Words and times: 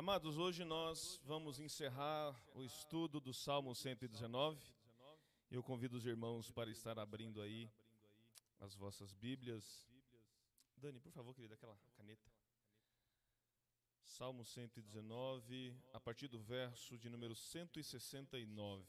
Amados, 0.00 0.38
hoje 0.38 0.64
nós 0.64 1.20
vamos 1.24 1.60
encerrar 1.60 2.34
o 2.54 2.64
estudo 2.64 3.20
do 3.20 3.34
Salmo 3.34 3.74
119. 3.74 4.58
Eu 5.50 5.62
convido 5.62 5.94
os 5.98 6.06
irmãos 6.06 6.50
para 6.50 6.70
estar 6.70 6.98
abrindo 6.98 7.42
aí 7.42 7.70
as 8.60 8.74
vossas 8.74 9.12
Bíblias. 9.12 9.86
Dani, 10.78 10.98
por 11.00 11.12
favor, 11.12 11.34
querida, 11.34 11.52
aquela 11.52 11.76
caneta. 11.98 12.32
Salmo 14.06 14.42
119, 14.42 15.76
a 15.92 16.00
partir 16.00 16.28
do 16.28 16.38
verso 16.38 16.96
de 16.96 17.10
número 17.10 17.36
169. 17.36 18.88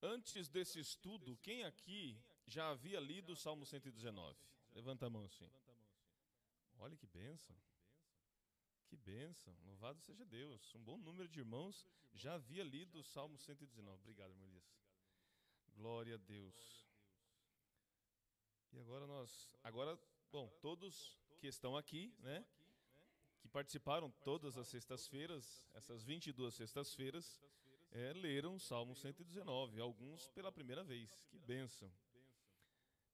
Antes 0.00 0.48
desse 0.48 0.78
estudo, 0.78 1.36
quem 1.38 1.64
aqui 1.64 2.16
já 2.46 2.70
havia 2.70 3.00
lido 3.00 3.32
o 3.32 3.36
Salmo 3.36 3.66
119? 3.66 4.38
Levanta 4.72 5.06
a 5.06 5.10
mão 5.10 5.24
assim. 5.24 5.50
Olha 6.78 6.96
que 6.96 7.08
benção. 7.08 7.56
Que 8.92 8.96
benção. 8.98 9.56
Louvado 9.64 9.98
seja 10.02 10.22
Deus. 10.26 10.74
Um 10.74 10.84
bom 10.84 10.98
número 10.98 11.26
de 11.26 11.38
irmãos 11.38 11.82
já 12.12 12.34
havia 12.34 12.62
lido 12.62 13.00
o 13.00 13.02
Salmo 13.02 13.38
119. 13.38 13.98
Obrigado, 14.00 14.32
irmã 14.32 14.44
Elias. 14.44 14.70
Glória 15.74 16.16
a 16.16 16.18
Deus. 16.18 16.86
E 18.70 18.78
agora 18.78 19.06
nós, 19.06 19.56
agora, 19.64 19.98
bom, 20.30 20.46
todos 20.60 21.18
que 21.38 21.46
estão 21.46 21.74
aqui, 21.74 22.14
né, 22.18 22.44
que 23.40 23.48
participaram 23.48 24.10
todas 24.22 24.58
as 24.58 24.68
sextas-feiras, 24.68 25.66
essas 25.72 26.02
22 26.02 26.54
sextas-feiras, 26.54 27.40
é, 27.92 28.12
leram 28.12 28.56
o 28.56 28.60
Salmo 28.60 28.94
119, 28.94 29.80
alguns 29.80 30.28
pela 30.28 30.52
primeira 30.52 30.84
vez. 30.84 31.26
Que 31.30 31.38
bênção. 31.38 31.90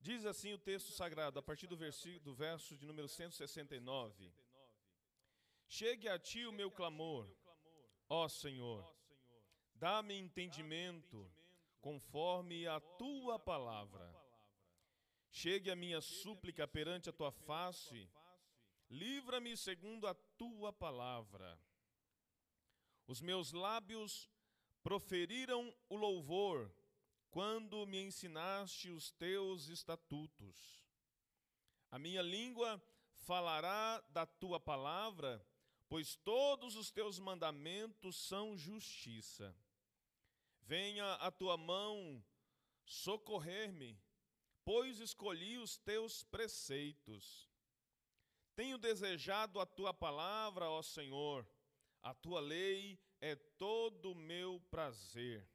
Diz 0.01 0.27
assim 0.27 0.53
o 0.53 0.59
texto 0.59 0.91
sagrado, 0.91 1.39
a 1.39 1.43
partir 1.43 1.69
do, 1.69 1.77
versículo, 1.77 2.25
do 2.25 2.35
verso 2.35 2.77
de 2.77 2.85
número 2.85 3.07
169. 3.07 4.33
Chegue 5.69 6.09
a 6.09 6.19
ti 6.19 6.47
o 6.47 6.53
meu 6.53 6.71
clamor, 6.71 7.31
ó 8.09 8.27
Senhor. 8.27 8.91
Dá-me 9.75 10.15
entendimento 10.15 11.31
conforme 11.79 12.67
a 12.67 12.81
tua 12.81 13.39
palavra. 13.39 14.11
Chegue 15.31 15.71
a 15.71 15.77
minha 15.77 16.01
súplica 16.01 16.67
perante 16.67 17.11
a 17.11 17.13
tua 17.13 17.31
face. 17.31 18.11
Livra-me 18.89 19.57
segundo 19.59 20.07
a 20.07 20.15
tua 20.15 20.73
palavra. 20.73 21.61
Os 23.07 23.21
meus 23.21 23.53
lábios 23.53 24.29
proferiram 24.83 25.73
o 25.87 25.97
louvor 25.97 26.75
quando 27.31 27.87
me 27.87 28.01
ensinaste 28.01 28.91
os 28.91 29.11
teus 29.13 29.69
estatutos. 29.69 30.83
A 31.91 31.99
minha 31.99 32.23
língua 32.23 32.83
falará 33.13 34.01
da 34.09 34.25
tua 34.25 34.59
palavra 34.59 35.45
pois 35.89 36.17
todos 36.17 36.77
os 36.77 36.91
teus 36.91 37.19
mandamentos 37.19 38.17
são 38.17 38.57
justiça. 38.57 39.57
Venha 40.63 41.15
a 41.15 41.31
tua 41.31 41.57
mão 41.57 42.23
socorrer-me, 42.85 43.99
pois 44.65 44.99
escolhi 45.01 45.57
os 45.57 45.79
teus 45.79 46.23
preceitos. 46.25 47.49
Tenho 48.55 48.77
desejado 48.77 49.61
a 49.61 49.67
tua 49.67 49.95
palavra, 49.95 50.69
ó 50.69 50.83
Senhor, 50.83 51.49
a 52.03 52.13
tua 52.13 52.41
lei 52.41 53.01
é 53.21 53.35
todo 53.35 54.13
o 54.13 54.15
meu 54.15 54.61
prazer. 54.71 55.49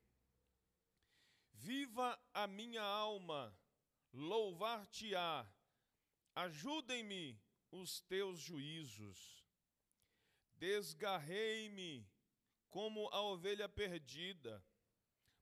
Viva 1.52 2.20
a 2.34 2.48
minha 2.48 2.82
alma, 2.82 3.56
louvar-te-á, 4.12 5.48
ajudem-me 6.36 7.40
os 7.72 8.02
teus 8.02 8.40
juízos. 8.40 9.43
Desgarrei-me 10.56 12.08
como 12.70 13.08
a 13.10 13.22
ovelha 13.22 13.70
perdida. 13.70 14.64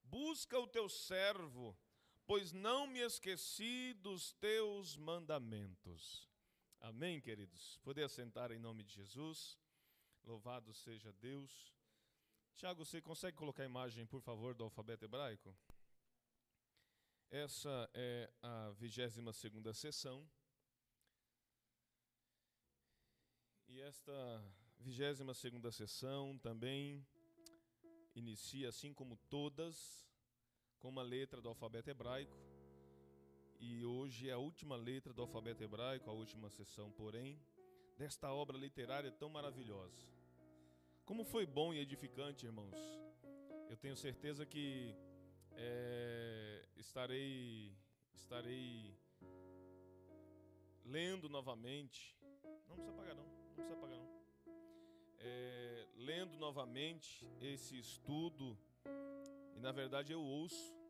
Busca 0.03 0.59
o 0.59 0.67
teu 0.67 0.89
servo, 0.89 1.77
pois 2.25 2.51
não 2.51 2.85
me 2.87 2.99
esqueci 2.99 3.93
dos 3.93 4.33
teus 4.33 4.97
mandamentos. 4.97 6.29
Amém, 6.79 7.21
queridos? 7.21 7.77
Poder 7.83 8.03
assentar 8.03 8.51
em 8.51 8.59
nome 8.59 8.83
de 8.83 8.93
Jesus. 8.93 9.57
Louvado 10.23 10.73
seja 10.73 11.13
Deus. 11.13 11.73
Tiago, 12.55 12.83
você 12.83 13.01
consegue 13.01 13.37
colocar 13.37 13.63
a 13.63 13.65
imagem, 13.65 14.05
por 14.05 14.21
favor, 14.21 14.53
do 14.53 14.63
alfabeto 14.63 15.05
hebraico? 15.05 15.55
Essa 17.29 17.89
é 17.93 18.29
a 18.41 18.71
22 18.71 19.35
segunda 19.35 19.73
sessão. 19.73 20.29
E 23.67 23.79
esta 23.79 24.11
22 24.81 25.37
segunda 25.37 25.71
sessão 25.71 26.37
também 26.39 27.05
inicia, 28.15 28.69
assim 28.69 28.93
como 28.93 29.15
todas, 29.29 30.07
com 30.79 30.89
uma 30.89 31.03
letra 31.03 31.39
do 31.39 31.49
alfabeto 31.49 31.89
hebraico. 31.89 32.35
E 33.59 33.85
hoje 33.85 34.29
é 34.29 34.33
a 34.33 34.39
última 34.39 34.75
letra 34.75 35.13
do 35.13 35.21
alfabeto 35.21 35.63
hebraico, 35.63 36.09
a 36.09 36.13
última 36.13 36.49
sessão, 36.49 36.91
porém, 36.91 37.39
desta 37.95 38.33
obra 38.33 38.57
literária 38.57 39.11
tão 39.11 39.29
maravilhosa. 39.29 40.03
Como 41.05 41.23
foi 41.23 41.45
bom 41.45 41.71
e 41.71 41.79
edificante, 41.79 42.45
irmãos. 42.47 42.75
Eu 43.69 43.77
tenho 43.77 43.95
certeza 43.95 44.45
que 44.47 44.95
é, 45.51 46.65
estarei, 46.75 47.71
estarei 48.15 48.97
lendo 50.83 51.29
novamente. 51.29 52.17
Não 52.67 52.75
precisa 52.75 52.93
pagar, 52.93 53.13
não 53.13 53.23
não 53.23 53.53
precisa 53.53 53.75
pagar 53.75 53.97
não. 53.97 54.10
É, 55.23 55.87
lendo 55.95 56.37
novamente 56.37 57.27
esse 57.39 57.77
estudo, 57.77 58.57
e 59.55 59.59
na 59.59 59.71
verdade 59.71 60.11
eu 60.11 60.21
ouço 60.21 60.81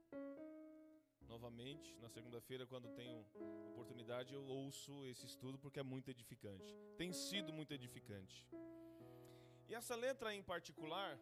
novamente, 1.28 1.96
na 2.00 2.10
segunda-feira, 2.10 2.66
quando 2.66 2.90
tenho 2.90 3.26
oportunidade, 3.72 4.34
eu 4.34 4.44
ouço 4.44 5.06
esse 5.06 5.26
estudo 5.26 5.58
porque 5.58 5.80
é 5.80 5.84
muito 5.84 6.10
edificante. 6.10 6.76
Tem 6.98 7.12
sido 7.14 7.54
muito 7.54 7.74
edificante. 7.74 8.48
E 9.70 9.74
essa 9.74 9.96
letra 9.96 10.34
em 10.36 10.44
particular, 10.44 11.18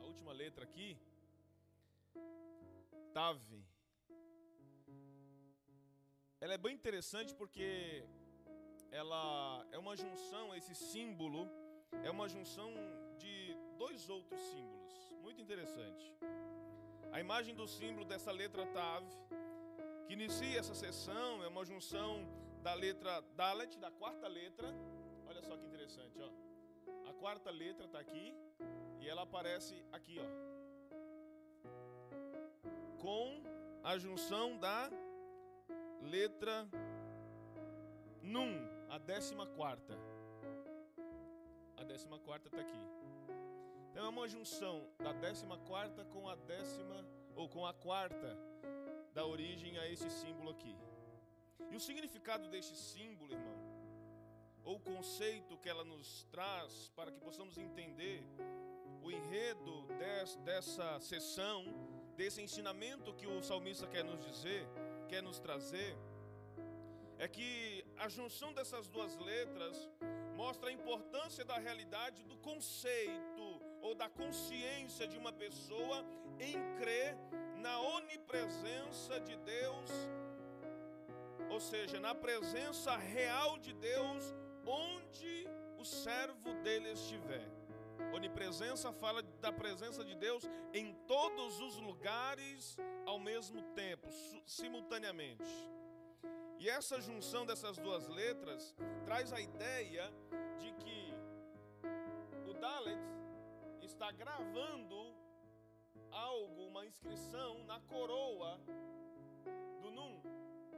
a 0.00 0.04
última 0.04 0.32
letra 0.32 0.64
aqui, 0.64 0.98
Tave, 3.12 3.64
ela 6.40 6.54
é 6.54 6.58
bem 6.58 6.74
interessante 6.74 7.34
porque 7.34 8.04
ela 8.90 9.64
é 9.70 9.78
uma 9.78 9.96
junção, 9.96 10.54
esse 10.54 10.74
símbolo 10.74 11.48
é 12.04 12.10
uma 12.10 12.28
junção 12.28 12.72
de 13.18 13.56
dois 13.78 14.08
outros 14.08 14.40
símbolos, 14.40 15.12
muito 15.22 15.40
interessante. 15.40 16.12
A 17.12 17.20
imagem 17.20 17.54
do 17.54 17.66
símbolo 17.66 18.04
dessa 18.04 18.30
letra 18.30 18.66
Tav, 18.66 19.04
que 20.06 20.12
inicia 20.12 20.58
essa 20.58 20.74
sessão, 20.74 21.42
é 21.42 21.48
uma 21.48 21.64
junção 21.64 22.26
da 22.62 22.74
letra 22.74 23.20
Dalet, 23.36 23.78
da 23.78 23.90
quarta 23.90 24.28
letra. 24.28 24.68
Olha 25.26 25.42
só 25.42 25.56
que 25.56 25.66
interessante, 25.66 26.20
ó. 26.20 26.30
A 27.08 27.12
quarta 27.14 27.50
letra 27.50 27.86
está 27.86 27.98
aqui 27.98 28.34
e 29.00 29.08
ela 29.08 29.22
aparece 29.22 29.84
aqui, 29.92 30.18
ó. 30.20 30.24
Com 33.00 33.42
a 33.82 33.96
junção 33.98 34.58
da 34.58 34.90
letra 36.02 36.68
Num, 38.22 38.79
a 38.90 38.98
décima 38.98 39.46
quarta. 39.46 39.96
A 41.76 41.84
décima 41.84 42.18
quarta 42.18 42.48
está 42.48 42.60
aqui. 42.60 42.80
Então 43.90 44.04
é 44.04 44.08
uma 44.08 44.26
junção 44.26 44.84
da 44.98 45.12
décima 45.12 45.56
quarta 45.58 46.04
com 46.04 46.28
a 46.28 46.34
décima, 46.34 47.06
ou 47.36 47.48
com 47.48 47.64
a 47.64 47.72
quarta, 47.72 48.36
da 49.14 49.24
origem 49.24 49.78
a 49.78 49.88
esse 49.88 50.10
símbolo 50.10 50.50
aqui. 50.50 50.76
E 51.70 51.76
o 51.76 51.80
significado 51.80 52.48
deste 52.48 52.76
símbolo, 52.76 53.32
irmão, 53.32 53.58
ou 54.64 54.76
o 54.76 54.80
conceito 54.80 55.56
que 55.58 55.68
ela 55.68 55.84
nos 55.84 56.24
traz 56.24 56.90
para 56.96 57.12
que 57.12 57.20
possamos 57.20 57.56
entender 57.58 58.24
o 59.02 59.10
enredo 59.10 59.86
des, 59.98 60.36
dessa 60.36 60.98
sessão, 60.98 61.64
desse 62.16 62.42
ensinamento 62.42 63.14
que 63.14 63.26
o 63.26 63.40
salmista 63.40 63.86
quer 63.86 64.04
nos 64.04 64.20
dizer, 64.20 64.66
quer 65.08 65.22
nos 65.22 65.38
trazer, 65.38 65.96
é 67.20 67.28
que 67.28 67.84
a 67.98 68.08
junção 68.08 68.50
dessas 68.54 68.88
duas 68.88 69.14
letras 69.18 69.76
mostra 70.34 70.70
a 70.70 70.72
importância 70.72 71.44
da 71.44 71.58
realidade 71.58 72.24
do 72.24 72.36
conceito 72.38 73.60
ou 73.82 73.94
da 73.94 74.08
consciência 74.08 75.06
de 75.06 75.18
uma 75.18 75.30
pessoa 75.30 76.02
em 76.38 76.54
crer 76.78 77.14
na 77.58 77.78
onipresença 77.78 79.20
de 79.20 79.36
Deus, 79.36 79.90
ou 81.50 81.60
seja, 81.60 82.00
na 82.00 82.14
presença 82.14 82.96
real 82.96 83.58
de 83.58 83.74
Deus 83.74 84.34
onde 84.64 85.46
o 85.78 85.84
servo 85.84 86.54
dele 86.62 86.92
estiver. 86.92 87.46
Onipresença 88.14 88.94
fala 88.94 89.22
da 89.42 89.52
presença 89.52 90.02
de 90.02 90.14
Deus 90.14 90.48
em 90.72 90.94
todos 91.06 91.60
os 91.60 91.76
lugares 91.76 92.78
ao 93.04 93.18
mesmo 93.18 93.60
tempo, 93.74 94.08
simultaneamente. 94.46 95.68
E 96.60 96.68
essa 96.68 97.00
junção 97.00 97.46
dessas 97.46 97.78
duas 97.78 98.06
letras 98.06 98.76
traz 99.06 99.32
a 99.32 99.40
ideia 99.40 100.12
de 100.58 100.70
que 100.72 101.14
o 102.46 102.52
Dalet 102.52 103.00
está 103.80 104.12
gravando 104.12 105.16
algo, 106.10 106.66
uma 106.66 106.84
inscrição 106.84 107.64
na 107.64 107.80
coroa 107.80 108.60
do 109.80 109.90
Nun. 109.90 110.20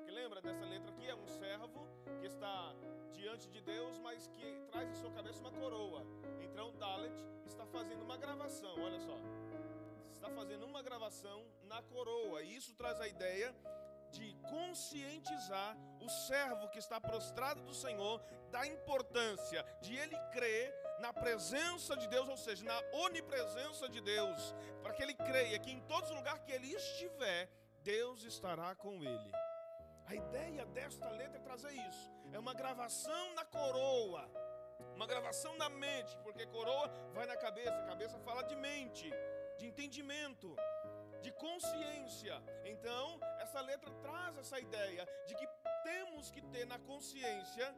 Que 0.04 0.12
lembra 0.12 0.40
dessa 0.40 0.64
letra 0.64 0.88
aqui? 0.88 1.08
É 1.08 1.16
um 1.16 1.26
servo 1.26 1.84
que 2.20 2.26
está 2.26 2.72
diante 3.10 3.50
de 3.50 3.60
Deus, 3.60 3.98
mas 3.98 4.28
que 4.28 4.54
traz 4.70 4.88
em 4.88 4.94
sua 4.94 5.10
cabeça 5.10 5.40
uma 5.40 5.50
coroa. 5.50 6.06
Então 6.40 6.68
o 6.68 6.72
Dalet 6.74 7.12
está 7.44 7.66
fazendo 7.66 8.04
uma 8.04 8.16
gravação, 8.16 8.80
olha 8.80 9.00
só. 9.00 9.18
Está 10.12 10.30
fazendo 10.30 10.64
uma 10.64 10.80
gravação 10.80 11.44
na 11.64 11.82
coroa. 11.82 12.40
E 12.40 12.54
isso 12.54 12.72
traz 12.76 13.00
a 13.00 13.08
ideia 13.08 13.52
de 14.12 14.34
conscientizar 14.48 15.76
o 16.00 16.08
servo 16.08 16.68
que 16.68 16.78
está 16.78 17.00
prostrado 17.00 17.62
do 17.62 17.74
Senhor 17.74 18.22
da 18.50 18.66
importância 18.66 19.64
de 19.80 19.96
ele 19.96 20.16
crer 20.30 20.72
na 21.00 21.12
presença 21.12 21.96
de 21.96 22.06
Deus, 22.06 22.28
ou 22.28 22.36
seja, 22.36 22.64
na 22.64 22.80
onipresença 22.92 23.88
de 23.88 24.00
Deus, 24.00 24.54
para 24.82 24.92
que 24.92 25.02
ele 25.02 25.14
creia 25.14 25.58
que 25.58 25.72
em 25.72 25.80
todos 25.80 26.10
os 26.10 26.16
lugares 26.16 26.42
que 26.44 26.52
ele 26.52 26.72
estiver, 26.72 27.50
Deus 27.82 28.22
estará 28.22 28.74
com 28.76 29.02
ele. 29.02 29.32
A 30.06 30.14
ideia 30.14 30.64
desta 30.66 31.08
letra 31.10 31.38
é 31.38 31.40
trazer 31.40 31.72
isso. 31.72 32.12
É 32.32 32.38
uma 32.38 32.54
gravação 32.54 33.34
na 33.34 33.44
coroa, 33.44 34.30
uma 34.94 35.06
gravação 35.06 35.56
na 35.56 35.68
mente, 35.68 36.16
porque 36.18 36.46
coroa 36.46 36.88
vai 37.12 37.26
na 37.26 37.36
cabeça, 37.36 37.82
cabeça 37.82 38.18
fala 38.20 38.42
de 38.42 38.54
mente, 38.54 39.10
de 39.58 39.66
entendimento, 39.66 40.54
de 41.22 41.32
consciência. 41.32 42.42
Então, 42.64 43.18
essa 43.38 43.60
letra 43.60 43.90
traz 44.02 44.36
essa 44.36 44.58
ideia 44.60 45.06
de 45.26 45.34
que 45.34 45.48
temos 45.84 46.30
que 46.30 46.42
ter 46.42 46.66
na 46.66 46.78
consciência 46.78 47.74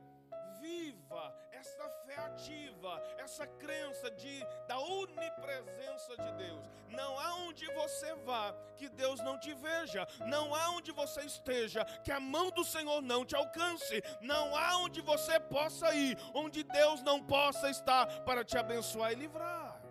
viva 0.60 1.34
essa 1.52 1.88
fé 2.04 2.16
ativa, 2.16 3.02
essa 3.18 3.46
crença 3.46 4.10
de 4.12 4.40
da 4.66 4.78
onipresença 4.78 6.16
de 6.16 6.32
Deus. 6.32 6.64
Não 6.88 7.18
há 7.18 7.34
onde 7.46 7.66
você 7.72 8.14
vá 8.28 8.54
que 8.76 8.88
Deus 8.88 9.20
não 9.20 9.38
te 9.38 9.52
veja, 9.54 10.06
não 10.26 10.54
há 10.54 10.70
onde 10.70 10.90
você 10.92 11.22
esteja 11.22 11.84
que 12.02 12.12
a 12.12 12.20
mão 12.20 12.50
do 12.50 12.64
Senhor 12.64 13.00
não 13.02 13.24
te 13.24 13.36
alcance, 13.36 14.02
não 14.20 14.56
há 14.56 14.78
onde 14.78 15.00
você 15.00 15.38
possa 15.38 15.94
ir, 15.94 16.16
onde 16.34 16.62
Deus 16.62 17.02
não 17.02 17.22
possa 17.22 17.68
estar 17.70 18.06
para 18.24 18.44
te 18.44 18.56
abençoar 18.56 19.12
e 19.12 19.16
livrar. 19.16 19.82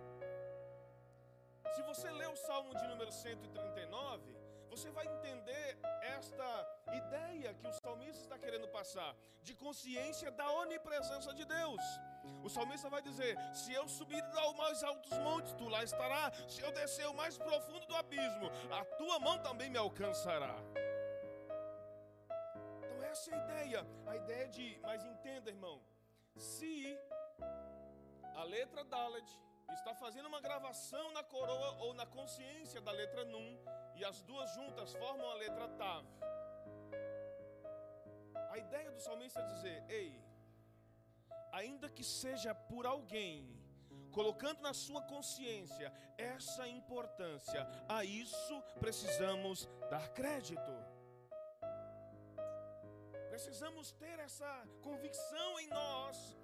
Se 1.74 1.82
você 1.82 2.08
o 2.10 2.23
Salmo 2.46 2.74
de 2.74 2.86
número 2.86 3.10
139, 3.10 4.36
você 4.68 4.90
vai 4.90 5.06
entender 5.06 5.78
esta 6.02 6.48
ideia 6.92 7.54
que 7.54 7.66
o 7.66 7.72
salmista 7.72 8.22
está 8.22 8.38
querendo 8.38 8.68
passar, 8.68 9.16
de 9.42 9.54
consciência 9.54 10.30
da 10.30 10.50
onipresença 10.52 11.32
de 11.32 11.44
Deus. 11.46 11.80
O 12.42 12.50
salmista 12.50 12.90
vai 12.90 13.00
dizer: 13.00 13.32
Se 13.54 13.72
eu 13.72 13.88
subir 13.88 14.22
aos 14.42 14.54
mais 14.56 14.82
altos 14.82 15.16
montes, 15.20 15.54
tu 15.54 15.68
lá 15.70 15.82
estará. 15.82 16.32
Se 16.46 16.60
eu 16.60 16.70
descer 16.72 17.06
o 17.08 17.14
mais 17.14 17.38
profundo 17.38 17.86
do 17.86 17.96
abismo, 17.96 18.50
a 18.70 18.84
tua 18.96 19.18
mão 19.18 19.38
também 19.38 19.70
me 19.70 19.78
alcançará. 19.78 20.54
Então, 22.82 23.02
essa 23.04 23.30
é 23.30 23.34
a 23.34 23.44
ideia. 23.44 23.86
A 24.06 24.16
ideia 24.16 24.48
de, 24.48 24.78
mas 24.82 25.02
entenda, 25.02 25.48
irmão, 25.48 25.80
se 26.36 26.94
a 28.34 28.44
letra 28.44 28.84
Dalet 28.84 29.30
está 29.72 29.94
fazendo 29.94 30.26
uma 30.26 30.40
gravação 30.40 31.12
na 31.12 31.22
coroa 31.22 31.70
ou 31.84 31.94
na 31.94 32.06
consciência 32.06 32.80
da 32.80 32.92
letra 32.92 33.24
Num, 33.24 33.58
e 33.94 34.04
as 34.04 34.20
duas 34.22 34.50
juntas 34.54 34.92
formam 34.94 35.30
a 35.30 35.34
letra 35.34 35.68
Tav. 35.68 36.04
A 38.50 38.58
ideia 38.58 38.90
do 38.90 39.00
salmista 39.00 39.40
é 39.40 39.46
dizer: 39.46 39.84
ei, 39.88 40.22
ainda 41.52 41.88
que 41.88 42.04
seja 42.04 42.54
por 42.54 42.86
alguém, 42.86 43.54
colocando 44.12 44.60
na 44.60 44.72
sua 44.72 45.02
consciência 45.02 45.92
essa 46.16 46.66
importância, 46.68 47.66
a 47.88 48.04
isso 48.04 48.62
precisamos 48.78 49.68
dar 49.90 50.08
crédito. 50.10 50.72
Precisamos 53.28 53.90
ter 53.92 54.20
essa 54.20 54.64
convicção 54.80 55.58
em 55.58 55.66
nós 55.66 56.36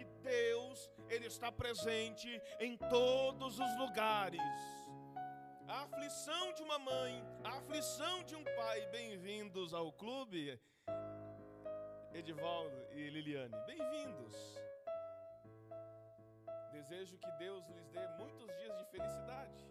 que 0.00 0.04
Deus, 0.22 0.90
ele 1.10 1.26
está 1.26 1.52
presente 1.52 2.28
em 2.58 2.76
todos 2.76 3.58
os 3.58 3.78
lugares 3.78 4.40
a 5.68 5.82
aflição 5.82 6.52
de 6.54 6.62
uma 6.62 6.78
mãe, 6.78 7.22
a 7.44 7.58
aflição 7.58 8.24
de 8.24 8.34
um 8.34 8.42
pai. 8.42 8.86
Bem-vindos 8.86 9.72
ao 9.72 9.92
clube, 9.92 10.58
Edivaldo 12.12 12.76
e 12.92 13.08
Liliane. 13.10 13.54
Bem-vindos. 13.66 14.34
Desejo 16.72 17.18
que 17.18 17.30
Deus 17.38 17.64
lhes 17.68 17.88
dê 17.90 18.04
muitos 18.18 18.48
dias 18.58 18.76
de 18.78 18.84
felicidade. 18.86 19.70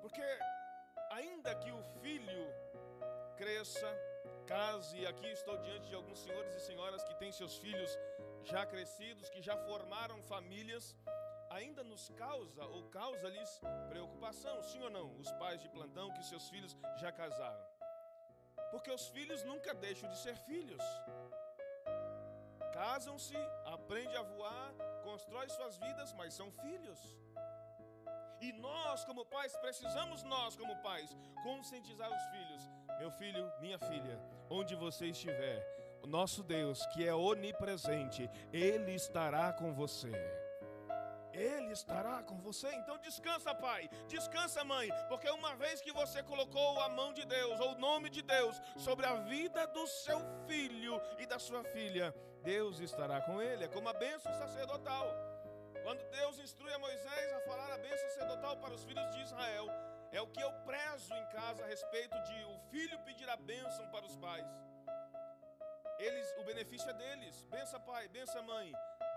Porque, 0.00 0.26
ainda 1.10 1.54
que 1.54 1.70
o 1.70 1.82
filho 2.00 2.52
cresça, 3.36 3.86
case, 4.46 4.96
e 4.98 5.06
aqui 5.06 5.26
estou 5.26 5.56
diante 5.58 5.88
de 5.88 5.94
alguns 5.94 6.20
senhores 6.20 6.54
e 6.54 6.60
senhoras 6.60 7.02
que 7.04 7.14
têm 7.20 7.32
seus 7.32 7.56
filhos 7.58 7.90
já 8.44 8.64
crescidos, 8.64 9.28
que 9.28 9.42
já 9.42 9.56
formaram 9.68 10.22
famílias 10.22 10.94
ainda 11.50 11.82
nos 11.82 12.08
causa 12.10 12.64
ou 12.66 12.82
causa-lhes 12.90 13.60
preocupação, 13.88 14.62
sim 14.62 14.82
ou 14.82 14.90
não? 14.90 15.08
Os 15.18 15.30
pais 15.32 15.60
de 15.60 15.68
plantão 15.68 16.12
que 16.12 16.22
seus 16.24 16.48
filhos 16.48 16.76
já 16.96 17.10
casaram. 17.10 17.64
Porque 18.70 18.90
os 18.90 19.06
filhos 19.08 19.42
nunca 19.44 19.74
deixam 19.74 20.08
de 20.08 20.18
ser 20.18 20.36
filhos. 20.50 20.82
Casam-se, 22.72 23.36
aprendem 23.64 24.16
a 24.16 24.22
voar, 24.22 24.72
constroem 25.02 25.48
suas 25.48 25.76
vidas, 25.78 26.12
mas 26.12 26.34
são 26.34 26.50
filhos. 26.50 27.00
E 28.40 28.52
nós, 28.52 29.04
como 29.04 29.24
pais, 29.24 29.56
precisamos 29.56 30.22
nós, 30.22 30.56
como 30.56 30.76
pais, 30.82 31.16
conscientizar 31.42 32.10
os 32.16 32.24
filhos. 32.34 32.62
Meu 32.98 33.10
filho, 33.10 33.52
minha 33.60 33.78
filha, 33.78 34.18
onde 34.48 34.74
você 34.74 35.06
estiver, 35.06 35.76
o 36.02 36.06
nosso 36.06 36.42
Deus, 36.42 36.84
que 36.86 37.06
é 37.06 37.14
onipresente, 37.14 38.30
Ele 38.52 38.94
estará 38.94 39.52
com 39.52 39.72
você. 39.72 40.12
Ele 41.32 41.72
estará 41.72 42.22
com 42.22 42.38
você. 42.38 42.68
Então 42.76 42.96
descansa, 42.98 43.54
pai, 43.54 43.90
descansa, 44.08 44.64
mãe, 44.64 44.88
porque 45.08 45.28
uma 45.30 45.54
vez 45.54 45.80
que 45.80 45.92
você 45.92 46.22
colocou 46.22 46.80
a 46.80 46.88
mão 46.88 47.12
de 47.12 47.24
Deus, 47.26 47.60
ou 47.60 47.72
o 47.72 47.78
nome 47.78 48.08
de 48.08 48.22
Deus, 48.22 48.60
sobre 48.76 49.04
a 49.04 49.14
vida 49.16 49.66
do 49.66 49.86
seu 49.86 50.18
filho 50.46 51.00
e 51.18 51.26
da 51.26 51.38
sua 51.38 51.62
filha, 51.64 52.14
Deus 52.42 52.80
estará 52.80 53.20
com 53.20 53.42
ele. 53.42 53.64
É 53.64 53.68
como 53.68 53.88
a 53.88 53.92
bênção 53.92 54.32
sacerdotal. 54.32 55.06
Quando 55.82 56.02
Deus 56.10 56.38
instrui 56.38 56.72
a 56.72 56.78
Moisés 56.78 57.32
a 57.32 57.40
falar 57.40 57.72
a 57.72 57.78
bênção 57.78 58.08
sacerdotal 58.10 58.56
para 58.56 58.74
os 58.74 58.84
filhos 58.84 59.08
de 59.14 59.20
Israel, 59.22 59.66
é 60.12 60.20
o 60.20 60.26
que 60.26 60.40
eu 60.40 60.52
prezo 60.64 61.12
em 61.14 61.26
casa 61.26 61.64
a 61.64 61.66
respeito 61.66 62.16
de 62.22 62.44
o 62.44 62.58
filho 62.70 62.98
pedir 63.00 63.28
a 63.28 63.36
bênção 63.36 63.86
para 63.90 64.04
os 64.04 64.16
pais. 64.16 64.46
Eles, 65.98 66.34
o 66.38 66.44
benefício 66.44 66.88
é 66.90 66.92
deles. 66.92 67.42
Bença 67.44 67.80
pai, 67.80 68.08
bença 68.08 68.42
mãe. 68.42 68.72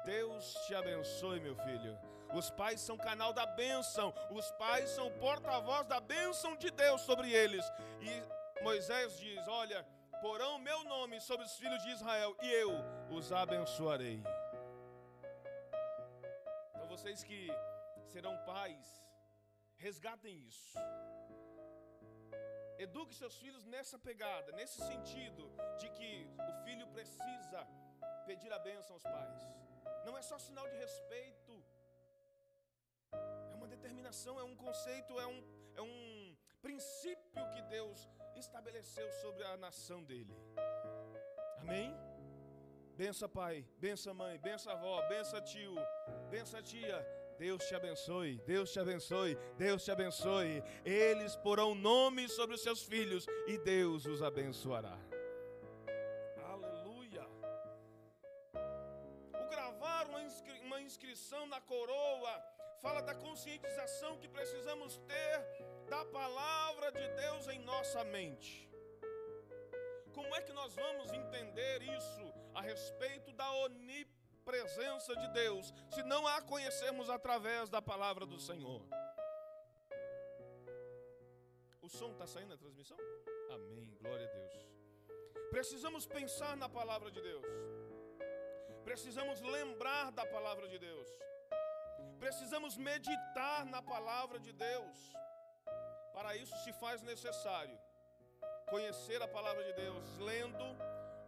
Deus 0.05 0.53
te 0.65 0.73
abençoe, 0.75 1.39
meu 1.39 1.55
filho. 1.55 1.97
Os 2.33 2.49
pais 2.49 2.79
são 2.79 2.97
canal 2.97 3.33
da 3.33 3.45
bênção, 3.45 4.13
os 4.29 4.49
pais 4.51 4.89
são 4.91 5.11
porta-voz 5.19 5.87
da 5.87 5.99
bênção 5.99 6.55
de 6.55 6.69
Deus 6.69 7.01
sobre 7.01 7.31
eles. 7.31 7.65
E 7.99 8.63
Moisés 8.63 9.17
diz: 9.17 9.47
Olha, 9.47 9.85
porão 10.21 10.59
meu 10.59 10.83
nome 10.83 11.19
sobre 11.19 11.45
os 11.45 11.57
filhos 11.57 11.81
de 11.83 11.89
Israel 11.89 12.35
e 12.41 12.51
eu 12.51 12.71
os 13.09 13.31
abençoarei. 13.31 14.23
Então, 16.69 16.87
vocês 16.87 17.23
que 17.23 17.49
serão 18.05 18.37
pais, 18.45 19.03
resgatem 19.87 20.35
isso. 20.51 20.77
Eduque 22.77 23.13
seus 23.21 23.37
filhos 23.43 23.65
nessa 23.65 23.97
pegada, 23.99 24.51
nesse 24.59 24.79
sentido 24.91 25.51
de 25.79 25.89
que 25.97 26.11
o 26.49 26.53
filho 26.65 26.87
precisa 26.97 27.67
pedir 28.25 28.51
a 28.53 28.59
bênção 28.59 28.93
aos 28.97 29.03
pais 29.03 29.41
não 30.05 30.17
é 30.17 30.21
só 30.21 30.37
sinal 30.37 30.67
de 30.67 30.77
respeito, 30.77 31.63
é 33.51 33.55
uma 33.55 33.67
determinação, 33.67 34.39
é 34.39 34.43
um 34.43 34.55
conceito, 34.55 35.19
é 35.19 35.27
um, 35.27 35.39
é 35.75 35.81
um 35.81 36.35
princípio 36.61 37.49
que 37.53 37.61
Deus 37.63 38.09
estabeleceu 38.35 39.11
sobre 39.21 39.43
a 39.43 39.57
nação 39.57 40.03
dele. 40.03 40.35
Amém? 41.57 41.95
Bença 42.95 43.29
pai, 43.29 43.65
bença 43.77 44.13
mãe, 44.13 44.37
bença 44.39 44.71
avó, 44.71 45.01
bença 45.07 45.41
tio, 45.41 45.75
bença 46.29 46.61
tia. 46.61 46.97
Deus 47.39 47.63
te 47.65 47.73
abençoe, 47.73 48.39
Deus 48.45 48.71
te 48.71 48.79
abençoe, 48.79 49.37
Deus 49.57 49.83
te 49.83 49.91
abençoe. 49.91 50.61
Eles 50.85 51.35
porão 51.37 51.73
nome 51.73 52.27
sobre 52.27 52.55
os 52.55 52.61
seus 52.61 52.83
filhos 52.83 53.25
e 53.47 53.57
Deus 53.57 54.05
os 54.05 54.21
abençoará. 54.21 54.97
inscrição 60.89 61.45
na 61.45 61.61
coroa, 61.61 62.33
fala 62.81 63.01
da 63.01 63.13
conscientização 63.13 64.17
que 64.17 64.27
precisamos 64.27 64.97
ter 65.11 65.37
da 65.87 66.03
palavra 66.05 66.91
de 66.91 67.07
Deus 67.21 67.47
em 67.47 67.59
nossa 67.59 68.03
mente. 68.03 68.67
Como 70.11 70.35
é 70.35 70.41
que 70.41 70.51
nós 70.51 70.73
vamos 70.73 71.13
entender 71.13 71.83
isso 71.83 72.33
a 72.55 72.61
respeito 72.61 73.31
da 73.33 73.51
presença 74.49 75.15
de 75.15 75.27
Deus 75.41 75.71
se 75.93 76.01
não 76.11 76.21
a 76.27 76.41
conhecermos 76.41 77.07
através 77.17 77.69
da 77.69 77.81
palavra 77.91 78.25
do 78.25 78.39
Senhor. 78.39 78.81
O 81.85 81.89
som 81.97 82.09
está 82.13 82.25
saindo 82.33 82.51
na 82.55 82.57
transmissão? 82.63 82.97
Amém, 83.55 83.87
glória 84.01 84.25
a 84.29 84.31
Deus. 84.39 84.55
Precisamos 85.51 86.03
pensar 86.17 86.55
na 86.63 86.69
palavra 86.79 87.09
de 87.15 87.21
Deus, 87.29 87.45
precisamos 88.83 89.39
lembrar 89.41 90.11
da 90.19 90.25
palavra 90.35 90.67
de 90.67 90.79
Deus, 90.79 91.07
precisamos 92.23 92.75
meditar 92.89 93.65
na 93.65 93.81
palavra 93.81 94.39
de 94.39 94.51
Deus. 94.51 94.97
Para 96.13 96.35
isso 96.35 96.55
se 96.63 96.73
faz 96.73 97.01
necessário 97.03 97.77
conhecer 98.73 99.21
a 99.21 99.27
palavra 99.27 99.63
de 99.63 99.73
Deus, 99.73 100.05
lendo, 100.29 100.65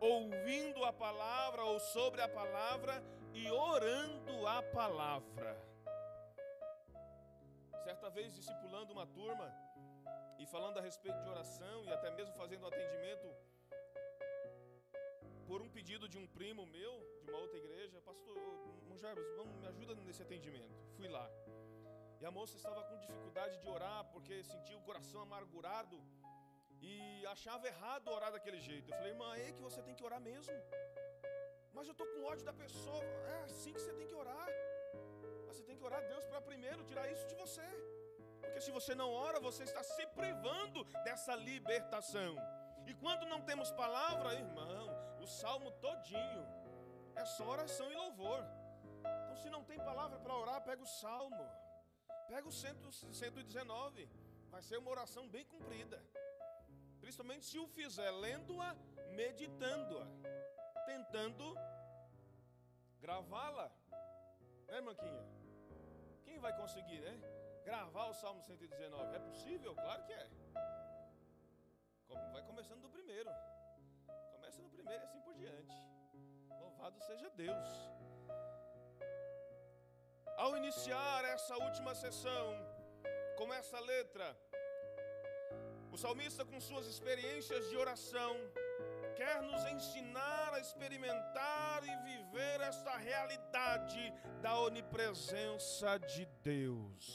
ouvindo 0.02 0.84
a 0.84 0.92
palavra 0.92 1.64
ou 1.64 1.80
sobre 1.80 2.22
a 2.22 2.28
palavra 2.28 3.04
e 3.34 3.50
orando 3.52 4.48
a 4.48 4.62
palavra. 4.64 5.56
Certa 7.84 8.10
vez, 8.10 8.34
discipulando 8.34 8.92
uma 8.92 9.06
turma 9.06 9.48
e 10.40 10.46
falando 10.48 10.80
a 10.80 10.82
respeito 10.82 11.22
de 11.22 11.30
oração 11.30 11.86
e 11.86 11.90
até 11.94 12.10
mesmo 12.12 12.34
fazendo 12.34 12.66
atendimento 12.66 13.28
por 15.46 15.62
um 15.62 15.70
pedido 15.70 16.10
de 16.10 16.18
um 16.18 16.26
primo 16.28 16.66
meu, 16.66 16.94
de 17.22 17.30
uma 17.30 17.40
outra 17.40 17.58
igreja, 17.58 18.02
pastor, 18.02 18.36
Monjarbas, 18.88 19.26
me 19.60 19.68
ajuda 19.68 19.94
nesse 19.96 20.24
atendimento. 20.24 20.76
Fui 20.98 21.08
lá. 21.08 21.30
E 22.20 22.26
a 22.26 22.32
moça 22.32 22.56
estava 22.56 22.84
com 22.84 22.98
dificuldade 22.98 23.60
de 23.60 23.68
orar 23.68 24.06
porque 24.12 24.44
sentia 24.44 24.78
o 24.78 24.82
coração 24.82 25.22
amargurado 25.22 26.02
e 26.82 27.26
achava 27.28 27.68
errado 27.68 28.10
orar 28.10 28.32
daquele 28.32 28.60
jeito. 28.60 28.92
Eu 28.92 28.98
falei, 28.98 29.14
mãe, 29.14 29.42
é 29.48 29.52
que 29.52 29.62
você 29.62 29.82
tem 29.82 29.96
que 29.96 30.04
orar 30.04 30.20
mesmo. 30.20 30.54
Mas 31.74 31.88
eu 31.88 31.92
estou 31.92 32.08
com 32.08 32.24
ódio 32.24 32.46
da 32.46 32.54
pessoa. 32.54 33.04
É 33.04 33.44
assim 33.44 33.72
que 33.74 33.82
você 33.82 33.94
tem 33.94 34.08
que 34.08 34.16
orar. 34.16 34.48
Mas 35.46 35.56
você 35.56 35.64
tem 35.64 35.78
que 35.78 35.84
orar 35.84 36.00
a 36.04 36.08
Deus 36.08 36.26
para 36.26 36.42
primeiro 36.42 36.84
tirar 36.84 37.10
isso 37.12 37.28
de 37.28 37.36
você. 37.36 37.68
Porque 38.42 38.62
se 38.62 38.72
você 38.72 38.94
não 38.96 39.10
ora, 39.14 39.40
você 39.40 39.64
está 39.64 39.84
se 39.84 40.06
privando 40.08 40.84
dessa 41.06 41.36
libertação. 41.36 42.36
E 42.88 42.94
quando 42.96 43.26
não 43.28 43.42
temos 43.42 43.72
palavra, 43.72 44.34
irmão, 44.34 44.88
o 45.22 45.28
salmo 45.28 45.72
todinho 45.86 46.44
é 47.16 47.26
só 47.26 47.48
oração 47.48 47.92
e 47.92 47.96
louvor. 47.96 48.44
Então, 49.00 49.36
se 49.36 49.50
não 49.50 49.64
tem 49.64 49.78
palavra 49.78 50.20
para 50.20 50.36
orar, 50.36 50.62
pega 50.62 50.82
o 50.82 50.88
salmo. 50.88 51.46
Pega 52.28 52.48
o 52.48 52.52
119. 52.52 54.10
Vai 54.50 54.62
ser 54.62 54.78
uma 54.78 54.92
oração 54.92 55.28
bem 55.30 55.46
cumprida. 55.46 56.02
Principalmente 57.12 57.46
se 57.46 57.60
o 57.60 57.68
fizer 57.68 58.10
lendo-a, 58.10 58.74
meditando-a, 59.10 60.06
tentando 60.86 61.44
gravá-la. 63.02 63.70
Né, 64.70 64.80
Manquinha? 64.80 65.24
Quem 66.24 66.40
vai 66.40 66.56
conseguir, 66.56 67.02
né? 67.02 67.16
Gravar 67.66 68.06
o 68.06 68.14
Salmo 68.14 68.42
119. 68.42 69.14
É 69.14 69.20
possível? 69.20 69.76
Claro 69.76 70.06
que 70.06 70.14
é. 70.14 70.30
Vai 72.32 72.44
começando 72.44 72.82
do 72.84 72.90
primeiro. 72.90 73.30
Começa 74.32 74.62
no 74.62 74.70
primeiro 74.70 75.04
e 75.04 75.06
assim 75.06 75.20
por 75.20 75.34
diante. 75.34 75.76
Louvado 76.62 76.98
seja 77.02 77.30
Deus. 77.32 77.68
Ao 80.38 80.56
iniciar 80.56 81.26
essa 81.26 81.58
última 81.58 81.94
sessão, 81.94 82.56
com 83.38 83.54
essa 83.54 83.82
letra, 83.82 84.34
o 85.92 85.98
salmista, 85.98 86.46
com 86.46 86.60
suas 86.60 86.86
experiências 86.88 87.70
de 87.70 87.76
oração, 87.76 88.34
quer 89.16 89.42
nos 89.42 89.64
ensinar 89.66 90.54
a 90.54 90.60
experimentar 90.60 91.84
e 91.84 91.94
viver 92.10 92.62
esta 92.62 92.96
realidade 92.96 94.04
da 94.42 94.58
onipresença 94.60 95.98
de 96.00 96.26
Deus. 96.52 97.06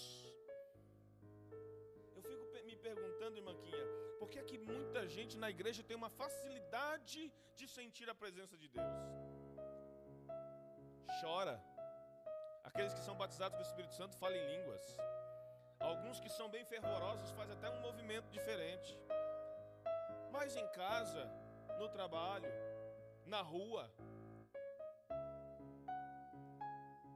Eu 2.15 2.23
fico 2.23 2.45
me 2.65 2.77
perguntando, 2.77 3.39
irmãquinha, 3.39 3.85
por 4.19 4.29
que 4.29 4.39
é 4.39 4.43
que 4.43 4.59
muita 4.59 5.07
gente 5.09 5.37
na 5.39 5.49
igreja 5.49 5.83
tem 5.83 5.97
uma 5.97 6.11
facilidade 6.11 7.33
de 7.55 7.67
sentir 7.67 8.09
a 8.11 8.15
presença 8.15 8.57
de 8.59 8.69
Deus? 8.69 8.95
Chora. 11.21 11.57
Aqueles 12.63 12.93
que 12.93 13.01
são 13.01 13.17
batizados 13.17 13.57
com 13.57 13.63
o 13.63 13.67
Espírito 13.67 13.95
Santo 13.95 14.17
falam 14.19 14.37
em 14.37 14.47
línguas. 14.55 14.83
Alguns 15.79 16.21
que 16.21 16.29
são 16.29 16.49
bem 16.49 16.65
fervorosos 16.65 17.31
fazem 17.33 17.55
até 17.57 17.69
um 17.71 17.81
movimento 17.81 18.29
diferente. 18.31 18.99
Mas 20.31 20.57
em 20.57 20.67
casa, 20.69 21.29
no 21.79 21.89
trabalho, 21.89 22.51
na 23.25 23.43
rua, 23.43 23.91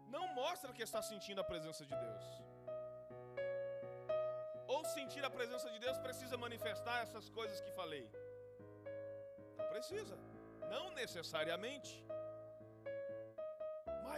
não 0.09 0.27
mostra 0.35 0.73
que 0.73 0.83
está 0.83 1.01
sentindo 1.03 1.41
a 1.41 1.45
presença 1.45 1.85
de 1.87 1.95
Deus. 1.95 2.25
Ou 4.67 4.85
sentir 4.85 5.25
a 5.25 5.31
presença 5.31 5.69
de 5.71 5.79
Deus 5.79 5.99
precisa 5.99 6.37
manifestar 6.37 7.03
essas 7.03 7.29
coisas 7.29 7.61
que 7.61 7.73
falei? 7.73 8.09
Não 9.59 9.67
precisa, 9.69 10.17
não 10.69 10.91
necessariamente. 10.93 12.05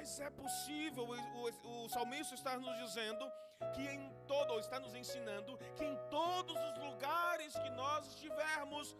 Mas 0.02 0.18
é 0.18 0.30
possível, 0.30 1.04
o, 1.04 1.68
o, 1.68 1.84
o 1.84 1.88
salmista 1.88 2.34
está 2.34 2.58
nos 2.58 2.76
dizendo 2.78 3.24
que 3.72 3.82
em 3.82 4.12
todo, 4.26 4.54
ou 4.54 4.58
está 4.58 4.80
nos 4.80 4.96
ensinando, 4.96 5.56
que 5.76 5.84
em 5.84 5.96
todos 6.10 6.56
os 6.56 6.78
lugares 6.78 7.52
que 7.56 7.70
nós 7.70 8.08
estivermos, 8.08 8.96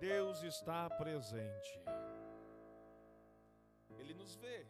Deus 0.00 0.42
está 0.42 0.90
presente. 0.90 1.80
Ele 4.00 4.14
nos 4.14 4.34
vê, 4.34 4.66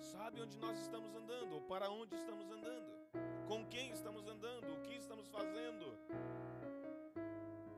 sabe 0.00 0.42
onde 0.42 0.56
nós 0.56 0.78
estamos 0.78 1.12
andando, 1.12 1.52
ou 1.52 1.62
para 1.62 1.90
onde 1.90 2.14
estamos 2.14 2.48
andando, 2.52 2.92
com 3.48 3.66
quem 3.66 3.90
estamos 3.90 4.28
andando, 4.28 4.74
o 4.74 4.80
que 4.82 4.94
estamos 4.94 5.26
fazendo. 5.26 5.98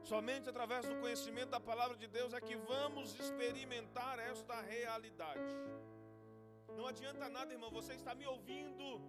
Somente 0.02 0.49
através 0.49 0.85
do 0.85 0.97
conhecimento 0.97 1.50
da 1.50 1.61
palavra 1.61 1.97
de 1.97 2.09
Deus 2.09 2.35
é 2.35 2.40
que 2.40 2.56
vamos 2.56 3.14
experimentar 3.18 4.18
esta 4.18 4.61
realidade. 4.61 5.54
Não 6.76 6.87
adianta 6.87 7.28
nada, 7.28 7.52
irmão, 7.52 7.71
você 7.71 7.94
está 7.94 8.14
me 8.14 8.26
ouvindo 8.26 9.00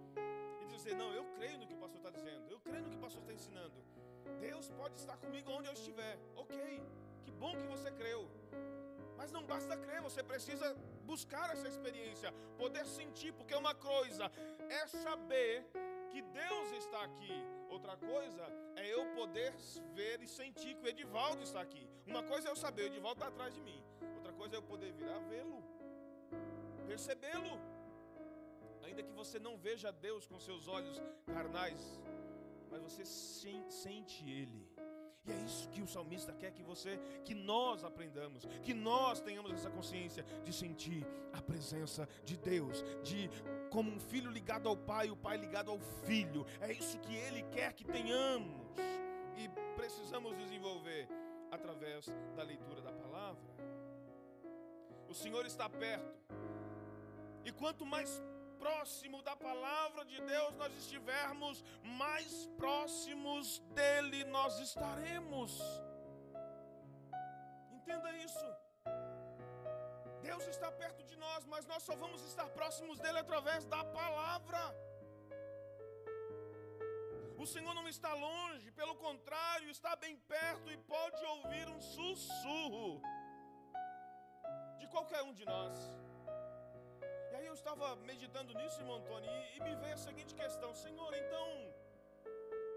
e 0.62 0.66
dizer, 0.66 0.94
não, 0.94 1.12
eu 1.12 1.24
creio 1.36 1.58
no 1.58 1.66
que 1.66 1.74
o 1.74 1.78
pastor 1.78 1.98
está 1.98 2.10
dizendo, 2.10 2.50
eu 2.50 2.60
creio 2.60 2.82
no 2.84 2.90
que 2.90 2.96
o 2.96 3.00
pastor 3.00 3.22
está 3.22 3.32
ensinando. 3.32 3.74
Deus 4.40 4.70
pode 4.70 4.96
estar 4.98 5.16
comigo 5.16 5.50
onde 5.50 5.68
eu 5.68 5.72
estiver. 5.72 6.18
Ok, 6.36 6.82
que 7.24 7.30
bom 7.32 7.52
que 7.56 7.66
você 7.66 7.90
creu. 7.90 8.30
Mas 9.16 9.32
não 9.32 9.44
basta 9.44 9.76
crer, 9.76 10.00
você 10.00 10.22
precisa 10.22 10.74
buscar 11.04 11.50
essa 11.50 11.68
experiência, 11.68 12.32
poder 12.56 12.84
sentir, 12.86 13.32
porque 13.32 13.54
uma 13.54 13.74
coisa 13.74 14.30
é 14.68 14.86
saber 14.86 15.66
que 16.10 16.22
Deus 16.22 16.70
está 16.72 17.02
aqui, 17.02 17.32
outra 17.68 17.96
coisa 17.96 18.42
é 18.42 18.63
eu 18.76 19.06
poder 19.14 19.54
ver 19.94 20.22
e 20.22 20.26
sentir 20.26 20.74
que 20.76 20.84
o 20.84 20.88
Edivaldo 20.88 21.42
está 21.42 21.60
aqui. 21.60 21.88
Uma 22.06 22.22
coisa 22.22 22.48
é 22.48 22.50
eu 22.50 22.56
saber, 22.56 22.82
o 22.82 22.86
Edivaldo 22.86 23.20
está 23.20 23.28
atrás 23.28 23.54
de 23.54 23.60
mim, 23.60 23.82
outra 24.16 24.32
coisa 24.32 24.56
é 24.56 24.58
eu 24.58 24.62
poder 24.62 24.92
virar 24.92 25.18
vê-lo 25.20 25.62
percebê-lo. 26.86 27.58
Ainda 28.82 29.02
que 29.02 29.12
você 29.12 29.38
não 29.38 29.56
veja 29.56 29.90
Deus 29.90 30.26
com 30.26 30.38
seus 30.38 30.68
olhos 30.68 31.02
carnais, 31.26 31.80
mas 32.70 32.82
você 32.82 33.04
sente 33.04 34.28
Ele. 34.28 34.68
E 35.26 35.32
é 35.32 35.36
isso 35.36 35.68
que 35.70 35.80
o 35.80 35.88
salmista 35.88 36.32
quer 36.32 36.50
que 36.52 36.62
você, 36.62 36.98
que 37.24 37.34
nós 37.34 37.82
aprendamos, 37.82 38.44
que 38.62 38.74
nós 38.74 39.20
tenhamos 39.20 39.52
essa 39.52 39.70
consciência 39.70 40.22
de 40.44 40.52
sentir 40.52 41.06
a 41.32 41.40
presença 41.40 42.06
de 42.24 42.36
Deus, 42.36 42.84
de 43.02 43.30
como 43.70 43.90
um 43.90 43.98
filho 43.98 44.30
ligado 44.30 44.68
ao 44.68 44.76
pai, 44.76 45.10
o 45.10 45.16
pai 45.16 45.38
ligado 45.38 45.70
ao 45.70 45.78
filho. 46.04 46.44
É 46.60 46.72
isso 46.72 46.98
que 46.98 47.14
ele 47.14 47.42
quer 47.44 47.72
que 47.72 47.84
tenhamos 47.84 48.78
e 49.36 49.48
precisamos 49.76 50.36
desenvolver 50.36 51.08
através 51.50 52.12
da 52.36 52.42
leitura 52.42 52.82
da 52.82 52.92
palavra. 52.92 53.42
O 55.08 55.14
Senhor 55.14 55.46
está 55.46 55.68
perto. 55.68 56.22
E 57.44 57.52
quanto 57.52 57.86
mais 57.86 58.22
próximo 58.62 59.22
da 59.22 59.36
palavra 59.36 60.04
de 60.04 60.20
Deus 60.20 60.54
nós 60.56 60.72
estivermos, 60.82 61.64
mais 61.82 62.46
próximos 62.56 63.58
dele 63.78 64.24
nós 64.24 64.58
estaremos. 64.58 65.60
Entenda 67.72 68.10
isso. 68.26 68.46
Deus 70.22 70.46
está 70.46 70.70
perto 70.72 71.02
de 71.04 71.16
nós, 71.16 71.44
mas 71.44 71.66
nós 71.66 71.82
só 71.82 71.94
vamos 71.94 72.22
estar 72.30 72.48
próximos 72.60 72.98
dele 72.98 73.18
através 73.18 73.64
da 73.66 73.84
palavra. 73.84 74.62
O 77.44 77.46
Senhor 77.46 77.74
não 77.74 77.86
está 77.86 78.12
longe, 78.14 78.70
pelo 78.72 78.94
contrário, 78.96 79.68
está 79.68 79.94
bem 79.96 80.16
perto 80.34 80.70
e 80.70 80.76
pode 80.94 81.22
ouvir 81.32 81.68
um 81.68 81.80
sussurro 81.80 83.02
de 84.78 84.86
qualquer 84.88 85.22
um 85.22 85.34
de 85.34 85.44
nós. 85.44 86.03
Eu 87.54 87.58
estava 87.62 87.94
meditando 88.10 88.52
nisso, 88.52 88.80
irmão 88.80 88.96
Antônio, 88.96 89.30
e, 89.32 89.56
e 89.56 89.60
me 89.64 89.74
veio 89.80 89.94
a 89.94 89.96
seguinte 89.96 90.34
questão: 90.34 90.70
Senhor, 90.74 91.12
então, 91.14 91.48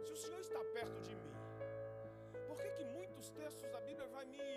se 0.05 0.11
o 0.15 0.17
Senhor 0.23 0.39
está 0.39 0.59
perto 0.75 0.99
de 1.07 1.15
mim, 1.21 1.33
por 2.47 2.57
que, 2.59 2.69
que 2.77 2.83
muitos 2.97 3.31
textos 3.31 3.71
da 3.71 3.81
Bíblia 3.81 4.07
vai 4.09 4.25
me, 4.25 4.49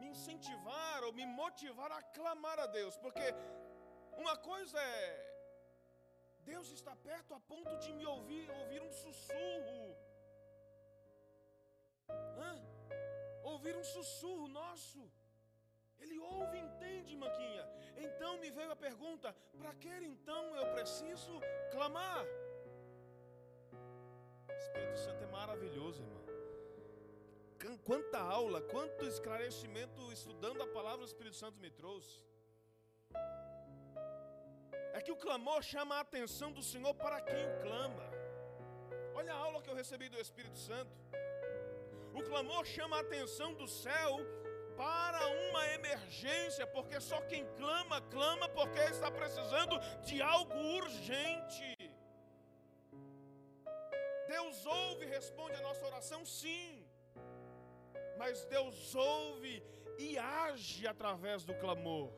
me 0.00 0.06
incentivar 0.08 1.04
ou 1.04 1.12
me 1.12 1.24
motivar 1.24 1.92
a 1.92 2.02
clamar 2.16 2.58
a 2.58 2.66
Deus, 2.66 2.96
porque 2.96 3.26
uma 4.16 4.36
coisa 4.36 4.80
é 4.80 5.04
Deus 6.52 6.68
está 6.78 6.96
perto 7.10 7.34
a 7.34 7.40
ponto 7.52 7.76
de 7.84 7.92
me 7.92 8.04
ouvir, 8.04 8.50
ouvir 8.50 8.82
um 8.82 8.92
sussurro. 9.04 9.96
Hã? 12.40 12.52
Ouvir 13.44 13.76
um 13.76 13.84
sussurro 13.84 14.48
nosso. 14.48 15.08
Ele 16.00 16.18
ouve 16.18 16.56
e 16.56 16.60
entende, 16.60 17.16
Manquinha. 17.16 17.64
Então 17.96 18.38
me 18.38 18.50
veio 18.50 18.70
a 18.70 18.76
pergunta: 18.76 19.34
para 19.58 19.74
que 19.74 19.88
então 19.88 20.42
eu 20.56 20.66
preciso 20.74 21.40
clamar? 21.70 22.24
Espírito 24.58 24.98
Santo 24.98 25.22
é 25.24 25.26
maravilhoso, 25.26 26.02
irmão. 26.02 26.26
Quanta 27.84 28.18
aula, 28.18 28.60
quanto 28.60 29.04
esclarecimento 29.04 30.12
estudando 30.12 30.62
a 30.62 30.66
palavra 30.66 30.98
do 30.98 31.10
Espírito 31.12 31.36
Santo 31.36 31.58
me 31.60 31.70
trouxe. 31.70 32.24
É 34.92 35.00
que 35.00 35.12
o 35.12 35.16
clamor 35.16 35.62
chama 35.62 35.96
a 35.96 36.00
atenção 36.00 36.50
do 36.52 36.62
Senhor 36.62 36.94
para 36.94 37.20
quem 37.20 37.42
o 37.46 37.60
clama. 37.62 38.06
Olha 39.14 39.32
a 39.34 39.36
aula 39.36 39.62
que 39.62 39.70
eu 39.70 39.74
recebi 39.74 40.08
do 40.08 40.20
Espírito 40.20 40.58
Santo. 40.58 40.92
O 42.14 42.22
clamor 42.22 42.64
chama 42.64 42.96
a 42.96 43.00
atenção 43.00 43.52
do 43.54 43.68
céu 43.68 44.12
para 44.76 45.26
uma 45.26 45.66
emergência, 45.78 46.66
porque 46.66 47.00
só 47.00 47.20
quem 47.22 47.44
clama, 47.56 48.00
clama 48.02 48.48
porque 48.48 48.80
está 48.80 49.10
precisando 49.10 49.78
de 50.04 50.20
algo 50.22 50.58
urgente. 50.80 51.76
Deus 54.28 54.66
ouve 54.66 55.04
e 55.06 55.08
responde 55.08 55.54
a 55.56 55.62
nossa 55.68 55.84
oração, 55.86 56.24
sim. 56.24 56.86
Mas 58.18 58.44
Deus 58.46 58.94
ouve 58.94 59.62
e 59.98 60.18
age 60.18 60.86
através 60.86 61.44
do 61.44 61.54
clamor. 61.54 62.10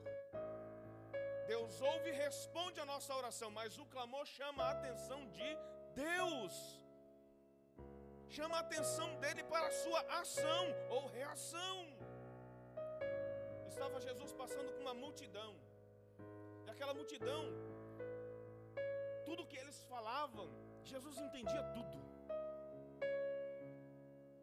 Deus 1.47 1.81
ouve 1.81 2.11
e 2.11 2.13
responde 2.13 2.79
a 2.81 2.85
nossa 2.85 3.15
oração, 3.15 3.51
mas 3.51 3.79
o 3.79 3.87
clamor 3.87 4.27
chama 4.27 4.65
a 4.65 4.71
atenção 4.71 5.27
de 5.29 5.51
Deus. 5.95 6.79
Chama 8.29 8.57
a 8.57 8.61
atenção 8.61 9.09
dele 9.21 9.43
para 9.45 9.69
a 9.69 9.71
sua 9.71 10.01
ação 10.21 10.67
ou 10.91 11.07
reação. 11.09 11.88
Estava 13.79 14.01
Jesus 14.01 14.33
passando 14.33 14.71
com 14.75 14.81
uma 14.81 14.93
multidão. 14.93 15.51
E 16.67 16.71
aquela 16.73 16.93
multidão, 16.93 17.43
tudo 19.25 19.47
que 19.47 19.57
eles 19.57 19.79
falavam, 19.85 20.47
Jesus 20.83 21.17
entendia 21.27 21.63
tudo. 21.77 21.99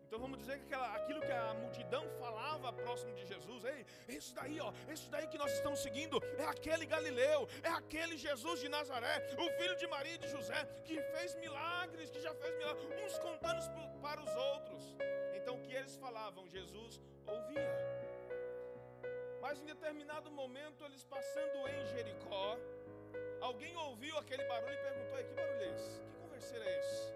Então 0.06 0.20
vamos 0.25 0.39
dizer 0.39 0.58
que 0.60 0.65
aquela, 0.68 0.88
aquilo 1.00 1.20
que 1.20 1.34
a 1.34 1.54
multidão 1.54 2.04
falava 2.18 2.72
próximo 2.72 3.13
de 3.13 3.25
Jesus, 3.25 3.65
ei, 3.65 3.86
esse 4.08 4.34
daí, 4.34 4.58
ó, 4.62 4.72
esse 4.88 5.10
daí 5.10 5.27
que 5.27 5.38
nós 5.38 5.51
estamos 5.51 5.80
seguindo 5.80 6.18
é 6.38 6.46
aquele 6.46 6.86
Galileu, 6.86 7.46
é 7.62 7.72
aquele 7.82 8.15
Jesus 8.18 8.62
de 8.62 8.70
Nazaré, 8.70 9.18
o 9.38 9.50
filho 9.60 9.75
de 9.75 9.86
Maria 9.86 10.15
e 10.15 10.18
de 10.18 10.30
José, 10.30 10.63
que 10.86 11.01
fez 11.13 11.36
milagres, 11.36 12.10
que 12.10 12.22
já 12.22 12.34
fez 12.36 12.58
milagres, 12.58 12.86
uns 13.04 13.20
contando 13.20 13.60
para 14.01 14.22
os 14.22 14.34
outros. 14.54 14.96
Então 15.36 15.58
o 15.58 15.62
que 15.62 15.74
eles 15.74 15.98
falavam, 15.98 16.48
Jesus 16.48 17.01
ouvia. 17.27 18.05
Mas 19.46 19.60
em 19.62 19.66
determinado 19.66 20.32
momento, 20.32 20.84
eles 20.86 21.04
passando 21.04 21.58
em 21.68 21.86
Jericó, 21.92 22.58
alguém 23.40 23.78
ouviu 23.78 24.18
aquele 24.18 24.44
barulho 24.46 24.74
e 24.74 24.78
perguntou: 24.78 25.18
que 25.24 25.34
barulho 25.36 25.62
é 25.62 25.70
esse? 25.75 26.02
Que 26.02 26.14
converseiro 26.24 26.64
é 26.64 26.80
esse? 26.80 27.14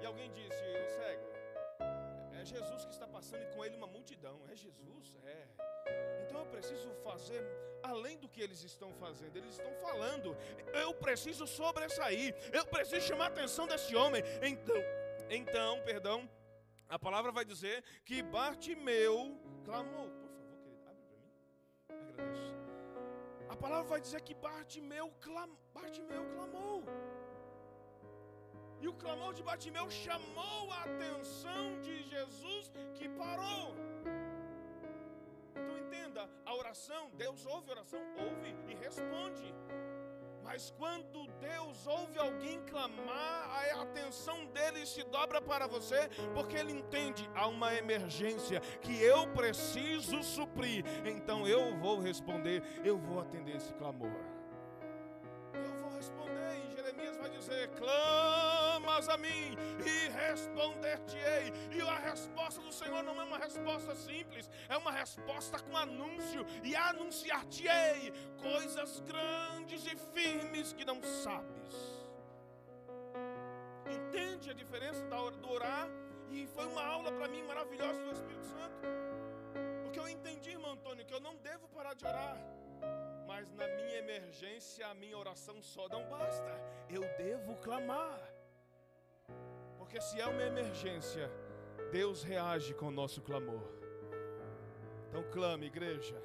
E 0.00 0.06
alguém 0.06 0.30
disse: 0.32 0.64
Eu 0.64 0.86
cego. 0.86 1.26
É 2.40 2.42
Jesus 2.42 2.86
que 2.86 2.92
está 2.92 3.06
passando 3.06 3.42
e 3.42 3.50
com 3.54 3.62
ele 3.62 3.76
uma 3.76 3.86
multidão. 3.86 4.40
É 4.50 4.56
Jesus? 4.56 5.14
É. 5.24 5.46
Então 6.22 6.40
eu 6.40 6.46
preciso 6.46 6.90
fazer 7.04 7.42
além 7.82 8.16
do 8.16 8.30
que 8.30 8.40
eles 8.40 8.64
estão 8.64 8.90
fazendo. 8.94 9.36
Eles 9.36 9.50
estão 9.50 9.74
falando. 9.74 10.34
Eu 10.72 10.94
preciso 10.94 11.46
sobressair. 11.46 12.34
Eu 12.50 12.64
preciso 12.64 13.06
chamar 13.06 13.24
a 13.24 13.28
atenção 13.28 13.66
desse 13.66 13.94
homem. 13.94 14.22
Então, 14.40 14.82
então, 15.28 15.82
perdão, 15.82 16.26
a 16.88 16.98
palavra 16.98 17.30
vai 17.30 17.44
dizer 17.44 17.84
que 18.06 18.22
Bartimeu 18.22 19.38
clamou. 19.66 20.21
A 23.52 23.56
palavra 23.64 23.88
vai 23.94 24.00
dizer 24.00 24.20
que 24.26 24.34
Bartimeu, 24.34 25.06
clam, 25.20 25.50
Bartimeu 25.74 26.24
clamou. 26.34 26.78
E 28.80 28.88
o 28.88 28.94
clamor 29.02 29.32
de 29.38 29.42
Batimeu 29.48 29.86
chamou 29.90 30.62
a 30.76 30.80
atenção 30.84 31.64
de 31.86 31.96
Jesus 32.12 32.70
que 32.96 33.08
parou. 33.10 33.66
Então 35.50 35.78
entenda, 35.84 36.22
a 36.46 36.54
oração, 36.62 37.02
Deus 37.24 37.44
ouve 37.44 37.68
a 37.68 37.74
oração, 37.74 38.00
ouve 38.26 38.50
e 38.70 38.74
responde. 38.86 39.48
Mas 40.42 40.72
quando 40.76 41.26
Deus 41.40 41.86
ouve 41.86 42.18
alguém 42.18 42.60
clamar, 42.62 43.50
a 43.74 43.82
atenção 43.82 44.44
dele 44.46 44.84
se 44.84 45.02
dobra 45.04 45.40
para 45.40 45.66
você, 45.66 46.08
porque 46.34 46.56
ele 46.56 46.72
entende 46.72 47.28
há 47.34 47.46
uma 47.46 47.74
emergência 47.74 48.60
que 48.80 49.00
eu 49.02 49.26
preciso 49.28 50.22
suprir. 50.22 50.84
Então 51.06 51.46
eu 51.46 51.76
vou 51.78 51.98
responder, 51.98 52.62
eu 52.84 52.98
vou 52.98 53.20
atender 53.20 53.56
esse 53.56 53.72
clamor. 53.74 54.10
Eu 55.54 55.72
vou 55.80 55.90
responder, 55.96 56.58
e 56.66 56.76
Jeremias 56.76 57.16
vai 57.16 57.30
dizer: 57.30 57.68
clama 57.70 58.31
a 59.08 59.16
mim 59.16 59.56
e 59.84 60.08
responder-te-ei. 60.10 61.52
E 61.72 61.80
a 61.80 61.98
resposta 61.98 62.60
do 62.60 62.72
Senhor 62.72 63.02
não 63.02 63.20
é 63.20 63.24
uma 63.24 63.38
resposta 63.38 63.94
simples, 63.94 64.48
é 64.68 64.76
uma 64.76 64.92
resposta 64.92 65.58
com 65.58 65.76
anúncio 65.76 66.44
e 66.62 66.74
anunciar-te-ei 66.74 68.12
coisas 68.40 69.00
grandes 69.00 69.86
e 69.86 69.96
firmes 70.14 70.72
que 70.72 70.84
não 70.84 71.02
sabes. 71.02 72.02
Entende 73.90 74.50
a 74.50 74.54
diferença 74.54 75.02
do 75.40 75.50
orar? 75.50 75.88
E 76.30 76.46
foi 76.46 76.66
uma 76.66 76.84
aula 76.84 77.12
para 77.12 77.28
mim 77.28 77.42
maravilhosa 77.42 78.02
do 78.02 78.12
Espírito 78.12 78.46
Santo. 78.46 78.86
Porque 79.82 79.98
eu 79.98 80.08
entendi, 80.08 80.50
irmão 80.50 80.72
Antônio, 80.72 81.04
que 81.04 81.12
eu 81.12 81.20
não 81.20 81.36
devo 81.36 81.68
parar 81.68 81.94
de 81.94 82.06
orar. 82.06 82.38
Mas 83.26 83.52
na 83.52 83.66
minha 83.68 83.98
emergência, 83.98 84.86
a 84.86 84.94
minha 84.94 85.16
oração 85.16 85.60
só 85.62 85.88
não 85.88 86.08
basta. 86.08 86.52
Eu 86.88 87.02
devo 87.18 87.56
clamar. 87.56 88.31
Porque 89.82 90.00
se 90.00 90.20
é 90.20 90.26
uma 90.26 90.44
emergência, 90.44 91.28
Deus 91.90 92.22
reage 92.22 92.72
com 92.72 92.86
o 92.86 92.90
nosso 92.90 93.20
clamor. 93.20 93.64
Então 95.08 95.24
clame, 95.32 95.66
igreja. 95.66 96.22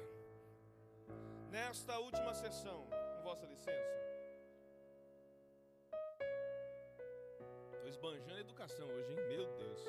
Nesta 1.50 1.98
última 1.98 2.32
sessão, 2.34 2.86
com 2.86 3.22
vossa 3.24 3.46
licença. 3.46 3.98
Estou 7.72 7.88
esbanjando 7.88 8.38
educação 8.38 8.86
hoje, 8.86 9.10
hein? 9.12 9.26
Meu 9.28 9.44
Deus. 9.56 9.82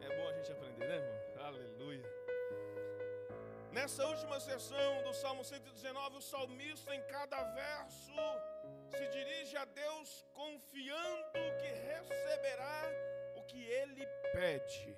É 0.00 0.16
bom 0.16 0.28
a 0.28 0.32
gente 0.32 0.50
aprender, 0.50 0.88
né, 0.88 0.96
irmão? 0.96 1.46
Aleluia. 1.46 2.04
Nessa 3.70 4.04
última 4.08 4.40
sessão 4.40 5.02
do 5.04 5.14
Salmo 5.14 5.44
119, 5.44 6.16
o 6.16 6.20
salmista 6.20 6.92
em 6.96 7.02
cada 7.02 7.44
verso 7.54 8.12
se 8.96 9.08
dirige 9.08 9.56
a 9.56 9.64
Deus 9.64 10.24
confiando 10.34 11.38
que 11.60 11.70
receberá 11.90 12.82
o 13.36 13.42
que 13.44 13.62
ele 13.80 14.06
pede. 14.32 14.96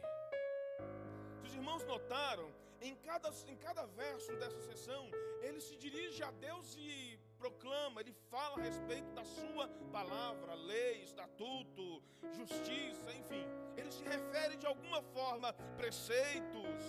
Se 1.40 1.46
os 1.46 1.54
irmãos 1.54 1.84
notaram, 1.84 2.52
em 2.80 2.94
cada, 2.96 3.30
em 3.46 3.56
cada 3.56 3.86
verso 3.86 4.34
dessa 4.36 4.60
sessão, 4.60 5.10
ele 5.42 5.60
se 5.60 5.76
dirige 5.76 6.22
a 6.22 6.30
Deus 6.32 6.74
e 6.76 7.18
proclama, 7.38 8.00
ele 8.00 8.14
fala 8.30 8.58
a 8.58 8.62
respeito 8.62 9.10
da 9.12 9.24
sua 9.24 9.68
palavra, 9.92 10.54
lei, 10.54 11.02
estatuto, 11.02 12.02
justiça, 12.32 13.12
enfim. 13.12 13.46
Ele 13.76 13.90
se 13.90 14.02
refere 14.04 14.56
de 14.56 14.66
alguma 14.66 15.02
forma 15.02 15.52
preceitos. 15.76 16.84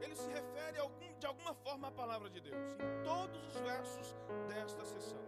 Ele 0.00 0.14
se 0.14 0.28
refere 0.28 0.78
de 1.18 1.26
alguma 1.26 1.54
forma 1.54 1.88
à 1.88 1.90
palavra 1.90 2.30
de 2.30 2.40
Deus, 2.40 2.72
em 2.74 3.02
todos 3.02 3.46
os 3.48 3.60
versos 3.60 4.14
desta 4.48 4.84
sessão. 4.84 5.27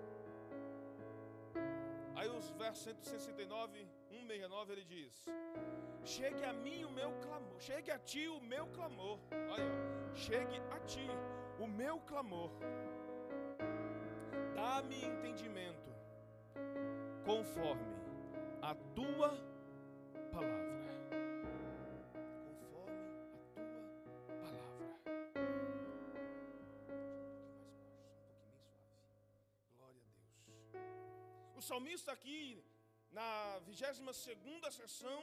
Aí 2.20 2.28
os 2.28 2.50
versos 2.50 2.82
169, 2.82 3.88
169 4.10 4.72
ele 4.74 4.84
diz: 4.84 5.24
Chegue 6.04 6.44
a 6.44 6.52
mim 6.52 6.84
o 6.84 6.90
meu 6.90 7.12
clamor, 7.22 7.58
chegue 7.58 7.90
a 7.90 7.98
ti 7.98 8.28
o 8.28 8.38
meu 8.42 8.66
clamor. 8.66 9.18
Chegue 10.12 10.60
a 10.70 10.78
ti 10.80 11.08
o 11.58 11.66
meu 11.66 11.98
clamor. 12.00 12.50
Dá-me 14.54 15.02
entendimento 15.02 15.90
conforme 17.24 17.94
a 18.60 18.74
tua 18.94 19.30
palavra. 20.30 20.59
Salmista 31.70 32.10
aqui, 32.12 32.40
na 33.18 33.58
22 33.60 34.74
sessão, 34.80 35.20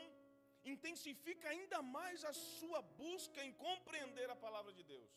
intensifica 0.73 1.47
ainda 1.49 1.81
mais 1.81 2.23
a 2.31 2.33
sua 2.33 2.81
busca 3.01 3.43
em 3.47 3.53
compreender 3.65 4.29
a 4.29 4.35
palavra 4.45 4.73
de 4.77 4.83
Deus. 4.93 5.11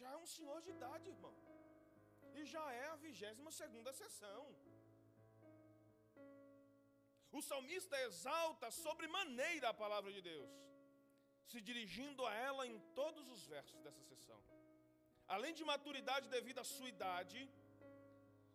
Já 0.00 0.08
é 0.14 0.16
um 0.24 0.30
senhor 0.36 0.60
de 0.66 0.70
idade, 0.76 1.08
irmão. 1.08 1.34
E 2.38 2.44
já 2.54 2.64
é 2.82 2.86
a 2.88 2.96
vigésima 2.96 3.50
segunda 3.60 3.92
sessão. 4.00 4.42
O 7.38 7.42
salmista 7.50 7.96
exalta 8.08 8.70
sobremaneira 8.70 9.68
a 9.70 9.78
palavra 9.82 10.10
de 10.16 10.20
Deus, 10.30 10.50
se 11.50 11.60
dirigindo 11.68 12.24
a 12.28 12.34
ela 12.48 12.66
em 12.66 12.78
todos 13.00 13.24
os 13.34 13.42
versos 13.54 13.80
dessa 13.84 14.02
sessão. 14.10 14.40
Além 15.34 15.52
de 15.58 15.64
maturidade 15.72 16.28
devido 16.36 16.60
à 16.64 16.64
sua 16.64 16.88
idade, 16.88 17.40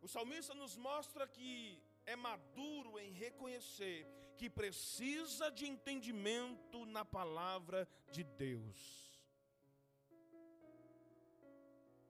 o 0.02 0.08
salmista 0.08 0.54
nos 0.54 0.76
mostra 0.76 1.28
que 1.28 1.82
é 2.06 2.16
maduro 2.16 3.00
em 3.00 3.12
reconhecer 3.12 4.08
que 4.38 4.50
precisa 4.50 5.52
de 5.52 5.68
entendimento 5.68 6.86
na 6.86 7.06
palavra 7.06 7.88
de 8.12 8.24
Deus. 8.24 8.80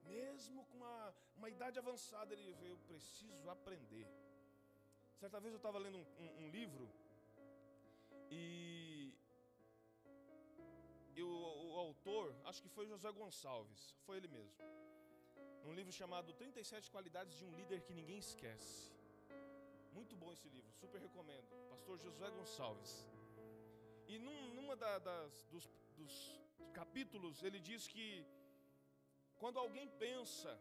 Mesmo 0.04 0.64
com 0.64 0.78
uma, 0.78 1.14
uma 1.36 1.50
idade 1.50 1.78
avançada, 1.78 2.32
ele 2.32 2.54
vê, 2.54 2.70
eu 2.70 2.78
preciso 2.78 3.50
aprender. 3.50 4.06
Certa 5.20 5.38
vez 5.38 5.52
eu 5.52 5.58
estava 5.58 5.78
lendo 5.78 5.98
um, 5.98 6.06
um, 6.18 6.44
um, 6.44 6.50
livro 6.50 6.90
e, 8.30 9.14
e 11.14 11.22
o, 11.22 11.28
o, 11.28 11.78
autor, 11.78 12.34
acho 12.44 12.62
que 12.62 12.68
foi 12.68 12.86
José 12.86 13.12
Gonçalves, 13.12 13.94
foi 14.06 14.16
ele 14.16 14.28
mesmo. 14.28 14.56
Um 15.64 15.72
livro 15.72 15.92
chamado 15.92 16.32
37 16.32 16.90
Qualidades 16.90 17.36
de 17.38 17.44
um 17.44 17.52
Líder 17.52 17.82
que 17.82 17.94
Ninguém 17.94 18.18
Esquece. 18.18 18.90
Muito 19.92 20.16
bom 20.16 20.32
esse 20.32 20.48
livro, 20.48 20.72
super 20.72 21.00
recomendo. 21.00 21.46
Pastor 21.70 21.98
Josué 21.98 22.30
Gonçalves. 22.30 23.06
E 24.08 24.18
num, 24.18 24.54
numa 24.54 24.74
da, 24.74 24.98
das, 24.98 25.44
dos, 25.52 25.70
dos 25.96 26.40
capítulos, 26.72 27.42
ele 27.42 27.60
diz 27.60 27.86
que 27.86 28.26
quando 29.36 29.58
alguém 29.58 29.88
pensa 29.88 30.58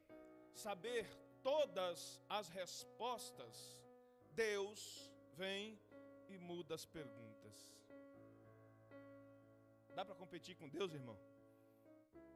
saber 0.53 1.07
todas 1.41 2.21
as 2.29 2.47
respostas, 2.49 3.55
Deus 4.33 5.09
vem 5.33 5.79
e 6.29 6.37
muda 6.37 6.75
as 6.75 6.85
perguntas. 6.85 7.55
Dá 9.95 10.05
para 10.05 10.15
competir 10.15 10.55
com 10.55 10.69
Deus, 10.69 10.93
irmão? 10.93 11.17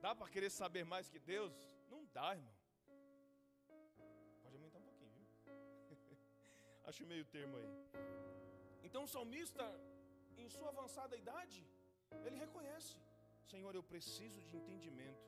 Dá 0.01 0.15
para 0.15 0.27
querer 0.29 0.49
saber 0.49 0.83
mais 0.83 1.09
que 1.09 1.19
Deus? 1.19 1.53
Não 1.89 2.05
dá, 2.13 2.35
irmão. 2.35 2.54
Acho 6.89 7.05
meio 7.13 7.25
termo 7.35 7.57
aí. 7.61 7.69
Então 8.87 9.03
o 9.05 9.11
salmista, 9.15 9.65
em 10.43 10.49
sua 10.55 10.69
avançada 10.73 11.21
idade, 11.23 11.61
ele 12.25 12.37
reconhece: 12.45 12.95
Senhor, 13.51 13.73
eu 13.75 13.83
preciso 13.93 14.39
de 14.47 14.55
entendimento. 14.59 15.23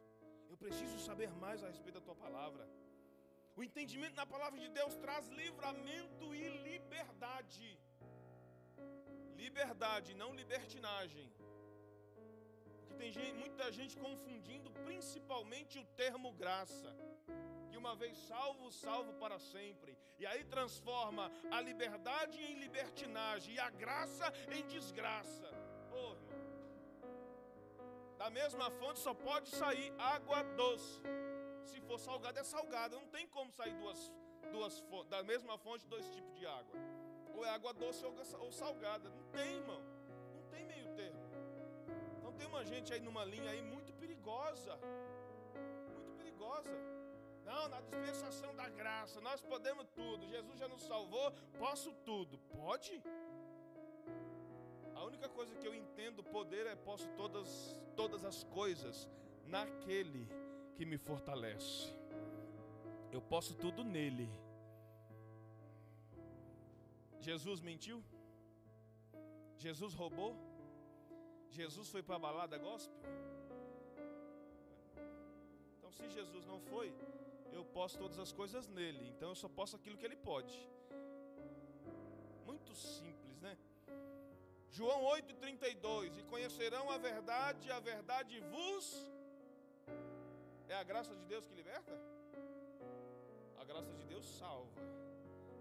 Eu 0.52 0.58
preciso 0.64 0.98
saber 1.08 1.30
mais 1.44 1.64
a 1.64 1.70
respeito 1.74 2.00
da 2.00 2.06
tua 2.08 2.18
palavra. 2.26 2.66
O 3.60 3.64
entendimento 3.68 4.16
na 4.22 4.26
palavra 4.34 4.60
de 4.64 4.70
Deus 4.80 4.94
traz 5.04 5.28
livramento 5.42 6.26
e 6.42 6.44
liberdade. 6.70 7.70
Liberdade, 9.44 10.10
não 10.22 10.30
libertinagem. 10.42 11.28
Porque 12.78 12.96
tem 13.02 13.12
gente, 13.18 13.34
muita 13.44 13.72
gente 13.78 13.96
confundindo 14.06 14.70
principalmente 14.88 15.80
o 15.84 15.86
termo 16.02 16.32
graça. 16.44 16.92
Uma 17.78 17.96
vez 17.96 18.18
salvo, 18.18 18.72
salvo 18.72 19.14
para 19.14 19.38
sempre. 19.40 19.98
E 20.18 20.26
aí 20.26 20.44
transforma 20.44 21.32
a 21.52 21.62
liberdade 21.62 22.42
em 22.42 22.56
libertinagem 22.60 23.56
e 23.56 23.60
a 23.60 23.70
graça 23.70 24.34
em 24.52 24.66
desgraça. 24.66 25.48
Oh, 25.92 26.14
irmão. 26.14 26.38
Da 28.18 28.30
mesma 28.30 28.72
fonte 28.72 29.00
só 29.00 29.14
pode 29.14 29.50
sair 29.50 29.94
água 29.98 30.42
doce. 30.56 31.02
Se 31.66 31.80
for 31.82 32.00
salgada, 32.00 32.40
é 32.40 32.44
salgada. 32.44 32.96
Não 32.96 33.08
tem 33.08 33.28
como 33.28 33.52
sair 33.52 33.76
duas, 33.76 34.12
duas 34.52 34.84
da 35.08 35.22
mesma 35.24 35.58
fonte 35.58 35.88
dois 35.88 36.10
tipos 36.10 36.36
de 36.36 36.46
água. 36.46 36.76
Ou 37.36 37.46
é 37.46 37.50
água 37.50 37.74
doce 37.74 38.04
ou 38.40 38.52
salgada. 38.52 39.08
Não 39.10 39.24
tem, 39.30 39.58
irmão. 39.58 39.82
Não 40.36 40.44
tem 40.50 40.66
meio 40.66 40.88
termo. 40.96 41.22
Então 42.18 42.34
tem 42.34 42.48
uma 42.48 42.66
gente 42.66 42.92
aí 42.92 43.00
numa 43.00 43.24
linha 43.24 43.52
aí 43.52 43.62
muito 43.62 43.94
perigosa. 43.94 44.78
Muito 45.94 46.12
perigosa. 46.18 46.97
Não, 47.50 47.64
na 47.74 47.80
dispensação 47.82 48.54
da 48.62 48.68
graça, 48.80 49.22
nós 49.22 49.42
podemos 49.42 49.88
tudo. 50.00 50.28
Jesus 50.36 50.58
já 50.60 50.68
nos 50.68 50.84
salvou, 50.92 51.28
posso 51.58 51.92
tudo. 52.10 52.38
Pode? 52.56 53.02
A 54.94 55.04
única 55.10 55.30
coisa 55.30 55.56
que 55.56 55.68
eu 55.68 55.74
entendo 55.74 56.24
poder 56.24 56.66
é 56.68 56.76
posso 56.76 57.08
todas 57.22 57.50
todas 57.96 58.24
as 58.32 58.44
coisas 58.44 59.08
naquele 59.46 60.24
que 60.76 60.86
me 60.86 60.98
fortalece. 60.98 61.94
Eu 63.12 63.22
posso 63.34 63.54
tudo 63.56 63.84
nele. 63.84 64.30
Jesus 67.28 67.62
mentiu? 67.62 68.04
Jesus 69.58 69.94
roubou? 69.94 70.36
Jesus 71.50 71.88
foi 71.90 72.04
para 72.04 72.18
a 72.18 72.20
balada 72.20 72.58
gospel? 72.58 73.00
Então, 75.78 75.92
se 75.92 76.08
Jesus 76.10 76.46
não 76.46 76.60
foi, 76.60 76.94
eu 77.58 77.66
posso 77.78 77.98
todas 77.98 78.20
as 78.26 78.32
coisas 78.32 78.68
nele. 78.78 79.06
Então, 79.14 79.30
eu 79.30 79.40
só 79.44 79.50
posso 79.60 79.76
aquilo 79.76 79.98
que 79.98 80.06
ele 80.10 80.16
pode. 80.16 80.56
Muito 82.46 82.74
simples, 82.74 83.40
né? 83.46 83.58
João 84.70 85.02
8,32: 85.04 86.18
E 86.20 86.24
conhecerão 86.24 86.90
a 86.90 86.98
verdade, 86.98 87.72
a 87.72 87.80
verdade 87.80 88.40
vos 88.52 88.86
é 90.70 90.76
a 90.76 90.84
graça 90.84 91.16
de 91.16 91.26
Deus 91.26 91.46
que 91.48 91.56
liberta? 91.56 91.94
A 93.58 93.64
graça 93.64 93.92
de 93.94 94.04
Deus 94.06 94.26
salva, 94.38 94.82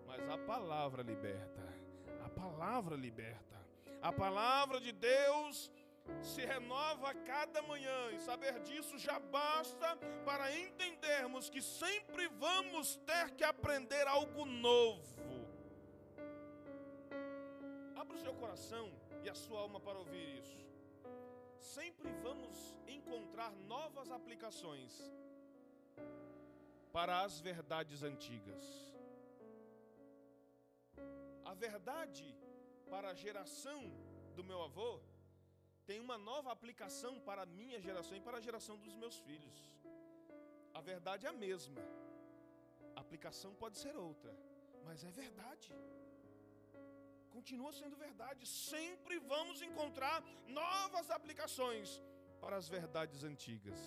mas 0.07 0.29
a 0.29 0.39
palavra 0.39 1.03
liberta. 1.03 1.65
A 2.25 2.29
palavra 2.29 2.97
liberta. 2.97 3.57
A 4.03 4.13
palavra 4.13 4.81
de 4.81 4.93
Deus 4.93 5.71
se 6.23 6.45
renova 6.45 7.11
a 7.11 7.14
cada 7.14 7.62
manhã, 7.62 8.11
e 8.12 8.21
saber 8.21 8.61
disso 8.61 8.99
já 8.99 9.19
basta 9.19 9.97
para 10.25 10.55
entendermos 10.57 11.49
que 11.49 11.62
sempre 11.62 12.29
vamos 12.29 12.97
ter 12.97 13.31
que 13.33 13.45
aprender 13.45 14.07
algo 14.07 14.45
novo. 14.45 15.16
Abra 17.97 18.16
o 18.16 18.21
seu 18.21 18.35
coração 18.35 18.92
e 19.25 19.29
a 19.29 19.35
sua 19.35 19.61
alma 19.61 19.81
para 19.81 19.99
ouvir 19.99 20.38
isso 20.38 20.66
sempre 21.77 22.11
vamos 22.23 22.77
encontrar 22.87 23.51
novas 23.75 24.11
aplicações 24.11 24.92
para 26.92 27.23
as 27.23 27.40
verdades 27.40 28.03
antigas. 28.03 28.64
A 31.45 31.55
verdade 31.55 32.35
para 32.88 33.11
a 33.11 33.14
geração 33.14 33.81
do 34.35 34.45
meu 34.45 34.62
avô 34.62 35.01
tem 35.87 36.01
uma 36.01 36.18
nova 36.18 36.51
aplicação 36.53 37.12
para 37.20 37.42
a 37.42 37.46
minha 37.46 37.81
geração 37.81 38.16
e 38.16 38.20
para 38.20 38.38
a 38.38 38.40
geração 38.40 38.77
dos 38.85 38.96
meus 39.03 39.18
filhos. 39.27 39.59
A 40.75 40.81
verdade 40.81 41.27
é 41.27 41.29
a 41.29 41.33
mesma, 41.46 41.81
a 42.96 43.01
aplicação 43.01 43.55
pode 43.55 43.79
ser 43.79 43.96
outra, 43.96 44.33
mas 44.85 45.05
é 45.05 45.11
verdade 45.11 45.72
continua 47.37 47.70
sendo 47.81 47.96
verdade. 48.09 48.42
Sempre 48.46 49.18
vamos 49.33 49.59
encontrar 49.68 50.16
novas 50.61 51.11
aplicações 51.11 51.88
para 52.42 52.57
as 52.61 52.66
verdades 52.77 53.22
antigas. 53.31 53.81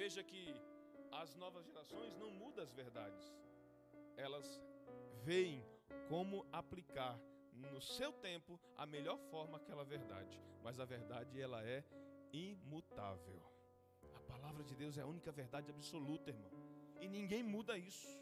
Veja 0.00 0.22
que 0.30 0.44
as 1.22 1.34
novas 1.42 1.64
gerações 1.66 2.16
não 2.22 2.30
mudam 2.30 2.64
as 2.64 2.72
verdades, 2.72 3.24
elas 4.16 4.48
veem 5.26 5.62
como 6.08 6.46
aplicar 6.60 7.14
no 7.68 7.80
seu 7.80 8.12
tempo 8.12 8.58
a 8.76 8.86
melhor 8.86 9.18
forma 9.30 9.56
aquela 9.58 9.84
verdade, 9.84 10.40
mas 10.62 10.78
a 10.78 10.84
verdade 10.84 11.40
ela 11.40 11.62
é 11.64 11.84
imutável. 12.32 13.42
A 14.14 14.20
palavra 14.20 14.62
de 14.64 14.74
Deus 14.74 14.96
é 14.96 15.02
a 15.02 15.06
única 15.06 15.32
verdade 15.32 15.70
absoluta, 15.70 16.30
irmão, 16.30 16.50
e 17.00 17.08
ninguém 17.08 17.42
muda 17.42 17.76
isso. 17.76 18.18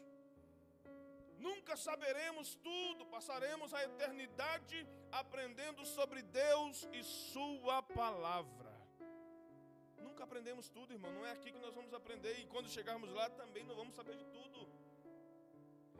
Nunca 1.37 1.77
saberemos 1.77 2.55
tudo, 2.55 3.05
passaremos 3.05 3.73
a 3.73 3.83
eternidade 3.83 4.85
aprendendo 5.11 5.85
sobre 5.85 6.21
Deus 6.21 6.87
e 6.91 7.01
Sua 7.03 7.81
palavra. 7.81 8.73
Nunca 9.97 10.25
aprendemos 10.25 10.67
tudo, 10.67 10.91
irmão. 10.91 11.11
Não 11.13 11.25
é 11.25 11.31
aqui 11.31 11.51
que 11.51 11.59
nós 11.59 11.73
vamos 11.73 11.93
aprender, 11.93 12.39
e 12.39 12.45
quando 12.47 12.69
chegarmos 12.69 13.09
lá 13.11 13.29
também 13.29 13.63
não 13.63 13.75
vamos 13.75 13.95
saber 13.95 14.17
de 14.17 14.25
tudo. 14.25 14.67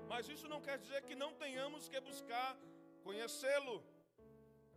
Mas 0.10 0.28
isso 0.28 0.48
não 0.50 0.62
quer 0.62 0.78
dizer 0.78 1.04
que 1.04 1.16
não 1.16 1.34
tenhamos 1.36 1.88
que 1.88 2.00
buscar 2.02 2.58
conhecê-lo. 3.10 3.76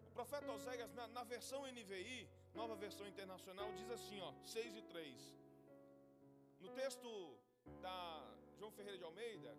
O 0.08 0.10
profeta 0.18 0.50
Oséias, 0.56 0.90
na, 0.98 1.06
na, 1.16 1.22
versão 1.34 1.60
NVI, 1.76 2.18
nova 2.60 2.74
versão 2.84 3.06
internacional, 3.12 3.68
diz 3.80 3.90
assim: 3.96 4.18
ó, 4.28 4.30
6 4.54 4.76
e 4.80 4.82
3. 4.82 5.34
No 6.64 6.70
texto 6.80 7.10
da 7.86 7.98
João 8.58 8.72
Ferreira 8.76 8.98
de 9.00 9.06
Almeida, 9.10 9.52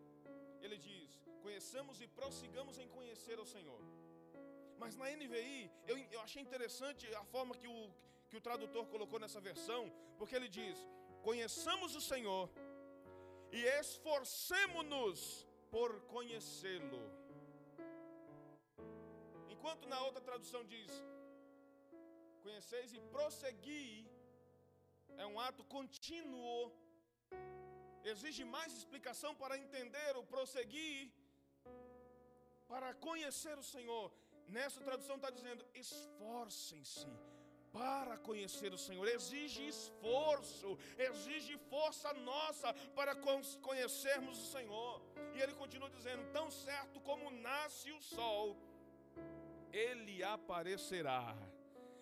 ele 0.63 0.77
diz: 0.87 1.09
Conheçamos 1.45 2.01
e 2.05 2.07
prossigamos 2.19 2.77
em 2.83 2.89
conhecer 2.97 3.37
o 3.45 3.47
Senhor. 3.55 3.81
Mas 4.81 4.95
na 5.01 5.07
NVI, 5.21 5.71
eu, 5.91 5.97
eu 6.15 6.21
achei 6.25 6.41
interessante 6.47 7.05
a 7.21 7.25
forma 7.33 7.55
que 7.61 7.69
o, 7.75 7.79
que 8.29 8.37
o 8.39 8.45
tradutor 8.47 8.85
colocou 8.93 9.19
nessa 9.23 9.41
versão, 9.49 9.81
porque 10.17 10.35
ele 10.39 10.49
diz: 10.59 10.77
Conheçamos 11.29 11.91
o 11.99 12.05
Senhor 12.11 12.45
e 13.57 13.61
esforcemos-nos 13.81 15.19
por 15.75 15.91
conhecê-lo. 16.15 17.03
Enquanto 19.63 19.87
na 19.91 19.99
outra 20.05 20.21
tradução 20.29 20.61
diz: 20.71 20.89
Conheceis 22.45 22.89
e 22.95 22.99
prossegui, 23.13 24.05
é 25.23 25.25
um 25.25 25.37
ato 25.39 25.63
contínuo, 25.75 26.57
exige 28.11 28.43
mais 28.55 28.73
explicação 28.79 29.31
para 29.41 29.57
entender 29.63 30.11
o 30.21 30.25
prosseguir, 30.31 31.13
para 32.73 32.89
conhecer 33.07 33.55
o 33.57 33.63
Senhor. 33.75 34.11
Nessa 34.57 34.81
tradução 34.81 35.15
está 35.15 35.29
dizendo: 35.37 35.63
esforcem-se 35.83 37.13
para 37.71 38.17
conhecer 38.27 38.73
o 38.73 38.83
Senhor, 38.87 39.07
exige 39.07 39.63
esforço, 39.75 40.77
exige 41.07 41.55
força 41.71 42.11
nossa 42.31 42.73
para 42.99 43.15
conhecermos 43.69 44.37
o 44.43 44.51
Senhor. 44.57 45.01
E 45.33 45.39
ele 45.39 45.55
continua 45.63 45.89
dizendo: 45.97 46.29
tão 46.33 46.51
certo 46.51 46.99
como 47.09 47.31
nasce 47.49 47.89
o 47.93 48.01
sol, 48.01 48.57
ele 49.73 50.23
aparecerá. 50.23 51.35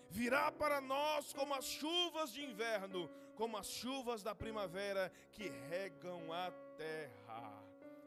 Virá 0.10 0.52
para 0.52 0.82
nós 0.82 1.32
como 1.32 1.54
as 1.54 1.66
chuvas 1.66 2.34
de 2.34 2.44
inverno, 2.44 3.10
como 3.36 3.58
as 3.58 3.68
chuvas 3.68 4.22
da 4.22 4.36
primavera 4.36 5.12
que 5.32 5.48
regam 5.70 6.34
a 6.34 6.52
terra. 6.78 7.64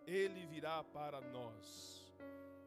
Ele 0.06 0.44
virá 0.44 0.84
para 0.84 1.18
nós. 1.22 2.04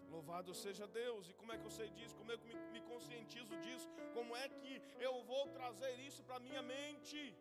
Louvado 0.09 0.53
seja 0.55 0.87
Deus. 0.87 1.29
E 1.29 1.33
como 1.33 1.51
é 1.51 1.57
que 1.57 1.65
eu 1.65 1.75
sei 1.79 1.89
disso? 1.91 2.15
Como 2.15 2.31
é 2.31 2.37
que 2.37 2.49
eu 2.49 2.71
me, 2.71 2.81
conscientizo 2.81 3.55
disso? 3.57 3.87
Como 4.15 4.35
é 4.35 4.49
que 4.49 4.81
eu 4.99 5.23
vou 5.23 5.47
trazer 5.49 5.93
isso 5.99 6.23
para 6.23 6.39
minha 6.39 6.63
mente? 6.63 7.35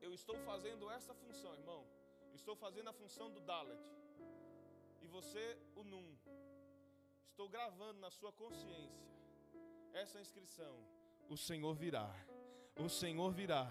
Eu 0.00 0.12
estou 0.12 0.36
fazendo 0.50 0.90
essa 0.90 1.14
função, 1.14 1.52
irmão. 1.54 1.86
Estou 2.34 2.56
fazendo 2.56 2.88
a 2.88 2.92
função 2.92 3.30
do 3.30 3.40
Dalet. 3.40 3.86
E 5.00 5.06
você, 5.06 5.56
o 5.76 5.84
Num. 5.84 6.08
Estou 7.38 7.48
gravando 7.48 8.00
na 8.00 8.10
sua 8.10 8.32
consciência 8.32 9.06
essa 9.92 10.20
inscrição. 10.20 10.74
O 11.28 11.36
Senhor 11.36 11.72
virá. 11.72 12.12
O 12.74 12.88
Senhor 12.88 13.30
virá. 13.30 13.70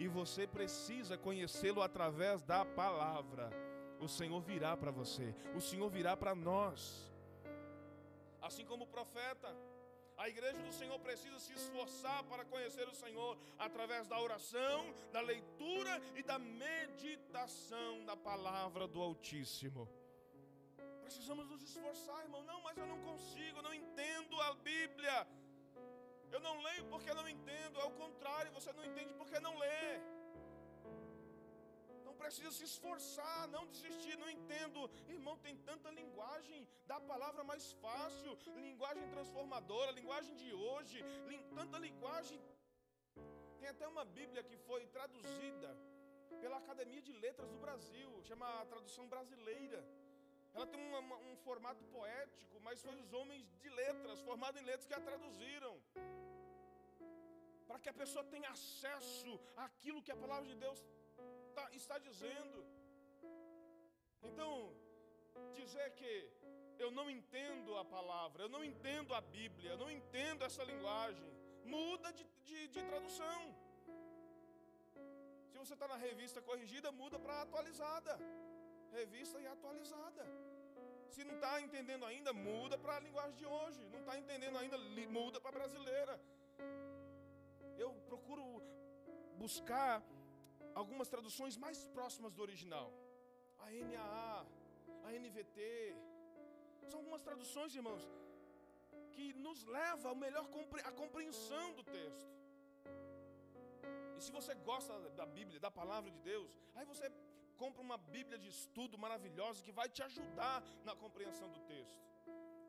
E 0.00 0.08
você 0.08 0.48
precisa 0.48 1.16
conhecê-lo 1.16 1.80
através 1.80 2.42
da 2.42 2.64
palavra 2.64 3.52
o 4.00 4.08
Senhor 4.08 4.40
virá 4.40 4.76
para 4.76 4.90
você, 4.90 5.32
o 5.54 5.60
Senhor 5.60 5.88
virá 5.88 6.16
para 6.16 6.34
nós. 6.34 7.08
Assim 8.42 8.64
como 8.64 8.82
o 8.82 8.88
profeta, 8.88 9.48
a 10.16 10.28
igreja 10.28 10.58
do 10.58 10.72
Senhor 10.72 10.98
precisa 10.98 11.38
se 11.38 11.52
esforçar 11.52 12.24
para 12.24 12.44
conhecer 12.44 12.88
o 12.88 12.94
Senhor 12.94 13.38
através 13.56 14.08
da 14.08 14.20
oração, 14.20 14.92
da 15.12 15.20
leitura 15.20 16.02
e 16.16 16.22
da 16.24 16.38
meditação 16.38 18.04
da 18.04 18.16
palavra 18.16 18.88
do 18.88 19.00
Altíssimo. 19.00 19.88
Precisamos 21.14 21.48
nos 21.48 21.62
esforçar, 21.62 22.20
irmão. 22.24 22.42
Não, 22.42 22.60
mas 22.62 22.76
eu 22.76 22.86
não 22.92 23.00
consigo, 23.08 23.58
eu 23.58 23.62
não 23.62 23.74
entendo 23.82 24.40
a 24.40 24.52
Bíblia. 24.70 25.16
Eu 26.34 26.40
não 26.40 26.60
leio 26.66 26.84
porque 26.92 27.14
não 27.14 27.28
entendo. 27.28 27.80
É 27.80 27.84
o 27.84 27.92
contrário, 28.02 28.50
você 28.58 28.72
não 28.72 28.84
entende 28.84 29.14
porque 29.14 29.38
não 29.38 29.56
lê 29.56 30.00
precisa 32.24 32.50
se 32.58 32.64
esforçar, 32.64 33.40
não 33.54 33.64
desistir, 33.66 34.16
não 34.16 34.30
entendo. 34.36 34.90
Irmão, 35.16 35.36
tem 35.46 35.56
tanta 35.68 35.88
linguagem 35.90 36.66
da 36.90 36.98
palavra 37.10 37.42
mais 37.44 37.64
fácil, 37.84 38.36
linguagem 38.56 39.06
transformadora, 39.14 39.90
linguagem 39.92 40.34
de 40.42 40.50
hoje, 40.52 40.98
tanta 41.54 41.78
linguagem. 41.78 42.40
Tem 43.60 43.68
até 43.68 43.86
uma 43.86 44.04
Bíblia 44.04 44.42
que 44.42 44.56
foi 44.56 44.86
traduzida 44.86 45.70
pela 46.40 46.56
Academia 46.56 47.02
de 47.02 47.12
Letras 47.12 47.50
do 47.50 47.58
Brasil, 47.58 48.10
chama 48.22 48.48
a 48.60 48.66
tradução 48.72 49.06
brasileira. 49.14 49.80
Ela 50.54 50.66
tem 50.72 50.80
uma, 50.88 51.16
um 51.30 51.36
formato 51.46 51.84
poético, 51.96 52.60
mas 52.66 52.82
foi 52.86 52.94
os 53.04 53.12
homens 53.12 53.44
de 53.62 53.70
letras, 53.82 54.20
formados 54.28 54.60
em 54.60 54.64
letras, 54.64 54.86
que 54.86 54.94
a 54.94 55.00
traduziram. 55.00 55.74
Para 57.66 57.78
que 57.82 57.88
a 57.88 57.98
pessoa 58.02 58.24
tenha 58.34 58.50
acesso 58.50 59.32
àquilo 59.56 60.02
que 60.02 60.12
a 60.12 60.16
palavra 60.24 60.46
de 60.52 60.56
Deus 60.64 60.80
tá, 61.56 61.64
está 61.72 61.98
dizendo. 61.98 62.58
Então, 64.22 64.50
dizer 65.60 65.90
que 65.98 66.12
eu 66.78 66.90
não 66.98 67.10
entendo 67.10 67.76
a 67.76 67.84
palavra, 67.84 68.44
eu 68.44 68.48
não 68.48 68.62
entendo 68.64 69.12
a 69.14 69.20
Bíblia, 69.20 69.70
eu 69.72 69.78
não 69.78 69.90
entendo 69.90 70.44
essa 70.44 70.62
linguagem, 70.62 71.30
muda 71.64 72.12
de, 72.12 72.24
de, 72.44 72.68
de 72.68 72.82
tradução. 72.90 73.40
Se 75.50 75.58
você 75.58 75.74
está 75.74 75.88
na 75.88 75.96
revista 75.96 76.40
corrigida, 76.42 76.92
muda 76.92 77.18
para 77.18 77.42
atualizada. 77.42 78.18
Revista 79.00 79.40
e 79.40 79.46
atualizada. 79.54 80.24
Se 81.14 81.22
não 81.28 81.34
está 81.36 81.52
entendendo 81.64 82.04
ainda, 82.10 82.32
muda 82.32 82.76
para 82.82 82.96
a 82.96 83.00
linguagem 83.06 83.36
de 83.40 83.46
hoje. 83.54 83.80
Não 83.94 84.00
está 84.00 84.14
entendendo 84.22 84.56
ainda, 84.60 84.78
muda 85.18 85.40
para 85.40 85.50
a 85.50 85.58
brasileira. 85.60 86.14
Eu 87.84 87.90
procuro 88.10 88.44
buscar 89.44 90.02
algumas 90.80 91.08
traduções 91.14 91.56
mais 91.64 91.78
próximas 91.96 92.32
do 92.36 92.42
original. 92.42 92.88
A 93.58 93.70
NAA, 93.90 94.46
a 95.06 95.12
NVT. 95.22 95.58
São 96.90 97.00
algumas 97.00 97.22
traduções, 97.28 97.74
irmãos, 97.74 98.04
que 99.12 99.26
nos 99.46 99.60
leva 99.64 100.10
a 100.10 100.14
melhor 100.14 100.46
a 100.90 100.92
compreensão 100.92 101.66
do 101.78 101.84
texto. 101.84 102.26
E 104.16 104.20
se 104.26 104.30
você 104.38 104.54
gosta 104.70 104.92
da 105.20 105.26
Bíblia, 105.26 105.58
da 105.58 105.70
palavra 105.70 106.10
de 106.10 106.20
Deus, 106.32 106.50
aí 106.74 106.84
você 106.84 107.10
compra 107.62 107.82
uma 107.88 107.98
Bíblia 107.98 108.38
de 108.38 108.48
estudo 108.48 108.98
maravilhosa 108.98 109.62
que 109.62 109.72
vai 109.72 109.88
te 109.88 110.02
ajudar 110.02 110.62
na 110.84 110.94
compreensão 110.94 111.48
do 111.50 111.60
texto. 111.72 112.02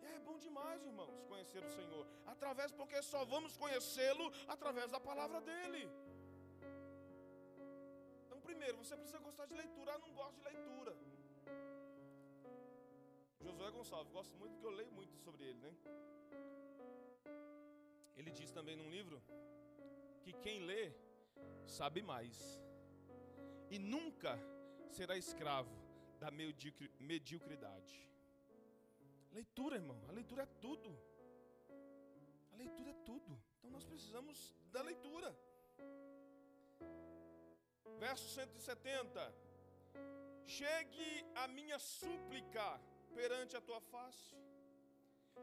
E 0.01 0.05
é 0.05 0.19
bom 0.19 0.37
demais, 0.37 0.83
irmãos, 0.83 1.21
conhecer 1.27 1.63
o 1.63 1.69
Senhor. 1.69 2.05
Através, 2.25 2.71
porque 2.71 3.01
só 3.01 3.23
vamos 3.25 3.57
conhecê-lo 3.57 4.31
através 4.47 4.91
da 4.91 4.99
palavra 4.99 5.41
dele 5.41 5.83
primeiro, 8.65 8.77
você 8.83 8.95
precisa 8.95 9.19
gostar 9.19 9.45
de 9.47 9.55
leitura. 9.55 9.91
Eu 9.93 9.99
não 9.99 10.11
gosto 10.13 10.37
de 10.37 10.43
leitura. 10.43 10.93
Josué 13.45 13.69
Gonçalves, 13.71 14.11
gosto 14.11 14.35
muito 14.37 14.53
porque 14.53 14.67
eu 14.67 14.71
leio 14.71 14.91
muito 14.91 15.15
sobre 15.25 15.43
ele, 15.49 15.59
né? 15.59 15.73
Ele 18.15 18.31
diz 18.31 18.51
também 18.51 18.75
num 18.75 18.89
livro 18.89 19.21
que 20.21 20.33
quem 20.33 20.59
lê 20.69 20.83
sabe 21.67 22.01
mais 22.01 22.35
e 23.69 23.77
nunca 23.77 24.39
será 24.91 25.17
escravo 25.17 25.75
da 26.19 26.31
mediocridade. 26.31 27.95
Leitura, 29.31 29.75
irmão, 29.75 29.99
a 30.07 30.11
leitura 30.11 30.43
é 30.43 30.45
tudo. 30.61 30.97
A 32.53 32.57
leitura 32.57 32.89
é 32.91 32.93
tudo. 33.05 33.37
Então 33.57 33.71
nós 33.71 33.83
precisamos 33.83 34.53
da 34.71 34.81
leitura. 34.81 35.37
Verso 37.99 38.27
170. 38.29 39.33
Chegue 40.45 41.25
a 41.35 41.47
minha 41.47 41.79
súplica 41.79 42.79
perante 43.13 43.57
a 43.57 43.61
tua 43.61 43.81
face. 43.81 44.35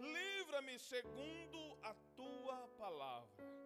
Livra-me 0.00 0.78
segundo 0.78 1.78
a 1.82 1.94
tua 2.16 2.68
palavra. 2.78 3.61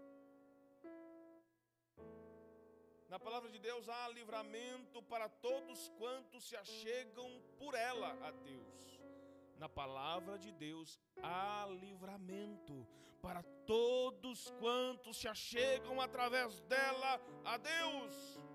Na 3.09 3.19
palavra 3.19 3.51
de 3.51 3.59
Deus 3.59 3.89
há 3.89 4.09
livramento 4.09 5.03
para 5.03 5.29
todos 5.29 5.89
quantos 5.99 6.49
se 6.49 6.57
achegam 6.57 7.43
por 7.59 7.75
ela 7.75 8.11
a 8.27 8.31
Deus. 8.31 9.01
Na 9.59 9.69
palavra 9.69 10.39
de 10.39 10.53
Deus 10.53 10.99
há 11.23 11.67
livramento 11.81 12.87
para 13.23 13.43
todos 13.67 14.51
quantos 14.59 15.17
se 15.17 15.29
achegam 15.29 16.01
através 16.01 16.61
dela 16.63 17.21
a 17.45 17.57
Deus 17.57 18.47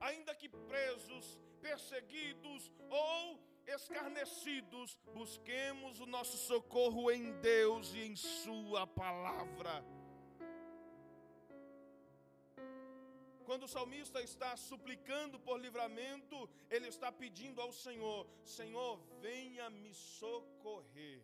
ainda 0.00 0.34
que 0.34 0.48
presos, 0.48 1.38
perseguidos 1.60 2.72
ou 2.88 3.38
escarnecidos, 3.66 4.98
busquemos 5.14 6.00
o 6.00 6.06
nosso 6.06 6.36
socorro 6.38 7.10
em 7.10 7.32
Deus 7.40 7.94
e 7.94 8.00
em 8.00 8.16
Sua 8.16 8.86
palavra. 8.86 9.84
Quando 13.50 13.64
o 13.64 13.74
salmista 13.76 14.22
está 14.22 14.56
suplicando 14.56 15.36
por 15.40 15.58
livramento, 15.58 16.48
ele 16.70 16.86
está 16.86 17.10
pedindo 17.10 17.60
ao 17.60 17.72
Senhor: 17.72 18.24
Senhor, 18.44 19.00
venha 19.20 19.68
me 19.68 19.92
socorrer. 19.92 21.20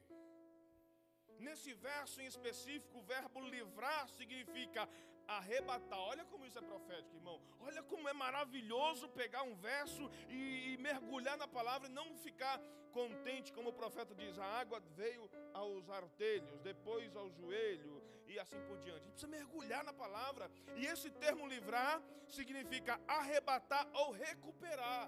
Nesse 1.39 1.73
verso 1.73 2.21
em 2.21 2.27
específico, 2.27 2.99
o 2.99 3.03
verbo 3.03 3.41
livrar 3.49 4.09
significa 4.09 4.89
arrebatar. 5.29 6.01
Olha 6.01 6.25
como 6.25 6.45
isso 6.45 6.59
é 6.59 6.62
profético, 6.62 7.15
irmão. 7.15 7.41
Olha 7.61 7.81
como 7.85 8.09
é 8.09 8.12
maravilhoso 8.12 9.09
pegar 9.11 9.45
um 9.45 9.55
verso 9.55 10.11
e, 10.29 10.73
e 10.73 10.77
mergulhar 10.79 11.39
na 11.39 11.47
palavra 11.47 11.89
e 11.89 11.93
não 11.93 12.17
ficar 12.17 12.61
contente, 12.91 13.53
como 13.53 13.69
o 13.69 13.79
profeta 13.83 14.12
diz: 14.17 14.37
a 14.37 14.45
água 14.45 14.81
veio 14.97 15.31
aos 15.55 15.89
artelhos, 15.89 16.59
depois 16.59 17.15
ao 17.15 17.31
joelho 17.31 17.96
e 18.37 18.40
assim 18.44 18.61
por 18.68 18.79
diante. 18.85 19.01
A 19.01 19.05
gente 19.05 19.14
precisa 19.16 19.37
mergulhar 19.38 19.83
na 19.88 19.94
palavra. 20.05 20.51
E 20.81 20.87
esse 20.92 21.11
termo 21.25 21.46
livrar 21.55 21.94
significa 22.38 23.01
arrebatar 23.20 23.85
ou 24.01 24.09
recuperar. 24.27 25.05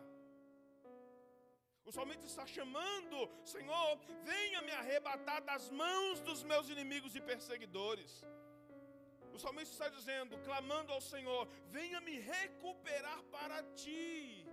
O 1.88 1.92
salmista 1.96 2.26
está 2.26 2.44
chamando, 2.56 3.18
Senhor, 3.54 3.90
venha 4.30 4.60
me 4.66 4.72
arrebatar 4.80 5.40
das 5.50 5.70
mãos 5.82 6.20
dos 6.28 6.42
meus 6.50 6.68
inimigos 6.74 7.14
e 7.18 7.20
perseguidores. 7.30 8.12
O 9.36 9.38
salmista 9.38 9.72
está 9.74 9.88
dizendo, 9.98 10.38
clamando 10.48 10.92
ao 10.92 11.00
Senhor: 11.00 11.42
venha 11.76 12.00
me 12.08 12.16
recuperar 12.34 13.20
para 13.34 13.62
ti. 13.82 14.46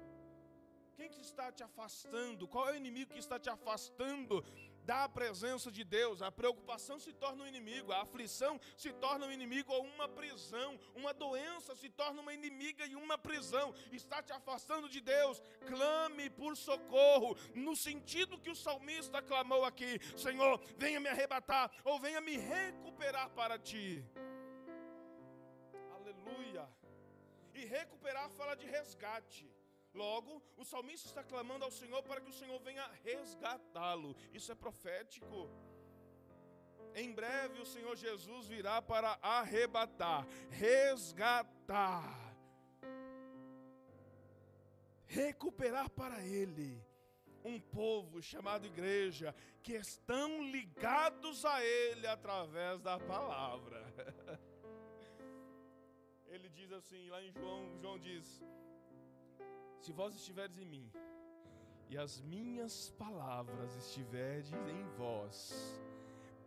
Quem 0.97 1.09
que 1.13 1.21
está 1.29 1.51
te 1.51 1.63
afastando? 1.69 2.47
Qual 2.47 2.69
é 2.69 2.73
o 2.73 2.81
inimigo 2.83 3.11
que 3.13 3.23
está 3.25 3.37
te 3.37 3.49
afastando 3.49 4.35
da 4.85 5.09
presença 5.09 5.71
de 5.71 5.83
Deus? 5.83 6.21
A 6.21 6.31
preocupação 6.31 6.99
se 6.99 7.11
torna 7.11 7.43
um 7.43 7.47
inimigo, 7.47 7.91
a 7.91 8.01
aflição 8.01 8.59
se 8.77 8.91
torna 8.93 9.25
um 9.25 9.31
inimigo 9.31 9.73
ou 9.73 9.83
uma 9.83 10.07
prisão, 10.07 10.79
uma 10.95 11.13
doença 11.13 11.75
se 11.75 11.89
torna 11.89 12.21
uma 12.21 12.33
inimiga 12.33 12.85
e 12.85 12.95
uma 12.95 13.17
prisão. 13.17 13.73
Está 13.91 14.21
te 14.21 14.31
afastando 14.31 14.87
de 14.87 15.01
Deus? 15.01 15.41
Clame 15.67 16.29
por 16.29 16.55
socorro, 16.55 17.35
no 17.53 17.75
sentido 17.75 18.39
que 18.39 18.49
o 18.49 18.55
salmista 18.55 19.21
clamou 19.21 19.65
aqui: 19.65 19.99
Senhor, 20.15 20.61
venha 20.77 20.99
me 20.99 21.09
arrebatar 21.09 21.71
ou 21.83 21.99
venha 21.99 22.21
me 22.21 22.37
recuperar 22.37 23.29
para 23.31 23.57
ti. 23.57 24.05
E 27.53 27.65
recuperar 27.65 28.29
fala 28.29 28.55
de 28.55 28.67
resgate. 28.67 29.49
Logo, 29.95 30.43
o 30.57 30.65
salmista 30.65 31.07
está 31.07 31.23
clamando 31.23 31.63
ao 31.63 31.71
Senhor 31.71 32.03
para 32.03 32.19
que 32.19 32.29
o 32.29 32.33
Senhor 32.33 32.59
venha 32.59 32.85
resgatá-lo. 33.03 34.15
Isso 34.33 34.51
é 34.51 34.55
profético. 34.55 35.49
Em 36.93 37.11
breve 37.13 37.61
o 37.61 37.65
Senhor 37.65 37.95
Jesus 37.95 38.47
virá 38.47 38.81
para 38.81 39.17
arrebatar, 39.21 40.27
resgatar, 40.49 42.35
recuperar 45.05 45.89
para 45.89 46.21
Ele 46.25 46.83
um 47.43 47.59
povo 47.59 48.21
chamado 48.21 48.65
igreja, 48.65 49.33
que 49.61 49.73
estão 49.73 50.43
ligados 50.43 51.45
a 51.45 51.63
Ele 51.63 52.07
através 52.07 52.81
da 52.81 52.99
palavra. 52.99 53.81
ele 56.27 56.49
diz 56.49 56.71
assim, 56.71 57.07
lá 57.09 57.21
em 57.23 57.31
João, 57.31 57.77
João 57.79 57.99
diz: 57.99 58.41
Se 59.85 59.93
vós 59.93 60.15
estiveres 60.15 60.57
em 60.57 60.65
mim, 60.65 60.91
e 61.91 61.95
as 61.95 62.19
minhas 62.19 62.89
palavras 62.97 63.75
estiverdes 63.75 64.51
em 64.67 64.83
vós, 64.97 65.79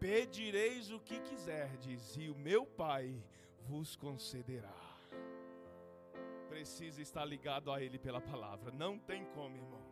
pedireis 0.01 0.91
o 0.91 0.99
que 0.99 1.21
quiserdes, 1.21 2.17
e 2.17 2.29
o 2.31 2.35
meu 2.35 2.67
Pai 2.67 3.17
vos 3.61 3.95
concederá. 3.95 4.75
Precisa 6.49 7.01
estar 7.01 7.25
ligado 7.25 7.71
a 7.71 7.81
Ele 7.81 7.97
pela 7.97 8.21
palavra, 8.21 8.73
não 8.73 8.99
tem 8.99 9.25
como, 9.27 9.57
irmão. 9.57 9.87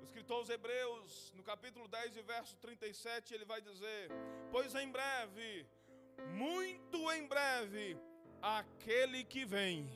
O 0.00 0.02
escritor 0.02 0.38
aos 0.38 0.48
Hebreus, 0.48 1.32
no 1.36 1.44
capítulo 1.44 1.86
10 1.86 2.16
e 2.16 2.22
verso 2.22 2.56
37, 2.56 3.32
ele 3.32 3.44
vai 3.44 3.60
dizer: 3.60 4.10
Pois 4.50 4.74
em 4.74 4.90
breve, 4.90 5.68
muito 6.34 7.12
em 7.12 7.28
breve, 7.28 7.96
aquele 8.42 9.22
que 9.22 9.44
vem, 9.44 9.88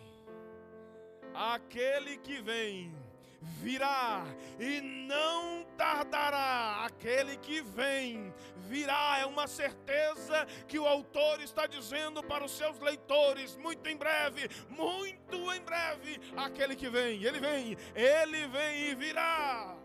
aquele 1.35 2.17
que 2.19 2.41
vem, 2.41 2.95
virá 3.41 4.25
e 4.59 4.81
não 4.81 5.65
tardará. 5.77 6.85
Aquele 6.85 7.37
que 7.37 7.61
vem 7.61 8.33
virá, 8.57 9.19
é 9.19 9.27
uma 9.27 9.47
certeza 9.47 10.47
que 10.67 10.79
o 10.79 10.87
autor 10.87 11.41
está 11.41 11.67
dizendo 11.67 12.23
para 12.23 12.45
os 12.45 12.53
seus 12.53 12.79
leitores, 12.79 13.57
muito 13.57 13.89
em 13.89 13.97
breve, 13.97 14.49
muito 14.71 15.53
em 15.53 15.61
breve, 15.61 16.21
aquele 16.37 16.77
que 16.77 16.89
vem, 16.89 17.23
ele 17.23 17.41
vem, 17.41 17.77
ele 17.95 18.47
vem 18.49 18.91
e 18.91 18.95
virá. 18.95 19.77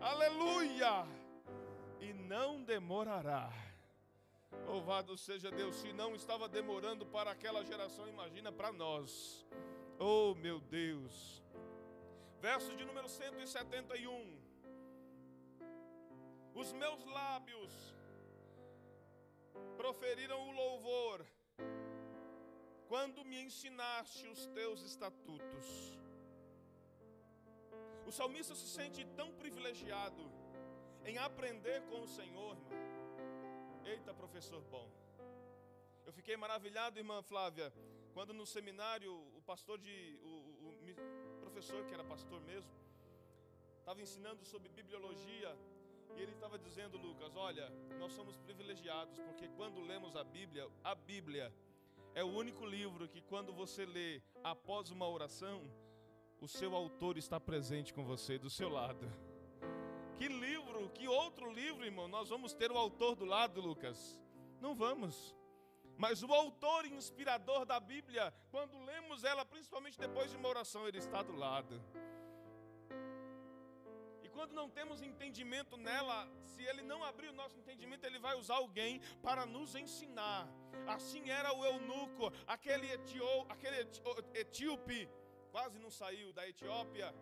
Aleluia! 0.00 1.06
E 2.00 2.12
não 2.12 2.62
demorará. 2.62 3.52
Louvado 4.66 5.16
seja 5.16 5.50
Deus, 5.50 5.76
se 5.76 5.92
não 5.92 6.14
estava 6.14 6.48
demorando 6.48 7.04
para 7.06 7.30
aquela 7.30 7.64
geração, 7.64 8.08
imagina 8.08 8.50
para 8.50 8.72
nós. 8.72 9.44
Oh, 10.02 10.34
meu 10.34 10.58
Deus. 10.60 11.44
Verso 12.40 12.74
de 12.74 12.84
número 12.86 13.06
171. 13.06 14.40
Os 16.54 16.72
meus 16.72 17.04
lábios 17.04 17.94
proferiram 19.76 20.40
o 20.48 20.52
louvor 20.52 21.26
quando 22.88 23.26
me 23.26 23.42
ensinaste 23.42 24.26
os 24.26 24.46
teus 24.46 24.80
estatutos. 24.82 25.66
O 28.06 28.10
salmista 28.10 28.54
se 28.54 28.68
sente 28.68 29.04
tão 29.18 29.30
privilegiado 29.34 30.24
em 31.04 31.18
aprender 31.18 31.82
com 31.90 32.00
o 32.00 32.08
Senhor, 32.08 32.56
irmão 33.70 33.84
Eita, 33.84 34.14
professor 34.14 34.62
bom. 34.64 34.90
Eu 36.06 36.12
fiquei 36.12 36.38
maravilhado, 36.38 36.98
irmã 36.98 37.22
Flávia, 37.22 37.70
quando 38.14 38.32
no 38.32 38.46
seminário 38.46 39.12
o 39.36 39.42
pastor 39.42 39.78
de. 39.78 40.18
O, 40.22 40.28
o, 40.28 40.68
o 41.34 41.40
professor, 41.40 41.84
que 41.84 41.94
era 41.94 42.04
pastor 42.04 42.40
mesmo, 42.42 42.70
estava 43.78 44.00
ensinando 44.00 44.44
sobre 44.44 44.68
bibliologia. 44.68 45.56
E 46.16 46.22
ele 46.22 46.32
estava 46.32 46.58
dizendo, 46.58 46.98
Lucas, 46.98 47.36
olha, 47.36 47.70
nós 47.98 48.12
somos 48.12 48.36
privilegiados, 48.36 49.16
porque 49.20 49.46
quando 49.48 49.80
lemos 49.80 50.16
a 50.16 50.24
Bíblia, 50.24 50.68
a 50.82 50.94
Bíblia 50.94 51.54
é 52.14 52.24
o 52.24 52.28
único 52.28 52.66
livro 52.66 53.06
que 53.06 53.20
quando 53.20 53.52
você 53.52 53.86
lê 53.86 54.20
após 54.42 54.90
uma 54.90 55.08
oração, 55.08 55.62
o 56.40 56.48
seu 56.48 56.74
autor 56.74 57.16
está 57.16 57.38
presente 57.38 57.94
com 57.94 58.04
você, 58.04 58.38
do 58.38 58.50
seu 58.50 58.68
lado. 58.68 59.06
Que 60.16 60.26
livro, 60.28 60.90
que 60.90 61.06
outro 61.06 61.52
livro, 61.52 61.84
irmão, 61.84 62.08
nós 62.08 62.28
vamos 62.28 62.52
ter 62.52 62.72
o 62.72 62.76
autor 62.76 63.14
do 63.14 63.24
lado, 63.24 63.60
Lucas? 63.60 64.18
Não 64.60 64.74
vamos. 64.74 65.34
Mas 66.02 66.22
o 66.22 66.32
autor 66.32 66.86
inspirador 66.86 67.66
da 67.66 67.78
Bíblia, 67.78 68.32
quando 68.50 68.82
lemos 68.90 69.22
ela, 69.22 69.44
principalmente 69.44 69.98
depois 69.98 70.30
de 70.30 70.36
uma 70.38 70.48
oração, 70.48 70.88
ele 70.88 70.96
está 70.96 71.22
do 71.22 71.34
lado. 71.36 71.74
E 74.22 74.28
quando 74.30 74.54
não 74.60 74.70
temos 74.78 75.02
entendimento 75.02 75.76
nela, 75.76 76.18
se 76.52 76.62
ele 76.62 76.80
não 76.80 77.04
abrir 77.04 77.28
o 77.28 77.34
nosso 77.34 77.58
entendimento, 77.58 78.06
ele 78.06 78.18
vai 78.18 78.34
usar 78.34 78.54
alguém 78.54 78.98
para 79.26 79.44
nos 79.44 79.74
ensinar. 79.74 80.48
Assim 80.86 81.28
era 81.28 81.52
o 81.52 81.66
eunuco, 81.66 82.32
aquele, 82.46 82.90
etio, 82.90 83.42
aquele 83.50 83.86
etíope, 84.32 85.06
quase 85.52 85.78
não 85.78 85.90
saiu 85.90 86.32
da 86.32 86.48
Etiópia 86.48 87.14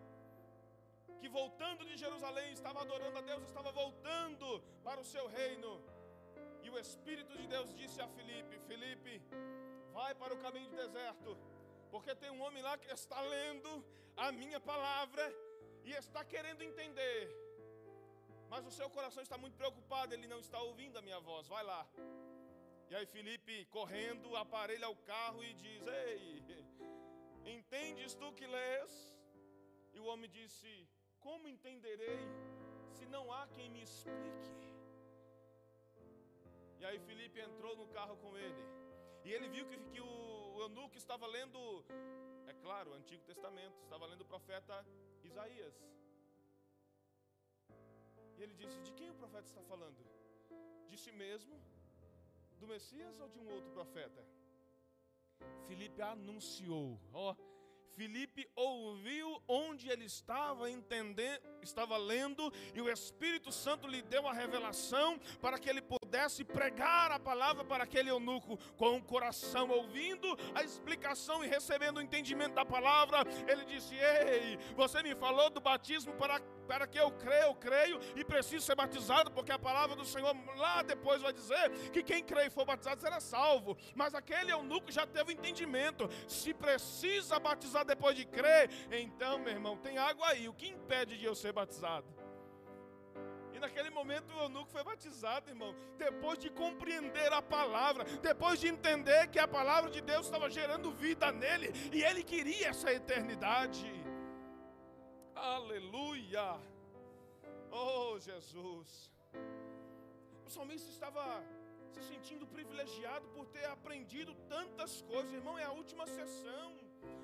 que 1.19 1.27
voltando 1.27 1.85
de 1.85 1.97
Jerusalém 1.97 2.53
estava 2.53 2.79
adorando 2.81 3.17
a 3.17 3.21
Deus, 3.21 3.43
estava 3.43 3.73
voltando 3.73 4.63
para 4.85 5.01
o 5.01 5.03
seu 5.03 5.27
reino. 5.27 5.83
E 6.63 6.69
o 6.69 6.77
Espírito 6.77 7.33
de 7.39 7.47
Deus 7.47 7.73
disse 7.75 7.99
a 8.01 8.07
Filipe: 8.07 8.59
Filipe, 8.67 9.21
vai 9.93 10.13
para 10.15 10.33
o 10.33 10.39
caminho 10.45 10.69
do 10.69 10.75
deserto, 10.75 11.37
porque 11.91 12.15
tem 12.15 12.31
um 12.31 12.41
homem 12.41 12.63
lá 12.63 12.77
que 12.77 12.91
está 12.91 13.19
lendo 13.21 13.71
a 14.15 14.31
minha 14.31 14.59
palavra 14.59 15.23
e 15.83 15.91
está 15.91 16.23
querendo 16.23 16.61
entender. 16.61 17.21
Mas 18.49 18.65
o 18.65 18.71
seu 18.71 18.89
coração 18.89 19.21
está 19.21 19.37
muito 19.37 19.55
preocupado, 19.55 20.13
ele 20.13 20.27
não 20.27 20.39
está 20.39 20.59
ouvindo 20.61 20.97
a 20.97 21.01
minha 21.01 21.19
voz. 21.19 21.47
Vai 21.47 21.63
lá. 21.63 21.87
E 22.89 22.95
aí 22.95 23.05
Filipe, 23.05 23.65
correndo, 23.65 24.35
aparelha 24.35 24.89
o 24.89 24.95
carro 25.13 25.43
e 25.43 25.53
diz: 25.53 25.83
Ei, 25.87 26.43
entendes 27.57 28.15
tu 28.15 28.33
que 28.33 28.47
lês? 28.47 28.91
E 29.93 29.99
o 29.99 30.05
homem 30.05 30.29
disse: 30.29 30.87
como 31.19 31.47
entenderei 31.47 32.19
se 32.95 33.05
não 33.05 33.31
há 33.31 33.47
quem 33.47 33.69
me 33.69 33.81
explique? 33.83 34.68
E 36.79 36.85
aí 36.85 36.99
Felipe 36.99 37.39
entrou 37.39 37.75
no 37.75 37.87
carro 37.87 38.15
com 38.17 38.37
ele. 38.37 38.63
E 39.25 39.31
ele 39.33 39.49
viu 39.49 39.65
que, 39.67 39.77
que 39.91 40.01
o 40.01 40.61
eunuco 40.61 40.97
estava 40.97 41.27
lendo, 41.27 41.59
é 42.47 42.53
claro, 42.53 42.91
o 42.91 42.93
Antigo 42.93 43.23
Testamento, 43.23 43.77
estava 43.83 44.05
lendo 44.05 44.21
o 44.21 44.25
profeta 44.33 44.85
Isaías. 45.23 45.75
E 48.37 48.43
ele 48.43 48.53
disse: 48.53 48.79
De 48.79 48.93
quem 48.93 49.09
o 49.09 49.15
profeta 49.15 49.47
está 49.47 49.61
falando? 49.63 50.01
De 50.87 50.97
si 50.97 51.11
mesmo? 51.11 51.61
Do 52.59 52.67
Messias 52.67 53.19
ou 53.19 53.27
de 53.27 53.39
um 53.39 53.49
outro 53.55 53.71
profeta? 53.71 54.25
Felipe 55.67 56.01
anunciou, 56.01 56.99
ó, 57.13 57.35
Filipe 57.95 58.47
ouviu 58.55 59.41
onde 59.47 59.89
ele 59.89 60.05
estava 60.05 60.69
entendendo, 60.69 61.41
estava 61.61 61.97
lendo, 61.97 62.51
e 62.73 62.81
o 62.81 62.89
Espírito 62.89 63.51
Santo 63.51 63.87
lhe 63.87 64.01
deu 64.01 64.27
a 64.27 64.33
revelação 64.33 65.19
para 65.41 65.59
que 65.59 65.69
ele 65.69 65.81
pudesse 65.81 66.43
pregar 66.43 67.11
a 67.11 67.19
palavra 67.19 67.63
para 67.63 67.83
aquele 67.83 68.09
eunuco 68.09 68.57
com 68.77 68.97
o 68.97 69.03
coração 69.03 69.69
ouvindo 69.69 70.27
a 70.55 70.63
explicação 70.63 71.43
e 71.43 71.47
recebendo 71.47 71.97
o 71.97 72.01
entendimento 72.01 72.55
da 72.55 72.65
palavra. 72.65 73.19
Ele 73.47 73.65
disse: 73.65 73.95
"Ei, 73.95 74.57
você 74.75 75.03
me 75.03 75.15
falou 75.15 75.49
do 75.49 75.59
batismo 75.59 76.13
para 76.13 76.39
para 76.69 76.85
que 76.85 76.99
eu 76.99 77.09
creia, 77.09 77.45
eu 77.45 77.55
creio 77.55 77.99
e 78.15 78.23
preciso 78.23 78.63
ser 78.63 78.75
batizado, 78.75 79.31
porque 79.31 79.51
a 79.51 79.57
palavra 79.57 79.95
do 79.95 80.05
Senhor 80.05 80.35
lá 80.55 80.83
depois 80.83 81.19
vai 81.19 81.33
dizer 81.33 81.71
que 81.91 82.03
quem 82.03 82.23
crê 82.23 82.45
e 82.45 82.49
for 82.51 82.63
batizado 82.63 83.01
será 83.01 83.19
salvo. 83.19 83.75
Mas 83.95 84.13
aquele 84.13 84.51
eunuco 84.51 84.91
já 84.91 85.07
teve 85.07 85.33
entendimento. 85.33 86.07
Se 86.27 86.53
precisa 86.53 87.39
batizar 87.39 87.83
depois 87.83 88.15
de 88.15 88.23
crer, 88.23 88.69
então, 88.91 89.39
meu 89.39 89.51
irmão, 89.51 89.77
tem 89.77 89.97
água 89.97 90.27
aí. 90.27 90.47
O 90.47 90.53
que 90.53 90.67
impede 90.67 91.17
de 91.17 91.25
eu 91.25 91.33
ser 91.33 91.51
batizado? 91.53 92.07
E 93.51 93.57
naquele 93.59 93.89
momento 93.89 94.31
o 94.31 94.39
eunuco 94.43 94.69
foi 94.69 94.83
batizado, 94.83 95.49
irmão, 95.49 95.75
depois 95.97 96.37
de 96.37 96.51
compreender 96.51 97.33
a 97.33 97.41
palavra, 97.41 98.03
depois 98.21 98.59
de 98.59 98.67
entender 98.67 99.27
que 99.29 99.39
a 99.39 99.47
palavra 99.47 99.89
de 99.89 100.01
Deus 100.01 100.27
estava 100.27 100.47
gerando 100.51 100.91
vida 100.91 101.31
nele 101.31 101.73
e 101.91 102.03
ele 102.03 102.23
queria 102.23 102.67
essa 102.67 102.93
eternidade. 102.93 103.98
Aleluia! 105.41 106.59
Oh, 107.71 108.19
Jesus! 108.19 109.09
O 110.45 110.49
salmista 110.49 110.89
estava 110.89 111.41
se 111.93 112.01
sentindo 112.03 112.45
privilegiado 112.45 113.25
por 113.29 113.45
ter 113.47 113.63
aprendido 113.65 114.35
tantas 114.49 115.01
coisas, 115.03 115.31
irmão. 115.31 115.57
É 115.57 115.63
a 115.63 115.71
última 115.71 116.05
sessão, 116.05 116.77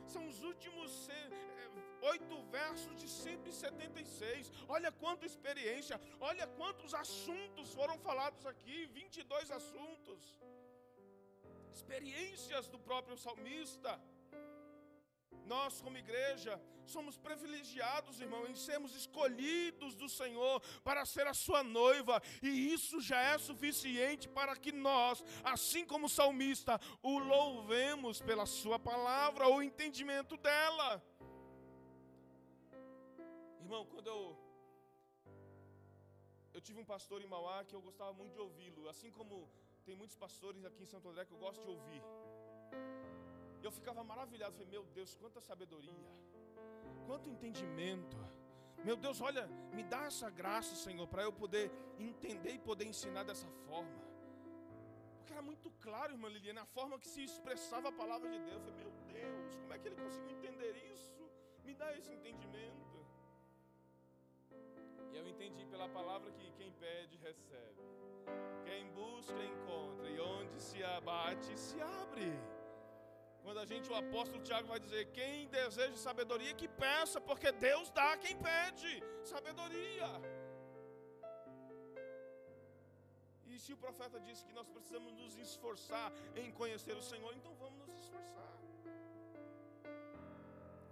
são 0.08 0.26
os 0.30 0.42
últimos 0.44 1.10
é, 1.10 1.30
oito 2.14 2.42
versos 2.44 2.96
de 2.96 3.10
176. 3.10 4.50
Olha 4.70 4.94
quanta 4.94 5.26
experiência, 5.26 6.00
olha 6.22 6.48
quantos 6.48 6.94
assuntos 6.94 7.74
foram 7.74 7.98
falados 8.00 8.46
aqui 8.46 8.86
22 8.86 9.52
assuntos, 9.52 10.40
experiências 11.74 12.70
do 12.70 12.80
próprio 12.80 13.18
salmista. 13.18 14.00
Nós, 15.46 15.82
como 15.82 15.98
igreja, 15.98 16.62
somos 16.86 17.18
privilegiados, 17.18 18.20
irmão, 18.20 18.48
em 18.48 18.56
sermos 18.56 18.96
escolhidos 18.96 19.96
do 19.96 20.08
Senhor 20.08 20.62
para 20.84 21.06
ser 21.06 21.28
a 21.28 21.34
sua 21.34 21.64
noiva, 21.64 22.22
e 22.42 22.74
isso 22.74 23.02
já 23.02 23.20
é 23.22 23.38
suficiente 23.38 24.28
para 24.28 24.56
que 24.56 24.72
nós, 24.72 25.24
assim 25.44 25.86
como 25.86 26.06
o 26.06 26.10
salmista, 26.10 26.80
o 27.02 27.18
louvemos 27.20 28.22
pela 28.22 28.46
sua 28.46 28.80
palavra, 28.80 29.48
o 29.48 29.62
entendimento 29.62 30.38
dela. 30.38 31.04
Irmão, 33.60 33.86
quando 33.86 34.08
eu 34.08 34.46
eu 36.56 36.62
tive 36.62 36.80
um 36.80 36.86
pastor 36.86 37.22
em 37.22 37.28
Mauá 37.28 37.66
que 37.66 37.76
eu 37.76 37.82
gostava 37.82 38.14
muito 38.14 38.34
de 38.34 38.40
ouvi-lo, 38.40 38.88
assim 38.88 39.12
como 39.12 39.50
tem 39.86 39.94
muitos 39.94 40.16
pastores 40.16 40.64
aqui 40.64 40.84
em 40.84 40.86
Santo 40.86 41.10
André 41.10 41.26
que 41.26 41.34
eu 41.34 41.38
gosto 41.38 41.62
de 41.62 41.70
ouvir. 41.70 42.02
Eu 43.66 43.72
ficava 43.72 44.02
maravilhado, 44.04 44.54
falei, 44.54 44.72
meu 44.76 44.84
Deus, 44.98 45.12
quanta 45.22 45.40
sabedoria, 45.42 46.10
quanto 47.08 47.30
entendimento. 47.36 48.18
Meu 48.88 48.96
Deus, 48.96 49.20
olha, 49.30 49.44
me 49.78 49.84
dá 49.94 50.02
essa 50.12 50.30
graça, 50.40 50.74
Senhor, 50.76 51.08
para 51.14 51.24
eu 51.28 51.34
poder 51.34 51.72
entender 51.98 52.52
e 52.58 52.60
poder 52.60 52.86
ensinar 52.86 53.24
dessa 53.30 53.50
forma. 53.66 54.00
Porque 55.18 55.34
era 55.34 55.42
muito 55.42 55.72
claro, 55.86 56.14
irmã 56.14 56.30
Liliana, 56.30 56.62
a 56.62 56.72
forma 56.78 57.00
que 57.00 57.08
se 57.08 57.24
expressava 57.24 57.90
a 57.90 57.92
palavra 57.92 58.30
de 58.30 58.40
Deus. 58.50 58.64
Eu 58.68 58.74
falei, 58.74 58.86
meu 58.86 59.32
Deus, 59.42 59.56
como 59.62 59.74
é 59.74 59.80
que 59.80 59.88
ele 59.88 59.96
conseguiu 59.96 60.30
entender 60.38 60.74
isso? 60.94 61.24
Me 61.64 61.74
dá 61.74 61.90
esse 61.98 62.14
entendimento. 62.14 62.98
E 65.12 65.18
eu 65.18 65.28
entendi 65.28 65.66
pela 65.66 65.90
palavra 65.90 66.32
que 66.34 66.52
quem 66.52 66.72
pede, 66.74 67.18
recebe. 67.18 67.82
Quem 68.64 68.92
busca, 68.92 69.44
encontra. 69.44 70.08
E 70.08 70.20
onde 70.20 70.62
se 70.62 70.84
abate, 70.84 71.60
se 71.60 71.82
abre. 71.82 72.32
Quando 73.46 73.60
a 73.64 73.66
gente, 73.72 73.88
o 73.92 73.98
apóstolo 74.04 74.42
Tiago 74.48 74.68
vai 74.74 74.80
dizer: 74.86 75.02
quem 75.18 75.48
deseja 75.60 75.96
sabedoria, 76.08 76.54
que 76.62 76.68
peça, 76.84 77.20
porque 77.30 77.52
Deus 77.68 77.92
dá 77.98 78.08
a 78.14 78.18
quem 78.24 78.36
pede 78.48 78.92
sabedoria. 79.34 80.10
E 83.46 83.60
se 83.64 83.72
o 83.76 83.78
profeta 83.84 84.20
disse 84.28 84.44
que 84.48 84.56
nós 84.60 84.68
precisamos 84.76 85.14
nos 85.20 85.36
esforçar 85.46 86.08
em 86.42 86.52
conhecer 86.60 86.96
o 87.02 87.06
Senhor, 87.12 87.32
então 87.40 87.54
vamos 87.64 87.80
nos 87.88 88.00
esforçar. 88.04 88.54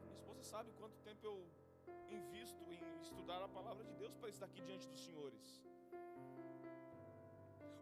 Minha 0.04 0.16
esposa 0.20 0.44
sabe 0.54 0.72
quanto 0.80 0.96
tempo 1.10 1.26
eu 1.32 1.38
invisto 2.20 2.64
em 2.76 2.80
estudar 3.02 3.42
a 3.42 3.50
palavra 3.58 3.84
de 3.84 3.96
Deus 3.96 4.16
para 4.20 4.30
estar 4.30 4.46
aqui 4.46 4.62
diante 4.62 4.88
dos 4.88 5.04
senhores. 5.08 5.48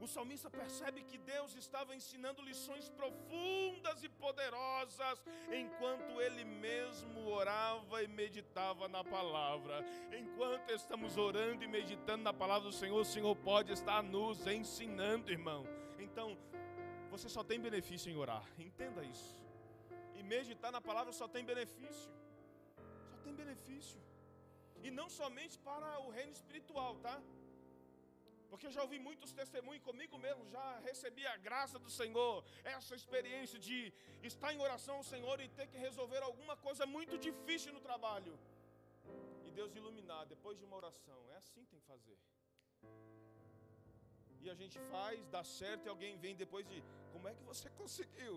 O 0.01 0.07
salmista 0.07 0.49
percebe 0.49 1.03
que 1.03 1.17
Deus 1.19 1.53
estava 1.55 1.95
ensinando 1.95 2.41
lições 2.41 2.89
profundas 2.89 4.03
e 4.03 4.09
poderosas 4.09 5.23
enquanto 5.51 6.19
ele 6.19 6.43
mesmo 6.43 7.27
orava 7.29 8.01
e 8.01 8.07
meditava 8.07 8.87
na 8.87 9.03
palavra. 9.03 9.85
Enquanto 10.21 10.71
estamos 10.71 11.17
orando 11.17 11.63
e 11.63 11.67
meditando 11.67 12.23
na 12.23 12.33
palavra 12.33 12.67
do 12.69 12.75
Senhor, 12.75 12.99
o 12.99 13.05
Senhor 13.05 13.35
pode 13.35 13.71
estar 13.73 14.01
nos 14.01 14.47
ensinando, 14.47 15.31
irmão. 15.31 15.67
Então, 15.99 16.35
você 17.11 17.29
só 17.29 17.43
tem 17.43 17.59
benefício 17.59 18.11
em 18.11 18.15
orar, 18.15 18.43
entenda 18.57 19.03
isso. 19.03 19.39
E 20.15 20.23
meditar 20.23 20.71
na 20.71 20.81
palavra 20.81 21.13
só 21.13 21.27
tem 21.27 21.45
benefício. 21.45 22.11
Só 23.11 23.17
tem 23.23 23.35
benefício. 23.35 24.01
E 24.81 24.89
não 24.89 25.07
somente 25.09 25.59
para 25.59 25.99
o 25.99 26.09
reino 26.09 26.31
espiritual, 26.31 26.95
tá? 26.95 27.21
Porque 28.51 28.69
já 28.75 28.81
ouvi 28.85 28.97
muitos 29.07 29.29
testemunhos 29.39 29.83
comigo 29.89 30.15
mesmo, 30.25 30.41
já 30.53 30.65
recebi 30.89 31.23
a 31.25 31.35
graça 31.45 31.77
do 31.83 31.89
Senhor, 31.99 32.33
essa 32.75 32.93
experiência 32.99 33.57
de 33.67 33.77
estar 34.29 34.49
em 34.53 34.59
oração 34.67 34.95
ao 34.97 35.05
Senhor 35.11 35.39
e 35.43 35.47
ter 35.59 35.67
que 35.71 35.77
resolver 35.77 36.21
alguma 36.29 36.55
coisa 36.65 36.85
muito 36.95 37.17
difícil 37.27 37.71
no 37.75 37.79
trabalho. 37.79 38.33
E 39.45 39.51
Deus 39.59 39.73
iluminar 39.81 40.25
depois 40.25 40.57
de 40.59 40.65
uma 40.65 40.75
oração. 40.81 41.19
É 41.33 41.37
assim 41.37 41.61
que 41.63 41.71
tem 41.73 41.79
que 41.79 41.87
fazer. 41.87 42.17
E 44.41 44.49
a 44.49 44.55
gente 44.61 44.77
faz, 44.93 45.25
dá 45.35 45.43
certo 45.45 45.85
e 45.85 45.89
alguém 45.89 46.17
vem 46.17 46.35
depois 46.35 46.67
de, 46.71 46.83
como 47.13 47.29
é 47.29 47.33
que 47.33 47.43
você 47.51 47.69
conseguiu? 47.81 48.35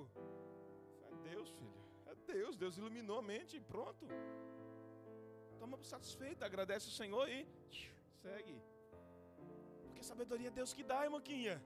É 1.11 1.31
Deus, 1.31 1.51
filho. 1.59 1.81
É 2.07 2.15
Deus, 2.33 2.57
Deus 2.57 2.77
iluminou 2.77 3.19
a 3.19 3.27
mente 3.33 3.57
e 3.57 3.61
pronto. 3.73 4.07
Estamos 5.55 5.89
satisfeitos, 5.95 6.43
agradece 6.51 6.87
o 6.87 6.97
Senhor 7.01 7.29
e 7.29 7.41
segue 8.23 8.57
sabedoria 10.05 10.49
é 10.49 10.51
Deus 10.51 10.73
que 10.73 10.85
dá, 10.85 11.05
irmãoquinha. 11.05 11.57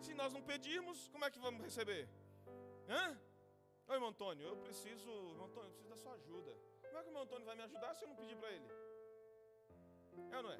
Se 0.00 0.12
nós 0.14 0.32
não 0.32 0.42
pedirmos, 0.42 1.08
como 1.08 1.24
é 1.24 1.30
que 1.30 1.38
vamos 1.38 1.62
receber? 1.62 2.08
Hã? 2.88 3.18
Ô 3.88 3.92
irmão 3.94 4.08
Antônio, 4.08 4.46
eu 4.46 4.56
preciso, 4.56 5.10
irmão 5.34 5.46
Antônio, 5.46 5.68
eu 5.68 5.74
preciso 5.74 5.90
da 5.94 5.96
sua 5.96 6.12
ajuda. 6.14 6.52
Como 6.82 6.98
é 6.98 7.02
que 7.02 7.08
o 7.08 7.10
irmão 7.10 7.22
Antônio 7.22 7.46
vai 7.46 7.56
me 7.56 7.62
ajudar 7.62 7.94
se 7.94 8.04
eu 8.04 8.08
não 8.08 8.16
pedir 8.16 8.36
para 8.36 8.50
ele? 8.50 8.68
É 10.32 10.36
ou 10.38 10.42
não 10.42 10.52
é? 10.52 10.58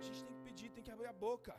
A 0.00 0.02
gente 0.02 0.24
tem 0.24 0.34
que 0.34 0.42
pedir, 0.42 0.70
tem 0.70 0.82
que 0.82 0.90
abrir 0.90 1.06
a 1.06 1.12
boca. 1.12 1.54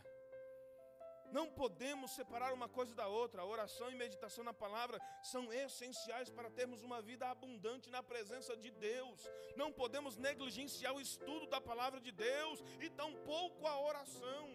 Não 1.37 1.45
podemos 1.61 2.11
separar 2.19 2.53
uma 2.53 2.67
coisa 2.77 2.93
da 3.01 3.07
outra. 3.07 3.41
A 3.41 3.45
oração 3.45 3.89
e 3.89 3.95
meditação 3.95 4.43
na 4.43 4.53
palavra 4.53 4.97
são 5.31 5.43
essenciais 5.65 6.29
para 6.37 6.49
termos 6.59 6.81
uma 6.87 7.01
vida 7.09 7.25
abundante 7.27 7.89
na 7.95 8.03
presença 8.11 8.55
de 8.63 8.71
Deus. 8.71 9.19
Não 9.61 9.71
podemos 9.81 10.17
negligenciar 10.27 10.93
o 10.95 11.01
estudo 11.01 11.47
da 11.47 11.61
palavra 11.61 12.01
de 12.07 12.11
Deus 12.11 12.59
e 12.85 12.89
tampouco 12.89 13.65
a 13.73 13.79
oração. 13.89 14.45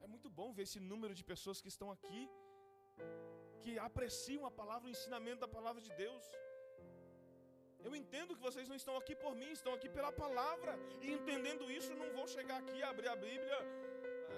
É 0.00 0.06
muito 0.06 0.28
bom 0.28 0.52
ver 0.52 0.64
esse 0.68 0.80
número 0.92 1.14
de 1.14 1.24
pessoas 1.32 1.60
que 1.62 1.68
estão 1.74 1.90
aqui, 1.96 2.22
que 3.62 3.78
apreciam 3.78 4.44
a 4.44 4.50
palavra, 4.50 4.88
o 4.88 4.94
ensinamento 4.96 5.40
da 5.40 5.48
palavra 5.48 5.80
de 5.80 5.92
Deus. 6.04 6.24
Eu 7.86 7.92
entendo 8.00 8.34
que 8.36 8.44
vocês 8.48 8.66
não 8.70 8.76
estão 8.80 8.96
aqui 9.00 9.14
por 9.22 9.34
mim, 9.40 9.50
estão 9.58 9.72
aqui 9.76 9.88
pela 9.96 10.12
palavra. 10.24 10.72
E 11.04 11.10
entendendo 11.16 11.70
isso, 11.78 11.92
não 12.02 12.10
vou 12.18 12.26
chegar 12.34 12.58
aqui, 12.62 12.78
abrir 12.90 13.08
a 13.14 13.16
Bíblia, 13.28 13.58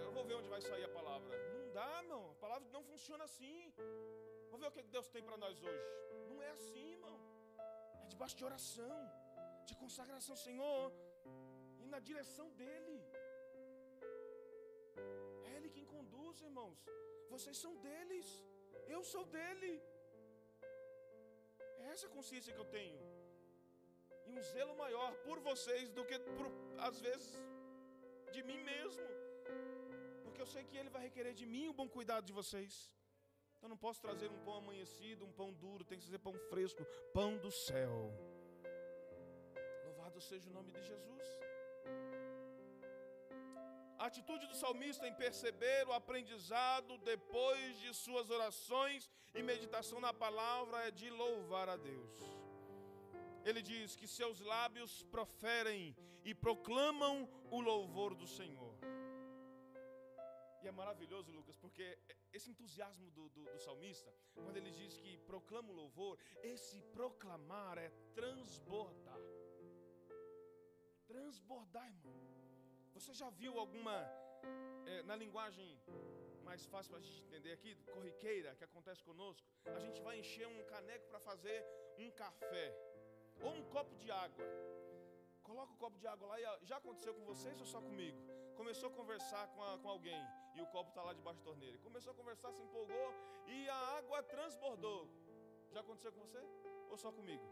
eu 0.05 0.13
vou 0.17 0.25
ver 0.29 0.37
onde 0.41 0.51
vai 0.55 0.61
sair 0.69 0.85
a 0.91 0.93
palavra. 0.99 1.35
Não 1.57 1.67
dá, 1.79 1.89
irmão. 2.03 2.25
A 2.37 2.39
palavra 2.45 2.69
não 2.77 2.83
funciona 2.91 3.25
assim. 3.31 3.59
Vou 4.51 4.59
ver 4.59 4.69
o 4.69 4.75
que 4.77 4.83
Deus 4.97 5.09
tem 5.15 5.23
para 5.29 5.39
nós 5.45 5.63
hoje. 5.69 5.87
Não 6.31 6.39
é 6.49 6.51
assim, 6.59 6.87
irmão. 6.97 7.17
É 8.03 8.07
debaixo 8.13 8.37
de 8.41 8.45
oração, 8.51 8.99
de 9.69 9.75
consagração, 9.83 10.37
Senhor, 10.47 10.93
e 11.83 11.87
na 11.95 12.01
direção 12.11 12.47
dEle. 12.63 13.01
É 15.47 15.51
Ele 15.57 15.71
quem 15.77 15.87
conduz, 15.97 16.41
irmãos. 16.51 16.79
Vocês 17.35 17.59
são 17.65 17.75
deles. 17.89 18.29
Eu 18.95 19.03
sou 19.13 19.25
dele. 19.37 19.75
É 21.83 21.87
essa 21.95 22.09
consciência 22.17 22.55
que 22.55 22.63
eu 22.65 22.71
tenho 22.79 23.14
e 24.27 24.31
um 24.31 24.43
zelo 24.43 24.75
maior 24.77 25.11
por 25.27 25.39
vocês 25.41 25.91
do 25.91 26.05
que 26.05 26.19
por, 26.19 26.47
às 26.79 27.01
vezes 27.01 27.33
de 28.33 28.43
mim 28.43 28.61
mesmo. 28.73 29.07
Porque 30.25 30.41
eu 30.41 30.47
sei 30.47 30.65
que 30.65 30.77
Ele 30.77 30.91
vai 30.91 31.03
requerer 31.03 31.35
de 31.35 31.47
mim 31.47 31.69
o 31.69 31.79
bom 31.81 31.89
cuidado 31.89 32.25
de 32.25 32.33
vocês. 32.33 32.91
Eu 33.63 33.69
não 33.69 33.79
posso 33.85 34.01
trazer 34.07 34.31
um 34.31 34.41
pão 34.47 34.57
amanhecido, 34.59 35.25
um 35.25 35.33
pão 35.33 35.51
duro, 35.53 35.85
tem 35.85 35.99
que 35.99 36.05
ser 36.05 36.19
pão 36.19 36.35
fresco, 36.51 36.85
pão 37.15 37.39
do 37.39 37.51
céu. 37.51 38.13
Louvado 39.87 40.21
seja 40.21 40.51
o 40.51 40.53
nome 40.53 40.71
de 40.71 40.83
Jesus. 40.83 41.25
A 43.99 44.07
atitude 44.07 44.47
do 44.47 44.55
salmista 44.55 45.09
em 45.09 45.15
perceber 45.15 45.87
o 45.89 45.93
aprendizado 45.93 46.99
depois 46.99 47.79
de 47.81 47.95
suas 47.95 48.29
orações 48.29 49.09
e 49.35 49.43
meditação 49.43 49.99
na 49.99 50.13
palavra 50.13 50.89
é 50.89 50.91
de 50.91 51.09
louvar 51.09 51.71
a 51.71 51.77
Deus. 51.77 52.44
Ele 53.45 53.63
diz 53.63 53.95
que 53.95 54.07
seus 54.09 54.41
lábios 54.41 55.03
proferem 55.05 55.95
e 56.25 56.35
proclamam 56.35 57.29
o 57.51 57.61
louvor 57.61 58.15
do 58.15 58.27
Senhor. 58.27 58.75
E 60.63 60.67
é 60.67 60.73
maravilhoso, 60.73 61.31
Lucas, 61.31 61.57
porque 61.59 61.99
esse 62.33 62.51
entusiasmo 62.51 63.11
do, 63.11 63.29
do, 63.29 63.45
do, 63.45 63.59
salmista, 63.59 64.11
quando 64.35 64.57
ele 64.57 64.71
diz 64.71 64.97
que 64.97 65.19
proclama 65.19 65.71
o 65.71 65.75
louvor, 65.75 66.19
esse 66.43 66.81
proclamar 66.97 67.77
é 67.77 67.91
transbordar. 68.15 69.21
Transbordar, 71.07 71.87
irmão. 71.87 72.19
Você 72.95 73.13
já 73.13 73.29
viu 73.29 73.59
alguma, 73.59 73.95
é, 74.87 75.03
na 75.03 75.17
linguagem 75.17 75.79
mais 76.45 76.65
fácil 76.67 76.91
para 76.93 77.01
a 77.01 77.03
gente 77.03 77.21
entender 77.23 77.53
aqui, 77.53 77.75
corriqueira, 77.93 78.55
que 78.55 78.65
acontece 78.65 79.03
conosco? 79.03 79.47
A 79.67 79.81
gente 79.81 80.01
vai 80.01 80.19
encher 80.19 80.47
um 80.47 80.65
caneco 80.65 81.07
para 81.09 81.21
fazer 81.21 81.65
um 81.99 82.11
café, 82.11 82.67
ou 83.41 83.51
um 83.51 83.65
copo 83.71 83.95
de 83.97 84.11
água. 84.11 84.45
Coloca 85.43 85.73
o 85.73 85.77
copo 85.77 85.99
de 85.99 86.07
água 86.07 86.27
lá 86.27 86.41
e 86.41 86.67
já 86.67 86.77
aconteceu 86.79 87.15
com 87.15 87.25
vocês 87.25 87.61
ou 87.61 87.67
só 87.67 87.81
comigo? 87.81 88.19
Começou 88.57 88.89
a 88.89 88.93
conversar 88.93 89.47
com, 89.49 89.63
a, 89.63 89.79
com 89.79 89.89
alguém 89.89 90.23
e 90.55 90.61
o 90.61 90.67
copo 90.67 90.89
está 90.91 91.03
lá 91.03 91.13
debaixo 91.13 91.41
da 91.41 91.45
torneira. 91.45 91.79
Começou 91.79 92.13
a 92.13 92.15
conversar, 92.15 92.53
se 92.53 92.63
empolgou 92.63 93.15
e 93.47 93.69
a 93.69 93.77
água 93.99 94.23
transbordou. 94.23 95.09
Já 95.71 95.81
aconteceu 95.81 96.13
com 96.13 96.21
você? 96.21 96.43
Ou 96.89 96.97
só 96.97 97.13
comigo? 97.13 97.45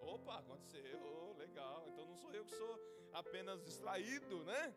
Opa, 0.00 0.38
aconteceu, 0.38 1.34
legal. 1.36 1.86
Então 1.88 2.06
não 2.06 2.16
sou 2.16 2.32
eu 2.32 2.44
que 2.44 2.54
sou 2.54 2.80
apenas 3.12 3.62
distraído, 3.62 4.44
né? 4.44 4.74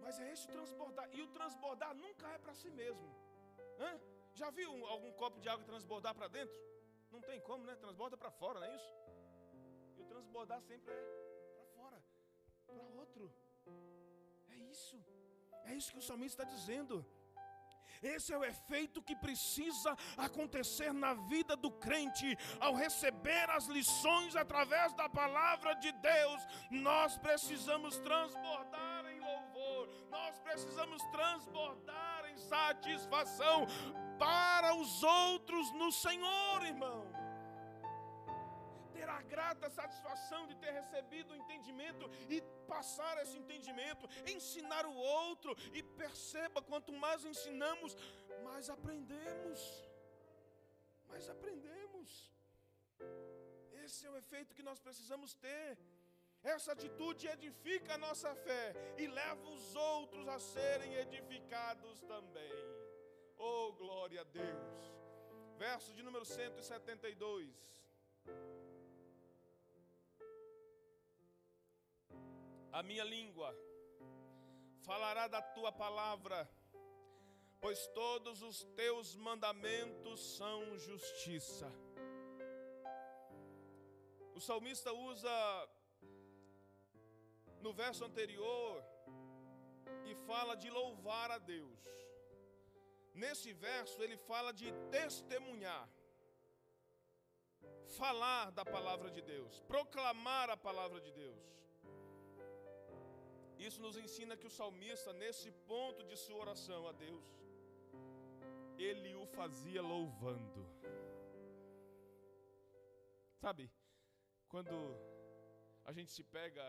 Mas 0.00 0.18
é 0.20 0.32
esse 0.32 0.46
transbordar. 0.48 1.08
E 1.12 1.22
o 1.22 1.28
transbordar 1.28 1.94
nunca 1.94 2.28
é 2.28 2.38
para 2.38 2.54
si 2.54 2.70
mesmo. 2.70 3.14
Hã? 3.78 4.00
Já 4.34 4.50
viu 4.50 4.86
algum 4.86 5.12
copo 5.12 5.40
de 5.40 5.48
água 5.48 5.64
transbordar 5.64 6.14
para 6.14 6.28
dentro? 6.28 6.58
Não 7.10 7.20
tem 7.20 7.40
como, 7.40 7.64
né? 7.64 7.74
Transborda 7.76 8.16
para 8.16 8.30
fora, 8.30 8.60
não 8.60 8.66
é 8.66 8.74
isso? 8.74 9.01
Transbordar 10.12 10.60
sempre 10.60 10.92
é 10.92 10.96
para 11.54 11.64
fora, 11.74 11.98
para 12.66 12.84
outro. 13.00 13.32
É 14.50 14.56
isso. 14.72 15.02
É 15.64 15.74
isso 15.74 15.90
que 15.90 15.98
o 15.98 16.02
salmista 16.02 16.42
está 16.42 16.54
dizendo. 16.54 16.94
Esse 18.02 18.34
é 18.34 18.36
o 18.36 18.44
efeito 18.44 19.00
que 19.00 19.16
precisa 19.16 19.96
acontecer 20.18 20.92
na 20.92 21.14
vida 21.14 21.56
do 21.56 21.70
crente 21.70 22.36
ao 22.60 22.74
receber 22.74 23.48
as 23.48 23.66
lições 23.66 24.36
através 24.36 24.92
da 24.92 25.08
palavra 25.08 25.74
de 25.76 25.90
Deus. 25.92 26.42
Nós 26.70 27.16
precisamos 27.16 27.96
transbordar 27.98 29.06
em 29.06 29.18
louvor, 29.18 29.88
nós 30.10 30.38
precisamos 30.40 31.00
transbordar 31.04 32.30
em 32.30 32.36
satisfação 32.36 33.66
para 34.18 34.74
os 34.74 35.02
outros 35.02 35.72
no 35.72 35.90
Senhor, 35.90 36.66
irmão 36.66 37.21
a 39.18 39.22
grata 39.34 39.68
satisfação 39.70 40.42
de 40.50 40.54
ter 40.62 40.72
recebido 40.80 41.32
o 41.32 41.36
entendimento 41.42 42.06
e 42.34 42.40
passar 42.72 43.14
esse 43.22 43.36
entendimento, 43.42 44.08
ensinar 44.34 44.84
o 44.86 44.94
outro, 44.94 45.56
e 45.78 45.82
perceba: 46.02 46.62
quanto 46.70 46.92
mais 47.04 47.24
ensinamos, 47.32 47.96
mais 48.48 48.68
aprendemos. 48.76 49.60
Mais 51.08 51.28
aprendemos. 51.28 52.10
Esse 53.84 54.06
é 54.06 54.10
o 54.10 54.16
efeito 54.16 54.54
que 54.54 54.62
nós 54.62 54.78
precisamos 54.86 55.34
ter. 55.34 55.78
Essa 56.42 56.72
atitude 56.72 57.28
edifica 57.28 57.94
a 57.94 57.98
nossa 57.98 58.34
fé 58.34 58.74
e 58.98 59.06
leva 59.06 59.46
os 59.56 59.76
outros 59.76 60.26
a 60.26 60.38
serem 60.40 60.94
edificados 60.94 62.00
também. 62.02 62.52
Oh, 63.38 63.72
glória 63.72 64.20
a 64.22 64.24
Deus. 64.24 64.92
Verso 65.56 65.92
de 65.94 66.02
número 66.02 66.24
172. 66.24 67.48
A 72.72 72.82
minha 72.82 73.04
língua 73.04 73.54
falará 74.86 75.28
da 75.28 75.42
tua 75.42 75.70
palavra, 75.70 76.48
pois 77.60 77.86
todos 77.88 78.40
os 78.40 78.64
teus 78.80 79.14
mandamentos 79.14 80.20
são 80.38 80.78
justiça. 80.78 81.70
O 84.34 84.40
salmista 84.40 84.90
usa 84.92 85.68
no 87.60 87.72
verso 87.74 88.04
anterior 88.06 88.82
e 90.10 90.14
fala 90.26 90.56
de 90.56 90.70
louvar 90.70 91.30
a 91.30 91.38
Deus. 91.38 91.80
Nesse 93.14 93.52
verso 93.52 94.02
ele 94.02 94.16
fala 94.16 94.50
de 94.50 94.72
testemunhar, 94.90 95.86
falar 97.98 98.50
da 98.50 98.64
palavra 98.64 99.10
de 99.10 99.20
Deus, 99.20 99.60
proclamar 99.60 100.48
a 100.48 100.56
palavra 100.56 101.00
de 101.00 101.12
Deus. 101.12 101.61
Isso 103.66 103.80
nos 103.86 103.96
ensina 104.04 104.36
que 104.40 104.48
o 104.50 104.54
salmista, 104.60 105.10
nesse 105.12 105.50
ponto 105.72 106.00
de 106.10 106.16
sua 106.16 106.38
oração 106.44 106.80
a 106.88 106.92
Deus, 107.04 107.26
ele 108.76 109.14
o 109.14 109.26
fazia 109.38 109.82
louvando. 109.92 110.62
Sabe, 113.42 113.70
quando 114.48 114.74
a 115.84 115.92
gente 115.92 116.10
se 116.16 116.24
pega 116.24 116.64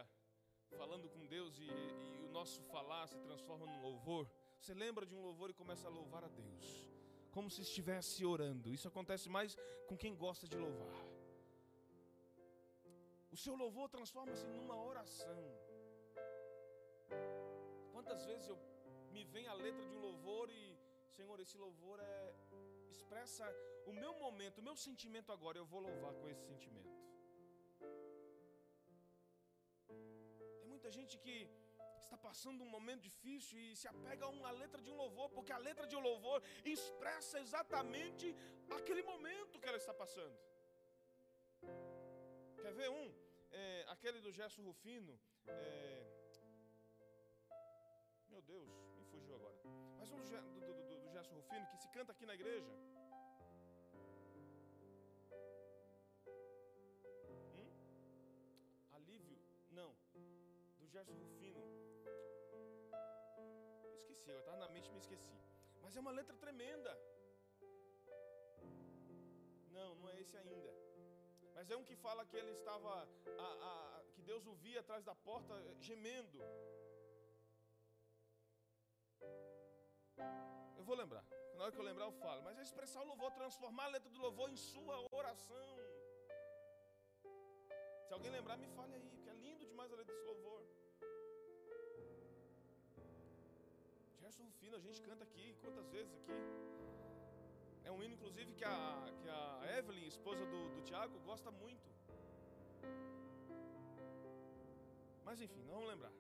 falando 0.78 1.10
com 1.10 1.26
Deus 1.26 1.58
e, 1.58 1.66
e, 1.66 2.20
o 2.28 2.30
nosso 2.38 2.62
falar 2.74 3.08
se 3.08 3.20
transforma 3.28 3.66
num 3.66 3.82
louvor, 3.82 4.30
você 4.60 4.74
lembra 4.74 5.06
de 5.06 5.16
um 5.16 5.22
louvor 5.28 5.50
e 5.50 5.60
começa 5.62 5.88
a 5.88 5.96
louvar 6.00 6.24
a 6.24 6.32
Deus, 6.44 6.66
como 7.32 7.50
se 7.50 7.62
estivesse 7.62 8.24
orando. 8.24 8.72
Isso 8.72 8.88
acontece 8.88 9.30
mais 9.30 9.58
com 9.88 9.98
quem 9.98 10.16
gosta 10.16 10.48
de 10.48 10.58
louvar. 10.58 10.96
O 13.32 13.38
seu 13.38 13.56
louvor 13.56 13.90
transforma-se 13.90 14.46
numa 14.46 14.78
oração. 14.92 15.73
Quantas 18.04 18.26
vezes 18.30 18.48
eu 18.52 18.58
me 19.16 19.24
vem 19.34 19.46
a 19.52 19.54
letra 19.66 19.84
de 19.90 19.94
um 19.98 20.02
louvor 20.08 20.50
e, 20.50 20.78
Senhor, 21.16 21.40
esse 21.44 21.58
louvor 21.58 21.98
é 22.02 22.16
expressa 22.96 23.46
o 23.92 23.94
meu 23.94 24.14
momento, 24.24 24.58
o 24.58 24.66
meu 24.68 24.76
sentimento 24.76 25.30
agora, 25.36 25.58
eu 25.58 25.66
vou 25.74 25.80
louvar 25.88 26.14
com 26.20 26.28
esse 26.32 26.44
sentimento. 26.50 26.92
Tem 30.60 30.68
muita 30.74 30.92
gente 30.98 31.18
que 31.24 31.36
está 32.06 32.18
passando 32.18 32.66
um 32.66 32.72
momento 32.78 33.04
difícil 33.12 33.58
e 33.58 33.74
se 33.82 33.88
apega 33.94 34.26
a 34.26 34.34
uma 34.38 34.52
letra 34.62 34.82
de 34.82 34.90
um 34.94 34.98
louvor, 35.04 35.30
porque 35.30 35.54
a 35.54 35.62
letra 35.70 35.88
de 35.88 35.96
um 35.96 36.04
louvor 36.10 36.44
expressa 36.76 37.40
exatamente 37.46 38.36
aquele 38.80 39.04
momento 39.14 39.62
que 39.62 39.70
ela 39.72 39.82
está 39.84 39.94
passando. 39.94 40.38
Quer 42.64 42.74
ver 42.82 42.90
um? 42.90 43.08
É, 43.52 43.86
aquele 43.96 44.20
do 44.20 44.34
Gerson 44.40 44.64
Rufino. 44.72 45.18
É, 45.48 46.23
meu 48.34 48.42
Deus, 48.42 48.68
me 48.98 49.06
fugiu 49.06 49.36
agora. 49.36 49.56
Mas 50.00 50.12
um 50.12 50.18
do, 50.18 50.60
do, 50.60 50.74
do, 50.74 50.98
do 51.04 51.10
Gerson 51.12 51.36
Rufino 51.36 51.68
que 51.68 51.78
se 51.78 51.88
canta 51.90 52.12
aqui 52.12 52.26
na 52.26 52.34
igreja. 52.34 52.72
Hum? 57.60 57.70
Alívio? 58.94 59.38
Não. 59.70 59.96
Do 60.80 60.88
Gerson 60.88 61.14
Rufino. 61.14 61.64
Esqueci, 64.00 64.32
eu 64.32 64.40
estava 64.40 64.58
na 64.58 64.70
mente 64.70 64.90
e 64.90 64.94
me 64.94 64.98
esqueci. 64.98 65.38
Mas 65.84 65.96
é 65.96 66.00
uma 66.00 66.12
letra 66.20 66.36
tremenda. 66.38 66.92
Não, 69.70 69.94
não 69.94 70.10
é 70.10 70.20
esse 70.20 70.36
ainda. 70.38 70.74
Mas 71.54 71.70
é 71.70 71.78
um 71.78 71.84
que 71.84 71.96
fala 71.96 72.26
que 72.26 72.36
ele 72.36 72.54
estava, 72.54 73.08
a, 73.38 73.50
a, 73.70 74.04
que 74.16 74.24
Deus 74.24 74.48
o 74.48 74.56
via 74.56 74.80
atrás 74.80 75.04
da 75.06 75.14
porta 75.14 75.54
gemendo. 75.80 76.40
Eu 80.84 80.88
vou 80.92 80.98
lembrar. 81.02 81.24
Na 81.56 81.64
hora 81.64 81.72
que 81.74 81.80
eu 81.82 81.86
lembrar, 81.90 82.06
eu 82.08 82.16
falo. 82.24 82.40
Mas 82.46 82.58
é 82.60 82.62
expressar 82.62 83.02
o 83.04 83.06
louvor, 83.12 83.32
transformar 83.32 83.86
a 83.86 83.92
letra 83.96 84.10
do 84.16 84.20
louvor 84.20 84.50
em 84.50 84.58
sua 84.58 84.96
oração. 85.20 85.70
Se 88.06 88.12
alguém 88.16 88.30
lembrar, 88.38 88.58
me 88.58 88.68
fale 88.78 88.94
aí, 88.98 89.06
porque 89.12 89.30
é 89.30 89.36
lindo 89.46 89.66
demais 89.66 89.94
a 89.94 89.96
letra 89.96 90.14
desse 90.14 90.26
louvor. 90.32 90.62
Gerson 94.20 94.44
Rufino, 94.44 94.76
a 94.76 94.84
gente 94.88 95.02
canta 95.08 95.24
aqui, 95.24 95.56
quantas 95.62 95.88
vezes 95.88 96.14
aqui. 96.18 96.34
É 97.86 97.90
um 97.90 98.04
hino, 98.04 98.16
inclusive, 98.16 98.52
que 98.54 98.66
a, 98.66 98.78
que 99.22 99.30
a 99.30 99.78
Evelyn, 99.78 100.06
esposa 100.06 100.46
do, 100.46 100.62
do 100.76 100.82
Tiago, 100.82 101.18
gosta 101.22 101.50
muito. 101.50 101.90
Mas 105.24 105.40
enfim, 105.40 105.64
não 105.64 105.76
vamos 105.76 105.88
lembrar. 105.94 106.14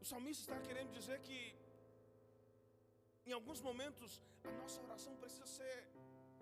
O 0.00 0.04
salmista 0.04 0.42
está 0.42 0.60
querendo 0.68 0.90
dizer 0.90 1.20
que 1.20 1.61
em 3.26 3.32
alguns 3.32 3.60
momentos, 3.60 4.22
a 4.44 4.50
nossa 4.62 4.82
oração 4.82 5.14
precisa 5.16 5.46
ser 5.46 5.88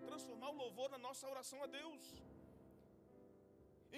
transformar 0.09 0.49
o 0.49 0.59
louvor 0.63 0.89
na 0.89 0.97
nossa 0.97 1.27
oração 1.27 1.61
a 1.63 1.67
Deus. 1.67 2.03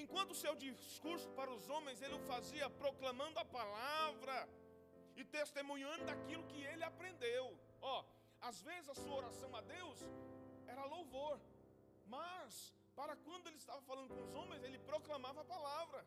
Enquanto 0.01 0.31
o 0.31 0.39
seu 0.43 0.53
discurso 0.55 1.29
para 1.31 1.51
os 1.51 1.69
homens 1.69 2.01
ele 2.01 2.15
o 2.15 2.25
fazia 2.31 2.69
proclamando 2.69 3.39
a 3.39 3.45
palavra 3.45 4.49
e 5.15 5.23
testemunhando 5.23 6.05
daquilo 6.05 6.47
que 6.51 6.61
ele 6.71 6.83
aprendeu. 6.83 7.45
Ó, 7.81 8.03
às 8.41 8.61
vezes 8.61 8.89
a 8.89 8.95
sua 8.95 9.15
oração 9.15 9.55
a 9.55 9.61
Deus 9.61 9.99
era 10.67 10.85
louvor, 10.85 11.39
mas 12.05 12.73
para 12.95 13.15
quando 13.15 13.47
ele 13.47 13.57
estava 13.57 13.81
falando 13.81 14.09
com 14.13 14.21
os 14.21 14.33
homens, 14.33 14.63
ele 14.63 14.79
proclamava 14.79 15.41
a 15.41 15.45
palavra. 15.45 16.05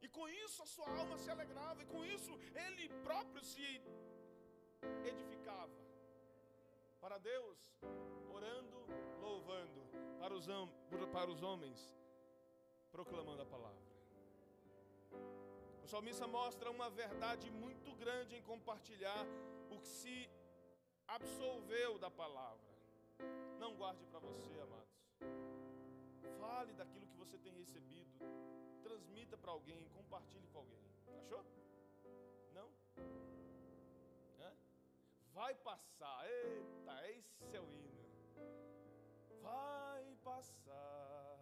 E 0.00 0.08
com 0.08 0.26
isso 0.28 0.62
a 0.62 0.66
sua 0.66 0.88
alma 0.98 1.18
se 1.18 1.30
alegrava, 1.30 1.82
e 1.82 1.86
com 1.86 2.04
isso 2.04 2.32
ele 2.66 2.88
próprio 3.04 3.42
se 3.44 3.82
edificava. 5.04 5.78
Para 7.00 7.18
Deus, 7.18 7.58
orando, 8.32 8.78
louvando, 9.20 9.80
para 10.18 10.34
os, 10.34 10.46
para 11.12 11.30
os 11.30 11.42
homens, 11.42 11.94
proclamando 12.90 13.42
a 13.42 13.46
palavra. 13.46 13.90
O 15.82 15.86
salmista 15.86 16.26
mostra 16.26 16.70
uma 16.70 16.88
verdade 16.90 17.50
muito 17.50 17.94
grande 17.94 18.36
em 18.36 18.42
compartilhar 18.42 19.26
o 19.70 19.78
que 19.78 19.88
se 19.88 20.30
absolveu 21.06 21.98
da 21.98 22.10
palavra. 22.10 22.70
Não 23.58 23.74
guarde 23.76 24.04
para 24.06 24.20
você, 24.20 24.52
amados. 24.60 24.90
Fale 26.38 26.72
daquilo 26.74 27.06
que 27.06 27.16
você 27.16 27.36
tem 27.38 27.52
recebido. 27.52 28.10
Transmita 28.82 29.36
para 29.36 29.50
alguém, 29.50 29.88
compartilhe 29.88 30.46
com 30.48 30.58
alguém. 30.58 30.84
Achou? 31.18 31.44
Não? 32.54 32.68
Vai 35.40 35.54
passar. 35.54 36.26
Eita, 36.28 37.08
esse 37.08 37.56
é 37.56 37.60
o 37.62 37.72
hino. 37.72 38.04
Vai 39.40 40.14
passar. 40.22 41.38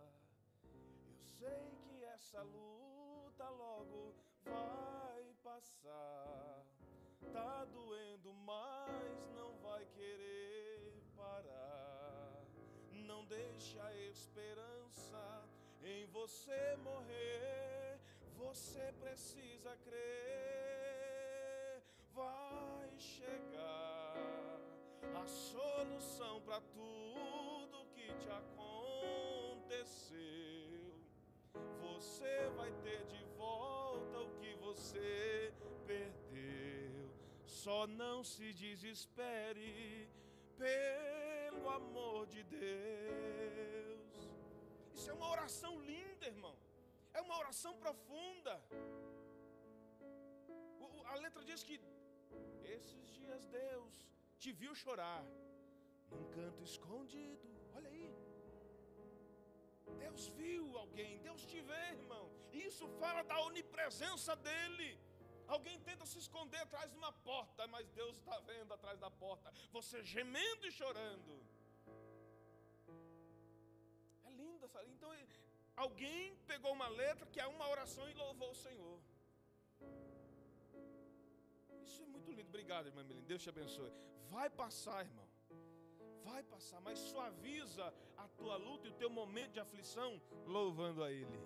Eu 1.11 1.19
sei 1.19 1.77
que 1.83 2.05
essa 2.05 2.41
luta 2.43 3.49
logo 3.49 4.15
vai 4.45 5.35
passar. 5.43 6.65
Tá 7.33 7.65
doendo, 7.65 8.33
mas 8.35 9.29
não 9.35 9.57
vai 9.57 9.85
querer 9.87 11.03
parar. 11.17 12.45
Não 12.93 13.27
deixa 13.27 13.83
a 13.83 13.97
esperança 13.97 15.45
em 15.83 16.07
você 16.07 16.77
morrer. 16.77 17.99
Você 18.37 18.93
precisa 19.01 19.77
crer. 19.79 21.83
Vai 22.15 22.97
chegar 22.97 23.78
a 25.15 25.27
solução 25.27 26.41
para 26.43 26.61
tudo 26.61 27.87
que 27.95 28.07
te 28.15 28.31
aconteceu. 28.31 30.19
Você 31.83 32.49
vai 32.57 32.73
ter 32.83 33.05
de 33.07 33.23
volta 33.37 34.21
o 34.21 34.31
que 34.39 34.55
você 34.57 35.53
perdeu. 35.87 37.11
Só 37.45 37.87
não 37.87 38.23
se 38.23 38.53
desespere 38.53 40.09
pelo 40.57 41.69
amor 41.69 42.27
de 42.27 42.43
Deus. 42.45 44.31
Isso 44.95 45.11
é 45.11 45.15
uma 45.15 45.31
oração 45.31 45.81
linda, 45.81 46.27
irmão. 46.27 46.57
É 47.15 47.21
uma 47.21 47.39
oração 47.39 47.75
profunda. 47.77 48.63
A 51.07 51.15
letra 51.17 51.43
diz 51.45 51.63
que 51.63 51.81
esses 52.65 53.11
dias 53.11 53.47
Deus 53.47 53.95
te 54.43 54.51
viu 54.61 54.73
chorar 54.83 55.23
num 56.11 56.25
canto 56.37 56.63
escondido. 56.71 57.49
Olha 57.77 57.91
aí. 57.95 58.09
Deus 60.05 60.29
viu 60.39 60.65
alguém, 60.79 61.13
Deus 61.29 61.43
te 61.51 61.61
vê, 61.61 61.85
irmão. 62.01 62.27
Isso 62.67 62.87
fala 63.01 63.23
da 63.31 63.39
onipresença 63.49 64.35
dele. 64.49 64.91
Alguém 65.55 65.77
tenta 65.89 66.05
se 66.05 66.19
esconder 66.25 66.61
atrás 66.63 66.91
de 66.93 66.97
uma 67.03 67.13
porta, 67.31 67.67
mas 67.75 67.91
Deus 68.01 68.15
está 68.17 68.39
vendo 68.51 68.73
atrás 68.75 68.99
da 69.05 69.11
porta. 69.11 69.53
Você 69.73 70.03
gemendo 70.15 70.67
e 70.67 70.73
chorando. 70.81 71.35
É 74.27 74.31
linda 74.31 74.67
essa 74.67 74.85
Então, 74.95 75.11
alguém 75.85 76.37
pegou 76.47 76.73
uma 76.73 76.89
letra 76.89 77.27
que 77.33 77.41
é 77.41 77.47
uma 77.47 77.69
oração 77.75 78.09
e 78.11 78.15
louvou 78.15 78.51
o 78.51 78.61
Senhor. 78.67 78.99
Isso 81.89 82.03
é 82.03 82.07
muito 82.15 82.31
lindo. 82.31 82.49
Obrigado, 82.55 82.87
irmã 82.87 83.03
Melina. 83.03 83.27
Deus 83.27 83.43
te 83.43 83.51
abençoe. 83.55 83.93
Vai 84.35 84.49
passar, 84.63 84.99
irmão. 85.09 85.27
Vai 86.29 86.43
passar, 86.43 86.81
mas 86.87 86.99
suaviza 86.99 87.87
a 88.17 88.27
tua 88.39 88.57
luta 88.57 88.87
e 88.87 88.91
o 88.91 88.99
teu 89.03 89.11
momento 89.21 89.53
de 89.53 89.61
aflição 89.61 90.11
louvando 90.47 91.03
a 91.03 91.11
Ele. 91.11 91.41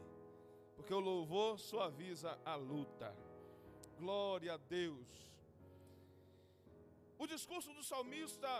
Porque 0.76 0.92
o 0.92 0.98
louvor 1.10 1.58
suaviza 1.70 2.30
a 2.44 2.56
luta. 2.56 3.14
Glória 3.98 4.54
a 4.54 4.56
Deus. 4.56 5.10
O 7.22 7.26
discurso 7.34 7.72
do 7.72 7.84
salmista 7.84 8.52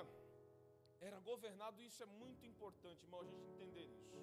era 1.00 1.18
governado, 1.18 1.82
isso 1.82 2.00
é 2.00 2.06
muito 2.06 2.46
importante, 2.46 3.02
irmão, 3.02 3.20
a 3.20 3.24
gente 3.24 3.44
entender 3.54 3.86
isso. 3.86 4.16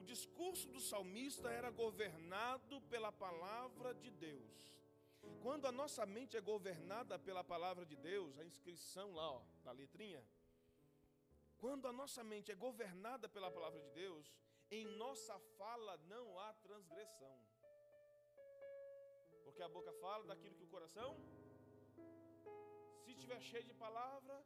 O 0.00 0.04
discurso 0.12 0.66
do 0.70 0.80
salmista 0.80 1.50
era 1.50 1.70
governado 1.70 2.80
pela 2.92 3.12
palavra 3.12 3.92
de 3.94 4.10
Deus. 4.10 4.72
Quando 5.42 5.66
a 5.66 5.72
nossa 5.72 6.04
mente 6.06 6.36
é 6.36 6.40
governada 6.40 7.18
pela 7.18 7.42
palavra 7.42 7.84
de 7.84 7.96
Deus, 7.96 8.38
a 8.38 8.44
inscrição 8.44 9.12
lá, 9.12 9.30
ó, 9.30 9.42
da 9.64 9.72
letrinha, 9.72 10.22
quando 11.58 11.86
a 11.86 11.92
nossa 11.92 12.24
mente 12.24 12.50
é 12.50 12.54
governada 12.54 13.28
pela 13.28 13.50
palavra 13.50 13.80
de 13.80 13.90
Deus, 13.90 14.32
em 14.70 14.84
nossa 14.96 15.38
fala 15.58 15.96
não 16.08 16.38
há 16.40 16.52
transgressão. 16.54 17.38
Porque 19.44 19.62
a 19.62 19.68
boca 19.68 19.92
fala 20.00 20.24
daquilo 20.24 20.56
que 20.56 20.64
o 20.64 20.74
coração. 20.74 21.16
Se 23.04 23.12
estiver 23.12 23.40
cheio 23.40 23.64
de 23.64 23.74
palavra 23.74 24.44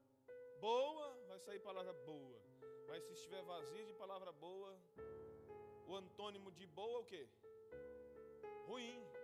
boa, 0.60 1.14
vai 1.28 1.38
sair 1.38 1.60
palavra 1.60 1.92
boa. 1.92 2.38
Mas 2.88 3.02
se 3.04 3.12
estiver 3.12 3.42
vazio 3.42 3.86
de 3.86 3.94
palavra 3.94 4.32
boa, 4.32 4.76
o 5.86 5.94
antônimo 5.94 6.50
de 6.50 6.66
boa 6.66 6.98
é 6.98 7.02
o 7.02 7.04
quê? 7.04 7.28
Ruim. 8.66 9.15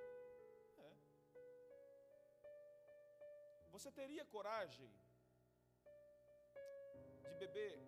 Você 3.73 3.91
teria 3.91 4.25
coragem 4.27 4.91
de 7.29 7.35
beber 7.37 7.81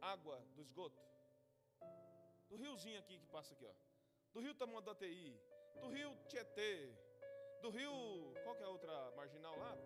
água 0.00 0.44
do 0.56 0.60
esgoto? 0.60 1.00
Do 2.48 2.56
riozinho 2.56 2.98
aqui 2.98 3.16
que 3.20 3.26
passa 3.28 3.54
aqui, 3.54 3.64
ó. 3.64 3.74
Do 4.32 4.40
rio 4.40 4.52
Tamanduateí, 4.54 5.40
do 5.80 5.88
rio 5.90 6.10
Tietê, 6.28 6.92
do 7.62 7.70
rio. 7.70 7.92
Qual 8.42 8.56
que 8.56 8.62
é 8.64 8.66
a 8.66 8.68
outra 8.68 9.12
marginal 9.12 9.56
lá? 9.56 9.78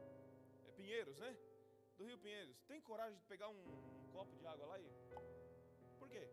É 0.66 0.72
Pinheiros, 0.72 1.20
né? 1.20 1.36
Do 1.98 2.04
rio 2.04 2.18
Pinheiros. 2.18 2.58
Tem 2.62 2.80
coragem 2.80 3.18
de 3.18 3.24
pegar 3.26 3.48
um, 3.48 3.62
um 4.02 4.10
copo 4.12 4.34
de 4.36 4.46
água 4.46 4.66
lá 4.66 4.80
e. 4.80 4.90
Por 5.98 6.08
quê? 6.08 6.26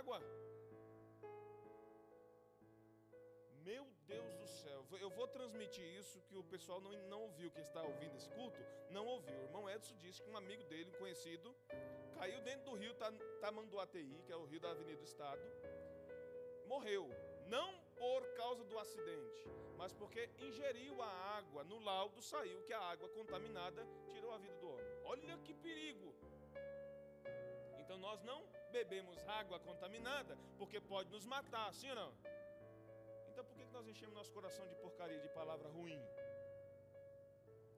Água? 0.00 0.18
Meu 3.68 3.84
Deus 4.06 4.34
do 4.36 4.46
céu, 4.46 4.84
eu 4.98 5.10
vou 5.10 5.28
transmitir 5.28 5.84
isso 6.00 6.22
que 6.22 6.36
o 6.36 6.42
pessoal 6.42 6.80
não, 6.80 6.90
não 7.08 7.20
ouviu, 7.24 7.50
quem 7.50 7.62
está 7.62 7.82
ouvindo 7.82 8.16
esse 8.16 8.30
culto, 8.30 8.60
não 8.90 9.06
ouviu. 9.06 9.36
O 9.36 9.42
irmão 9.42 9.68
Edson 9.68 9.94
disse 9.96 10.22
que 10.22 10.30
um 10.30 10.36
amigo 10.36 10.64
dele, 10.64 10.90
conhecido, 10.92 11.54
caiu 12.14 12.40
dentro 12.40 12.64
do 12.70 12.76
rio 12.76 12.94
Tamanduateí, 13.42 14.22
que 14.24 14.32
é 14.32 14.36
o 14.36 14.46
rio 14.46 14.60
da 14.60 14.70
Avenida 14.70 14.98
do 14.98 15.04
Estado, 15.04 15.42
morreu. 16.66 17.06
Não 17.46 17.68
por 17.98 18.22
causa 18.36 18.64
do 18.64 18.78
acidente, 18.78 19.44
mas 19.76 19.92
porque 19.92 20.30
ingeriu 20.38 21.02
a 21.02 21.10
água, 21.38 21.62
no 21.64 21.78
laudo 21.78 22.22
saiu 22.22 22.62
que 22.62 22.72
a 22.72 22.80
água 22.80 23.08
contaminada 23.10 23.86
tirou 24.08 24.32
a 24.32 24.38
vida 24.38 24.56
do 24.56 24.68
homem. 24.68 24.86
Olha 25.04 25.36
que 25.38 25.52
perigo! 25.52 26.14
Então 27.90 27.98
nós 27.98 28.22
não 28.22 28.40
bebemos 28.70 29.18
água 29.26 29.58
contaminada, 29.58 30.38
porque 30.56 30.80
pode 30.80 31.10
nos 31.10 31.24
matar, 31.26 31.74
sim 31.74 31.88
ou 31.90 31.96
não? 31.96 32.12
Então 33.28 33.44
por 33.44 33.56
que 33.56 33.64
nós 33.76 33.88
enchemos 33.88 34.14
nosso 34.14 34.30
coração 34.30 34.64
de 34.68 34.76
porcaria, 34.76 35.18
de 35.18 35.28
palavra 35.30 35.68
ruim? 35.68 36.00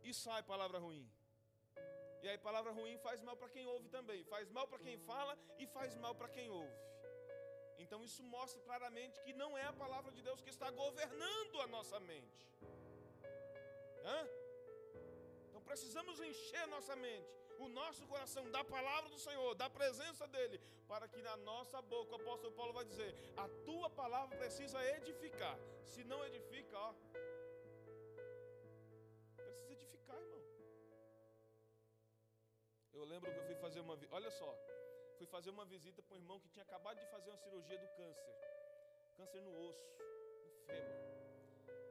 E 0.04 0.12
sai 0.12 0.42
palavra 0.42 0.78
ruim. 0.78 1.10
E 2.22 2.28
aí 2.28 2.36
palavra 2.36 2.72
ruim 2.72 2.98
faz 2.98 3.22
mal 3.22 3.38
para 3.38 3.48
quem 3.48 3.66
ouve 3.66 3.88
também, 3.88 4.22
faz 4.24 4.50
mal 4.50 4.68
para 4.68 4.80
quem 4.80 4.98
fala 4.98 5.34
e 5.58 5.66
faz 5.66 5.94
mal 5.94 6.14
para 6.14 6.28
quem 6.28 6.50
ouve. 6.50 6.76
Então 7.78 8.04
isso 8.04 8.22
mostra 8.22 8.60
claramente 8.60 9.18
que 9.22 9.32
não 9.32 9.56
é 9.56 9.64
a 9.64 9.72
palavra 9.72 10.12
de 10.12 10.20
Deus 10.20 10.42
que 10.42 10.50
está 10.50 10.70
governando 10.70 11.58
a 11.62 11.66
nossa 11.68 11.98
mente. 12.00 12.46
Hã? 14.04 14.28
Então 15.48 15.62
precisamos 15.62 16.20
encher 16.20 16.66
nossa 16.66 16.94
mente. 16.96 17.41
O 17.64 17.68
nosso 17.68 18.04
coração 18.12 18.44
da 18.50 18.62
palavra 18.64 19.08
do 19.08 19.18
Senhor, 19.24 19.54
da 19.54 19.68
presença 19.70 20.26
dEle, 20.26 20.58
para 20.88 21.06
que 21.06 21.20
na 21.22 21.36
nossa 21.50 21.80
boca, 21.92 22.10
o 22.12 22.20
apóstolo 22.20 22.52
Paulo 22.58 22.72
vai 22.78 22.84
dizer: 22.84 23.10
a 23.36 23.46
tua 23.66 23.88
palavra 23.88 24.36
precisa 24.36 24.78
edificar. 24.96 25.56
Se 25.92 26.02
não 26.02 26.24
edifica, 26.28 26.76
ó, 26.76 26.92
precisa 29.36 29.72
edificar, 29.76 30.16
irmão. 30.16 30.42
Eu 32.92 33.04
lembro 33.04 33.30
que 33.32 33.38
eu 33.38 33.46
fui 33.50 33.54
fazer 33.54 33.80
uma, 33.80 33.96
olha 34.10 34.30
só, 34.30 34.50
fui 35.18 35.26
fazer 35.26 35.50
uma 35.50 35.64
visita 35.64 36.02
para 36.02 36.16
um 36.16 36.20
irmão 36.20 36.40
que 36.40 36.48
tinha 36.48 36.64
acabado 36.64 36.98
de 36.98 37.06
fazer 37.14 37.30
uma 37.30 37.38
cirurgia 37.44 37.78
do 37.78 37.88
câncer, 38.00 38.34
câncer 39.16 39.40
no 39.40 39.52
osso, 39.68 39.86
no 39.98 40.66
fêmur. 40.66 41.00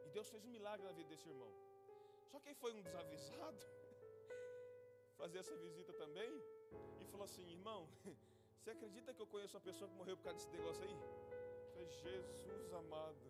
E 0.06 0.10
Deus 0.10 0.30
fez 0.30 0.44
um 0.44 0.50
milagre 0.50 0.86
na 0.86 0.92
vida 0.92 1.08
desse 1.08 1.30
irmão. 1.30 1.52
Só 2.30 2.42
que 2.42 2.50
aí 2.50 2.56
foi 2.56 2.74
um 2.74 2.82
desavisado 2.82 3.81
fazer 5.22 5.40
essa 5.44 5.56
visita 5.66 5.94
também 6.04 6.32
e 7.00 7.06
falou 7.12 7.26
assim: 7.30 7.44
irmão, 7.58 7.82
você 8.58 8.72
acredita 8.76 9.14
que 9.16 9.22
eu 9.26 9.30
conheço 9.34 9.56
uma 9.56 9.66
pessoa 9.70 9.88
que 9.90 9.96
morreu 10.02 10.16
por 10.18 10.24
causa 10.24 10.38
desse 10.40 10.52
negócio 10.58 10.84
aí? 10.88 10.96
Eu 11.82 11.88
falei, 12.00 12.20
Jesus 12.46 12.74
amado. 12.82 13.22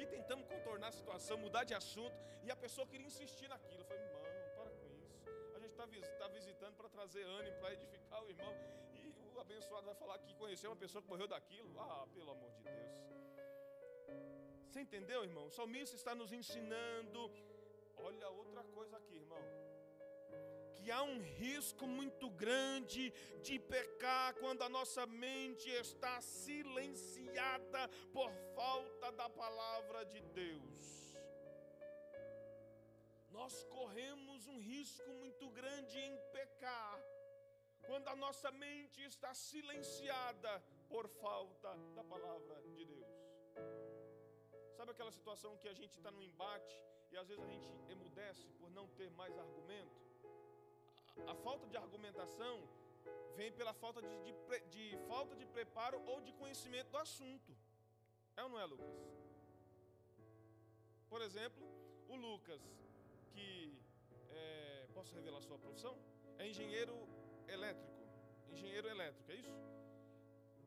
E 0.00 0.06
tentamos 0.14 0.44
contornar 0.52 0.88
a 0.88 0.96
situação, 1.00 1.36
mudar 1.46 1.64
de 1.70 1.74
assunto, 1.80 2.16
e 2.46 2.50
a 2.50 2.56
pessoa 2.64 2.86
queria 2.86 3.06
insistir 3.12 3.48
naquilo. 3.54 3.80
Eu 3.82 3.88
falei, 3.90 4.04
irmão, 4.08 4.22
para 4.56 4.70
com 4.78 4.88
isso. 5.00 5.16
A 5.56 5.58
gente 5.62 5.72
está 5.72 5.88
tá 6.26 6.28
visitando 6.28 6.74
para 6.80 6.88
trazer 6.96 7.24
ânimo, 7.40 7.56
para 7.60 7.72
edificar 7.78 8.22
o 8.24 8.28
irmão. 8.34 8.54
E 8.98 9.02
o 9.34 9.40
abençoado 9.40 9.86
vai 9.90 9.94
falar 9.94 10.18
que 10.18 10.34
conheceu 10.34 10.70
uma 10.70 10.80
pessoa 10.84 11.02
que 11.02 11.08
morreu 11.08 11.28
daquilo. 11.34 11.70
Ah, 11.78 12.06
pelo 12.14 12.30
amor 12.36 12.50
de 12.58 12.62
Deus. 12.62 12.94
Você 14.68 14.80
entendeu, 14.86 15.22
irmão? 15.30 15.46
O 15.46 15.50
salmista 15.50 15.96
está 15.96 16.14
nos 16.14 16.32
ensinando. 16.32 17.30
Olha 18.08 18.28
outra 18.30 18.64
coisa 18.78 18.96
aqui, 18.96 19.16
irmão 19.16 19.61
que 20.82 20.90
há 20.90 21.02
um 21.02 21.20
risco 21.20 21.86
muito 21.86 22.28
grande 22.30 23.12
de 23.40 23.58
pecar 23.58 24.34
quando 24.34 24.62
a 24.62 24.68
nossa 24.68 25.06
mente 25.06 25.68
está 25.70 26.20
silenciada 26.20 27.88
por 28.12 28.30
falta 28.56 29.12
da 29.12 29.28
palavra 29.30 30.04
de 30.06 30.20
Deus. 30.40 31.16
Nós 33.30 33.64
corremos 33.64 34.46
um 34.46 34.58
risco 34.58 35.08
muito 35.22 35.48
grande 35.50 35.98
em 35.98 36.16
pecar 36.32 37.00
quando 37.86 38.08
a 38.08 38.16
nossa 38.16 38.50
mente 38.50 39.02
está 39.02 39.32
silenciada 39.34 40.62
por 40.88 41.08
falta 41.08 41.76
da 41.94 42.04
palavra 42.04 42.60
de 42.74 42.84
Deus. 42.84 43.06
Sabe 44.76 44.90
aquela 44.90 45.12
situação 45.12 45.56
que 45.58 45.68
a 45.68 45.72
gente 45.72 45.96
está 45.96 46.10
no 46.10 46.22
embate 46.22 46.76
e 47.12 47.16
às 47.16 47.28
vezes 47.28 47.44
a 47.44 47.48
gente 47.48 47.70
emudece 47.88 48.48
por 48.58 48.70
não 48.70 48.88
ter 48.88 49.10
mais 49.10 49.38
argumento? 49.38 50.11
A 51.26 51.34
falta 51.34 51.66
de 51.66 51.76
argumentação 51.76 52.68
vem 53.36 53.50
pela 53.52 53.72
falta 53.72 54.00
de, 54.02 54.08
de, 54.26 54.32
de, 54.70 54.96
falta 55.08 55.34
de 55.34 55.46
preparo 55.46 56.00
ou 56.06 56.20
de 56.20 56.32
conhecimento 56.32 56.90
do 56.90 56.98
assunto. 56.98 57.56
É 58.36 58.42
ou 58.42 58.48
não 58.48 58.60
é, 58.60 58.64
Lucas? 58.64 58.94
Por 61.08 61.20
exemplo, 61.20 61.66
o 62.08 62.16
Lucas, 62.16 62.62
que 63.32 63.78
é, 64.30 64.88
posso 64.94 65.14
revelar 65.14 65.40
sua 65.42 65.58
profissão? 65.58 65.96
É 66.38 66.48
engenheiro 66.48 66.96
elétrico. 67.48 68.02
Engenheiro 68.50 68.88
elétrico, 68.88 69.30
é 69.30 69.34
isso? 69.36 69.52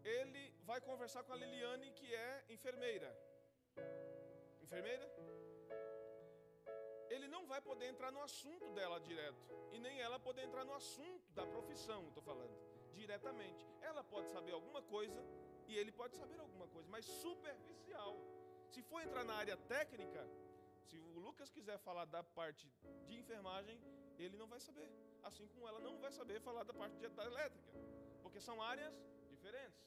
Ele 0.03 0.53
vai 0.63 0.79
conversar 0.81 1.23
com 1.23 1.33
a 1.33 1.35
Liliane, 1.35 1.91
que 1.91 2.13
é 2.13 2.45
enfermeira. 2.49 3.11
Enfermeira? 4.61 5.05
Ele 7.15 7.27
não 7.27 7.45
vai 7.51 7.61
poder 7.61 7.87
entrar 7.87 8.11
no 8.11 8.21
assunto 8.21 8.67
dela 8.77 8.99
direto. 8.99 9.41
E 9.71 9.79
nem 9.79 9.99
ela 10.01 10.19
poder 10.19 10.43
entrar 10.43 10.65
no 10.65 10.73
assunto 10.73 11.31
da 11.31 11.45
profissão, 11.45 12.07
estou 12.07 12.23
falando, 12.23 12.55
diretamente. 12.93 13.65
Ela 13.81 14.03
pode 14.03 14.29
saber 14.29 14.51
alguma 14.51 14.81
coisa 14.81 15.21
e 15.67 15.77
ele 15.77 15.91
pode 15.91 16.15
saber 16.15 16.39
alguma 16.39 16.67
coisa, 16.67 16.87
mas 16.89 17.05
superficial. 17.05 18.15
Se 18.69 18.81
for 18.83 19.01
entrar 19.01 19.23
na 19.23 19.35
área 19.35 19.57
técnica, 19.75 20.27
se 20.87 20.97
o 20.97 21.19
Lucas 21.19 21.49
quiser 21.49 21.77
falar 21.79 22.05
da 22.05 22.23
parte 22.23 22.69
de 23.07 23.15
enfermagem, 23.17 23.79
ele 24.17 24.37
não 24.37 24.47
vai 24.47 24.59
saber. 24.59 24.89
Assim 25.23 25.47
como 25.47 25.67
ela 25.67 25.79
não 25.79 25.97
vai 25.97 26.11
saber 26.11 26.39
falar 26.41 26.63
da 26.63 26.73
parte 26.73 26.97
de, 26.97 27.07
da 27.09 27.25
elétrica, 27.25 27.71
porque 28.21 28.39
são 28.39 28.61
áreas 28.61 28.93
diferentes. 29.29 29.83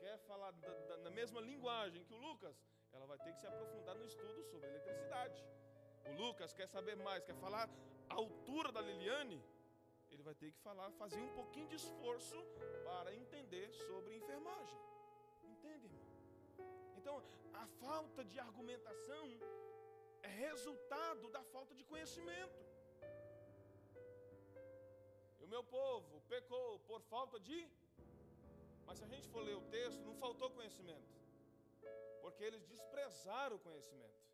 Quer 0.00 0.18
falar 0.20 0.52
da, 0.52 0.68
da, 0.88 0.96
na 0.98 1.10
mesma 1.10 1.40
linguagem 1.40 2.04
que 2.04 2.14
o 2.14 2.16
Lucas, 2.16 2.56
ela 2.92 3.06
vai 3.06 3.18
ter 3.18 3.32
que 3.32 3.40
se 3.40 3.46
aprofundar 3.46 3.94
no 3.96 4.04
estudo 4.04 4.42
sobre 4.44 4.68
eletricidade 4.68 5.44
o 6.10 6.12
Lucas 6.22 6.52
quer 6.52 6.68
saber 6.68 6.96
mais, 6.96 7.24
quer 7.24 7.36
falar 7.36 7.68
a 8.08 8.14
altura 8.14 8.70
da 8.72 8.80
Liliane, 8.80 9.42
ele 10.10 10.22
vai 10.22 10.34
ter 10.34 10.50
que 10.52 10.60
falar, 10.60 10.90
fazer 10.92 11.20
um 11.20 11.32
pouquinho 11.38 11.68
de 11.68 11.76
esforço 11.76 12.38
para 12.84 13.14
entender 13.14 13.68
sobre 13.88 14.16
enfermagem. 14.16 14.78
Entende, 15.52 15.86
irmão? 15.86 16.06
Então, 16.96 17.22
a 17.52 17.66
falta 17.84 18.24
de 18.24 18.38
argumentação 18.38 19.26
é 20.22 20.28
resultado 20.28 21.28
da 21.30 21.42
falta 21.54 21.74
de 21.74 21.84
conhecimento. 21.84 22.60
E 25.40 25.44
o 25.44 25.48
meu 25.48 25.62
povo 25.64 26.22
pecou 26.28 26.78
por 26.80 27.00
falta 27.02 27.38
de. 27.40 27.68
Mas 28.86 28.98
se 28.98 29.04
a 29.04 29.08
gente 29.08 29.28
for 29.28 29.42
ler 29.42 29.56
o 29.56 29.68
texto, 29.78 30.00
não 30.04 30.16
faltou 30.16 30.50
conhecimento. 30.50 31.12
Porque 32.22 32.42
eles 32.44 32.64
desprezaram 32.64 33.56
o 33.56 33.64
conhecimento 33.68 34.26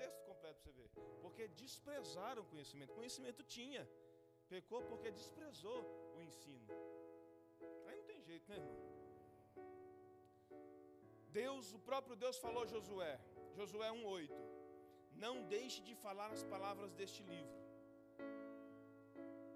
texto 0.00 0.20
completo 0.30 0.60
para 0.62 0.72
você 0.72 0.82
ver. 0.94 1.04
Porque 1.24 1.46
desprezaram 1.62 2.42
o 2.42 2.50
conhecimento. 2.52 2.98
Conhecimento 3.00 3.42
tinha. 3.56 3.82
Pecou 4.52 4.80
porque 4.90 5.10
desprezou 5.20 5.80
o 6.16 6.20
ensino. 6.28 6.68
Aí 7.86 7.96
não 7.98 8.06
tem 8.10 8.20
jeito, 8.30 8.46
né, 8.50 8.56
irmão? 8.60 8.78
Deus, 11.42 11.66
o 11.78 11.80
próprio 11.88 12.16
Deus 12.22 12.36
falou 12.44 12.62
a 12.62 12.70
Josué, 12.74 13.14
Josué 13.58 13.88
1:8. 13.90 14.38
Não 15.24 15.34
deixe 15.56 15.80
de 15.88 15.94
falar 16.04 16.28
as 16.36 16.42
palavras 16.52 16.92
deste 16.98 17.22
livro. 17.32 17.58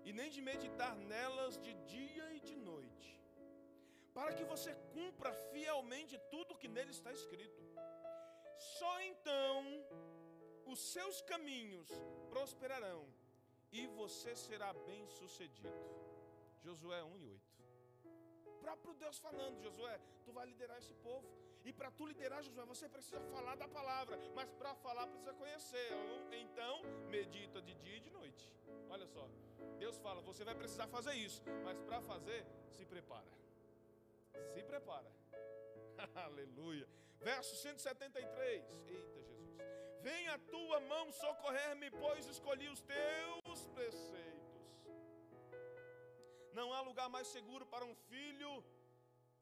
E 0.09 0.13
nem 0.19 0.29
de 0.37 0.41
meditar 0.51 0.95
nelas 1.13 1.57
de 1.65 1.73
dia 1.95 2.27
e 2.37 2.41
de 2.49 2.57
noite, 2.71 3.11
para 4.17 4.33
que 4.37 4.45
você 4.53 4.71
cumpra 4.95 5.33
fielmente 5.53 6.15
tudo 6.33 6.59
que 6.63 6.73
nele 6.77 6.93
está 6.99 7.13
escrito. 7.19 7.63
Só 8.79 8.93
então 9.11 9.53
os 10.73 10.81
seus 10.81 11.21
caminhos 11.23 11.89
prosperarão 12.31 13.07
e 13.71 13.87
você 13.89 14.35
será 14.35 14.73
bem 14.73 15.07
sucedido. 15.07 15.81
Josué 16.65 17.03
1 17.05 17.19
e 17.19 17.27
8. 17.27 17.53
O 18.47 18.53
próprio 18.65 18.95
Deus 18.95 19.19
falando, 19.19 19.61
Josué, 19.61 20.01
tu 20.25 20.33
vai 20.33 20.47
liderar 20.47 20.79
esse 20.79 20.95
povo. 20.95 21.29
E 21.65 21.73
para 21.73 21.91
tu 21.91 22.07
liderar, 22.07 22.43
Josué, 22.43 22.65
você 22.65 22.89
precisa 22.89 23.21
falar 23.35 23.55
da 23.57 23.69
palavra, 23.69 24.19
mas 24.35 24.51
para 24.53 24.75
falar 24.77 25.07
precisa 25.07 25.35
conhecer. 25.35 25.91
Então, 26.33 26.83
medita 27.09 27.61
de 27.61 27.75
dia 27.75 27.97
e 27.97 28.01
de 28.01 28.11
noite. 28.11 28.51
Olha 28.89 29.07
só, 29.07 29.29
Deus 29.79 29.99
fala, 29.99 30.21
você 30.23 30.43
vai 30.45 30.55
precisar 30.55 30.87
fazer 30.89 31.15
isso, 31.15 31.43
mas 31.65 31.79
para 31.81 32.01
fazer, 32.03 32.47
se 32.71 32.85
prepara. 32.85 33.31
Se 34.55 34.63
prepara. 34.63 35.11
Aleluia. 36.15 36.89
Verso 37.21 37.55
173. 37.57 38.65
Eita 38.89 39.23
Jesus. 39.23 39.32
Venha 40.09 40.35
a 40.35 40.45
tua 40.53 40.79
mão 40.93 41.05
socorrer-me, 41.13 41.89
pois 42.03 42.27
escolhi 42.35 42.69
os 42.69 42.81
teus 42.93 43.61
preceitos. 43.77 44.61
Não 46.59 46.73
há 46.75 46.81
lugar 46.89 47.09
mais 47.17 47.29
seguro 47.37 47.65
para 47.73 47.85
um 47.91 47.95
filho, 48.11 48.53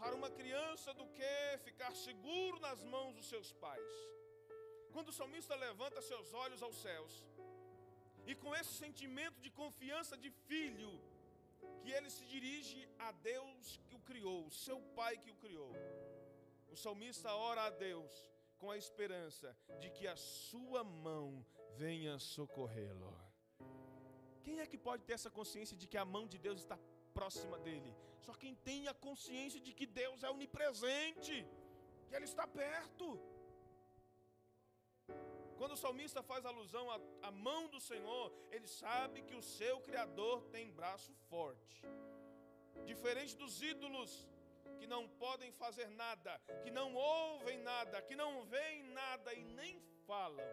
para 0.00 0.14
uma 0.14 0.30
criança, 0.38 0.92
do 1.00 1.06
que 1.16 1.58
ficar 1.68 1.92
seguro 2.06 2.58
nas 2.66 2.82
mãos 2.94 3.14
dos 3.18 3.28
seus 3.32 3.52
pais. 3.64 3.92
Quando 4.92 5.08
o 5.08 5.18
salmista 5.20 5.54
levanta 5.66 6.08
seus 6.10 6.34
olhos 6.44 6.62
aos 6.62 6.76
céus, 6.86 7.14
e 8.26 8.34
com 8.34 8.54
esse 8.60 8.74
sentimento 8.84 9.40
de 9.40 9.50
confiança 9.50 10.16
de 10.24 10.30
filho, 10.48 10.92
que 11.82 11.90
ele 11.90 12.10
se 12.10 12.24
dirige 12.26 12.80
a 12.98 13.12
Deus 13.12 13.80
que 13.86 13.94
o 13.94 14.00
criou, 14.00 14.50
seu 14.50 14.80
pai 14.98 15.16
que 15.16 15.30
o 15.30 15.40
criou. 15.44 15.72
O 16.74 16.76
salmista 16.76 17.34
ora 17.34 17.62
a 17.62 17.70
Deus 17.70 18.12
com 18.60 18.70
a 18.70 18.78
esperança 18.84 19.48
de 19.82 19.88
que 19.96 20.06
a 20.14 20.16
sua 20.16 20.82
mão 21.06 21.26
venha 21.82 22.14
socorrê-lo. 22.18 23.12
Quem 24.44 24.60
é 24.60 24.66
que 24.70 24.78
pode 24.88 25.02
ter 25.06 25.14
essa 25.18 25.30
consciência 25.38 25.76
de 25.80 25.86
que 25.90 25.98
a 26.02 26.04
mão 26.14 26.24
de 26.32 26.38
Deus 26.46 26.58
está 26.60 26.78
próxima 27.18 27.58
dele? 27.66 27.92
Só 28.26 28.32
quem 28.42 28.54
tem 28.68 28.80
a 28.92 28.94
consciência 29.06 29.60
de 29.66 29.72
que 29.78 29.86
Deus 30.02 30.22
é 30.22 30.30
onipresente, 30.30 31.36
que 32.06 32.14
Ele 32.14 32.28
está 32.32 32.46
perto. 32.46 33.06
Quando 35.60 35.72
o 35.72 35.82
salmista 35.84 36.22
faz 36.22 36.44
alusão 36.44 36.84
à, 37.22 37.30
mão 37.30 37.62
do 37.68 37.80
Senhor, 37.88 38.26
ele 38.50 38.66
sabe 38.66 39.22
que 39.28 39.34
o 39.40 39.42
seu 39.42 39.74
Criador 39.88 40.36
tem 40.54 40.70
braço 40.78 41.12
forte. 41.28 41.82
Diferente 42.86 43.36
dos 43.36 43.60
ídolos 43.60 44.26
que 44.80 44.86
não 44.86 45.02
podem 45.24 45.52
fazer 45.52 45.88
nada, 45.90 46.32
que 46.62 46.70
não 46.70 46.94
ouvem 46.94 47.58
nada, 47.58 48.00
que 48.08 48.16
não 48.16 48.30
veem 48.44 48.82
nada 49.00 49.34
e 49.34 49.44
nem 49.44 49.78
falam. 50.06 50.46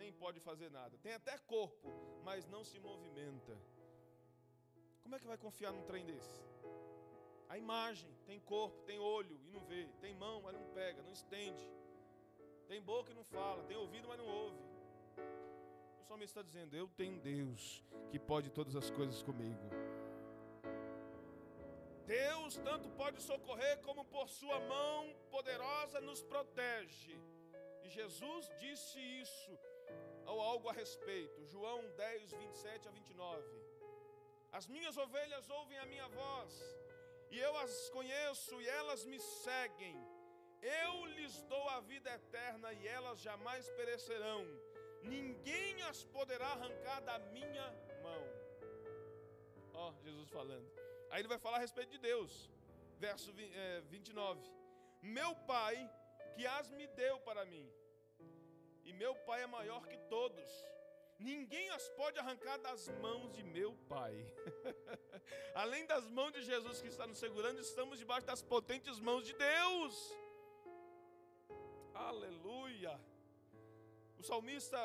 nem 0.00 0.12
pode 0.12 0.40
fazer 0.40 0.70
nada. 0.70 0.98
Tem 0.98 1.14
até 1.14 1.38
corpo, 1.38 1.88
mas 2.22 2.46
não 2.54 2.62
se 2.70 2.78
movimenta. 2.78 3.56
Como 5.02 5.14
é 5.14 5.18
que 5.18 5.26
vai 5.26 5.38
confiar 5.38 5.72
num 5.72 5.84
trem 5.90 6.04
desse? 6.04 6.42
A 7.48 7.56
imagem 7.56 8.10
tem 8.26 8.38
corpo, 8.40 8.82
tem 8.82 8.98
olho 8.98 9.40
e 9.46 9.50
não 9.50 9.64
vê, 9.64 9.86
tem 10.00 10.14
mão, 10.14 10.42
mas 10.42 10.54
não 10.54 10.66
pega, 10.78 11.02
não 11.02 11.12
estende, 11.12 11.66
tem 12.68 12.80
boca 12.82 13.12
e 13.12 13.14
não 13.14 13.24
fala, 13.24 13.62
tem 13.64 13.76
ouvido, 13.76 14.08
mas 14.08 14.18
não 14.18 14.26
ouve. 14.26 14.58
O 16.00 16.04
salmista 16.06 16.40
está 16.40 16.42
dizendo: 16.42 16.74
Eu 16.76 16.88
tenho 16.88 17.18
Deus 17.20 17.82
que 18.10 18.18
pode 18.18 18.50
todas 18.50 18.76
as 18.76 18.90
coisas 18.90 19.22
comigo. 19.22 19.70
Deus 22.06 22.56
tanto 22.58 22.88
pode 22.90 23.20
socorrer 23.22 23.78
como 23.78 24.04
por 24.04 24.28
sua 24.28 24.60
mão 24.60 25.14
poderosa 25.30 26.00
nos 26.00 26.22
protege. 26.22 27.18
E 27.82 27.88
Jesus 27.88 28.50
disse 28.58 28.98
isso 28.98 29.58
ou 30.26 30.40
algo 30.40 30.68
a 30.68 30.72
respeito. 30.72 31.44
João 31.46 31.80
10, 31.96 32.32
27 32.32 32.88
a 32.88 32.90
29. 32.90 33.42
As 34.52 34.66
minhas 34.66 34.96
ovelhas 34.96 35.48
ouvem 35.50 35.78
a 35.78 35.86
minha 35.86 36.08
voz, 36.08 36.52
e 37.30 37.38
eu 37.38 37.56
as 37.56 37.88
conheço, 37.90 38.60
e 38.60 38.68
elas 38.68 39.04
me 39.04 39.18
seguem. 39.18 39.96
Eu 40.62 41.06
lhes 41.06 41.42
dou 41.42 41.68
a 41.70 41.80
vida 41.80 42.10
eterna, 42.14 42.72
e 42.72 42.86
elas 42.86 43.20
jamais 43.20 43.68
perecerão. 43.70 44.46
Ninguém 45.02 45.82
as 45.82 46.04
poderá 46.04 46.46
arrancar 46.46 47.00
da 47.02 47.18
minha 47.18 47.70
mão. 48.02 48.22
Ó, 49.74 49.90
oh, 49.90 50.02
Jesus 50.02 50.30
falando. 50.30 50.83
Aí 51.14 51.20
ele 51.20 51.28
vai 51.28 51.38
falar 51.38 51.58
a 51.58 51.60
respeito 51.60 51.92
de 51.92 51.98
Deus. 51.98 52.50
Verso 52.98 53.32
29. 53.32 54.40
Eh, 54.40 54.52
Meu 55.00 55.32
Pai, 55.52 55.76
que 56.34 56.44
as 56.44 56.68
me 56.70 56.88
deu 56.88 57.20
para 57.20 57.44
mim 57.44 57.64
e 58.84 58.92
meu 58.92 59.14
Pai 59.26 59.42
é 59.42 59.46
maior 59.46 59.86
que 59.86 59.96
todos. 60.14 60.48
Ninguém 61.18 61.70
as 61.70 61.88
pode 61.90 62.18
arrancar 62.18 62.58
das 62.58 62.88
mãos 63.04 63.30
de 63.36 63.44
meu 63.44 63.72
Pai. 63.88 64.14
Além 65.54 65.86
das 65.86 66.04
mãos 66.08 66.32
de 66.32 66.42
Jesus 66.42 66.82
que 66.82 66.88
está 66.88 67.06
nos 67.06 67.18
segurando, 67.18 67.60
estamos 67.60 68.00
debaixo 68.00 68.26
das 68.26 68.42
potentes 68.42 68.98
mãos 68.98 69.24
de 69.24 69.34
Deus. 69.34 69.94
Aleluia. 71.94 73.00
O 74.18 74.24
salmista 74.24 74.80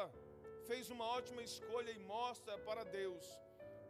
fez 0.68 0.92
uma 0.92 1.06
ótima 1.06 1.42
escolha 1.42 1.92
e 1.92 2.00
mostra 2.00 2.60
para 2.60 2.84
Deus 2.84 3.26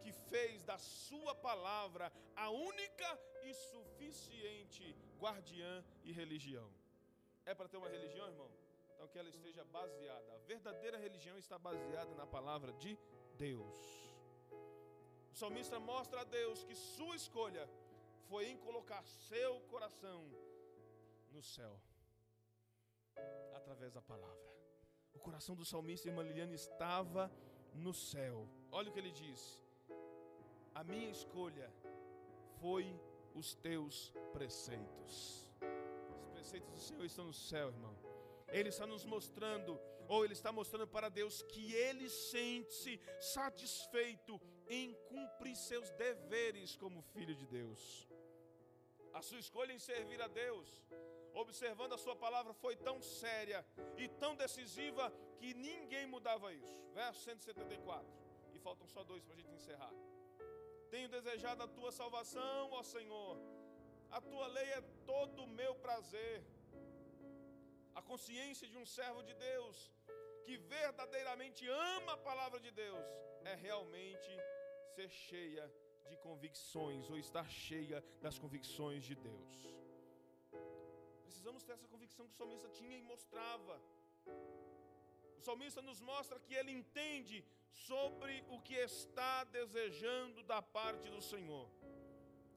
que 0.02 0.12
fez 0.12 0.64
da 0.64 0.78
sua 0.78 1.34
palavra 1.34 2.12
a 2.36 2.50
única 2.50 3.08
e 3.42 3.52
suficiente 3.54 4.96
guardiã 5.18 5.84
e 6.04 6.12
religião. 6.12 6.68
É 7.44 7.54
para 7.54 7.68
ter 7.68 7.76
uma 7.76 7.88
religião, 7.88 8.26
irmão? 8.28 8.50
Então 8.94 9.08
que 9.08 9.18
ela 9.18 9.28
esteja 9.28 9.64
baseada. 9.64 10.34
A 10.34 10.38
verdadeira 10.38 10.98
religião 10.98 11.36
está 11.38 11.58
baseada 11.58 12.14
na 12.14 12.26
palavra 12.26 12.72
de 12.74 12.98
Deus. 13.36 13.78
O 15.32 15.36
salmista 15.42 15.78
mostra 15.80 16.20
a 16.20 16.24
Deus 16.24 16.64
que 16.64 16.74
sua 16.74 17.16
escolha 17.16 17.68
foi 18.28 18.46
em 18.50 18.58
colocar 18.58 19.02
seu 19.04 19.60
coração 19.72 20.20
no 21.32 21.42
céu, 21.42 21.80
através 23.54 23.92
da 23.92 24.02
palavra. 24.02 24.50
O 25.12 25.18
coração 25.18 25.54
do 25.56 25.64
salmista, 25.64 26.08
irmã 26.08 26.22
Liliana, 26.22 26.54
estava 26.54 27.30
no 27.74 27.92
céu. 27.94 28.48
Olha 28.70 28.90
o 28.90 28.92
que 28.92 28.98
ele 28.98 29.12
diz: 29.12 29.60
A 30.74 30.84
minha 30.84 31.10
escolha 31.10 31.70
foi 32.60 32.98
os 33.34 33.54
teus 33.54 34.12
preceitos. 34.32 35.48
Os 36.22 36.28
preceitos 36.32 36.70
do 36.70 36.78
Senhor 36.78 37.04
estão 37.04 37.24
no 37.26 37.32
céu, 37.32 37.68
irmão. 37.68 37.96
Ele 38.48 38.68
está 38.68 38.86
nos 38.86 39.04
mostrando, 39.04 39.80
ou 40.08 40.24
Ele 40.24 40.32
está 40.32 40.50
mostrando 40.52 40.86
para 40.86 41.08
Deus, 41.08 41.42
que 41.42 41.72
Ele 41.72 42.08
sente-se 42.08 43.00
satisfeito 43.20 44.40
em 44.68 44.94
cumprir 45.08 45.56
seus 45.56 45.90
deveres 45.90 46.76
como 46.76 47.02
filho 47.02 47.34
de 47.34 47.46
Deus. 47.46 48.08
A 49.12 49.22
sua 49.22 49.38
escolha 49.38 49.72
em 49.72 49.78
servir 49.78 50.20
a 50.22 50.28
Deus, 50.28 50.84
observando 51.34 51.92
a 51.94 51.98
Sua 51.98 52.14
palavra, 52.14 52.52
foi 52.54 52.76
tão 52.76 53.00
séria 53.02 53.66
e 53.96 54.08
tão 54.08 54.36
decisiva 54.36 55.12
que 55.38 55.52
ninguém 55.54 56.06
mudava 56.06 56.52
isso. 56.52 56.84
Verso 56.94 57.20
174. 57.24 58.06
E 58.54 58.58
faltam 58.58 58.86
só 58.86 59.02
dois 59.02 59.24
para 59.24 59.34
a 59.34 59.38
gente 59.38 59.52
encerrar. 59.52 59.92
Tenho 60.94 61.08
desejado 61.16 61.62
a 61.62 61.68
tua 61.68 61.92
salvação, 62.00 62.70
ó 62.72 62.82
Senhor. 62.94 63.36
A 64.10 64.20
tua 64.20 64.46
lei 64.56 64.68
é 64.78 64.80
todo 65.12 65.44
o 65.44 65.52
meu 65.60 65.74
prazer 65.86 66.38
a 68.00 68.02
consciência 68.02 68.66
de 68.72 68.76
um 68.82 68.86
servo 68.86 69.22
de 69.28 69.34
Deus 69.34 69.76
que 70.44 70.56
verdadeiramente 70.56 71.62
ama 71.68 72.12
a 72.14 72.22
palavra 72.28 72.58
de 72.66 72.70
Deus 72.70 73.06
é 73.44 73.54
realmente 73.54 74.30
ser 74.94 75.08
cheia 75.08 75.64
de 76.08 76.16
convicções 76.16 77.08
ou 77.10 77.18
estar 77.18 77.48
cheia 77.48 77.98
das 78.24 78.38
convicções 78.38 79.04
de 79.04 79.14
Deus. 79.14 79.52
Precisamos 81.24 81.62
ter 81.62 81.72
essa 81.72 81.88
convicção 81.88 82.26
que 82.26 82.32
o 82.32 82.36
salmista 82.36 82.68
tinha 82.68 82.96
e 82.96 83.02
mostrava. 83.02 83.80
O 85.40 85.42
salmista 85.42 85.80
nos 85.80 86.02
mostra 86.02 86.38
que 86.38 86.52
ele 86.52 86.70
entende 86.70 87.42
sobre 87.72 88.44
o 88.50 88.60
que 88.60 88.74
está 88.74 89.42
desejando 89.44 90.42
da 90.42 90.60
parte 90.60 91.08
do 91.08 91.22
Senhor. 91.22 91.66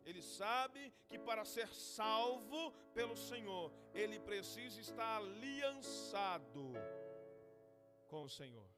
Ele 0.05 0.21
sabe 0.21 0.91
que 1.09 1.17
para 1.17 1.45
ser 1.45 1.69
salvo 1.69 2.73
pelo 2.93 3.15
Senhor, 3.15 3.71
ele 3.93 4.19
precisa 4.19 4.81
estar 4.81 5.15
aliançado 5.15 6.73
com 8.09 8.23
o 8.23 8.29
Senhor. 8.29 8.69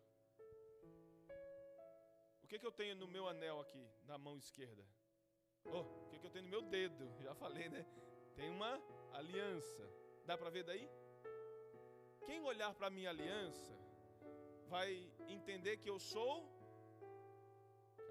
O 2.44 2.48
que, 2.48 2.60
que 2.60 2.68
eu 2.68 2.72
tenho 2.72 2.96
no 2.96 3.08
meu 3.08 3.28
anel 3.28 3.60
aqui, 3.60 3.90
na 4.04 4.20
mão 4.20 4.38
esquerda? 4.38 4.86
Oh, 5.64 5.80
o 5.80 6.10
que, 6.10 6.20
que 6.20 6.28
eu 6.28 6.30
tenho 6.30 6.46
no 6.46 6.52
meu 6.52 6.62
dedo? 6.62 7.12
Já 7.24 7.34
falei, 7.34 7.70
né? 7.70 7.84
Tem 8.36 8.52
uma 8.52 8.80
aliança. 9.14 9.84
Dá 10.28 10.38
para 10.38 10.52
ver 10.52 10.64
daí? 10.64 10.88
Quem 12.24 12.40
olhar 12.44 12.72
para 12.76 12.86
a 12.86 12.92
minha 12.92 13.10
aliança 13.10 13.85
vai 14.76 14.90
entender 15.36 15.74
que 15.82 15.90
eu 15.94 15.98
sou 16.14 16.34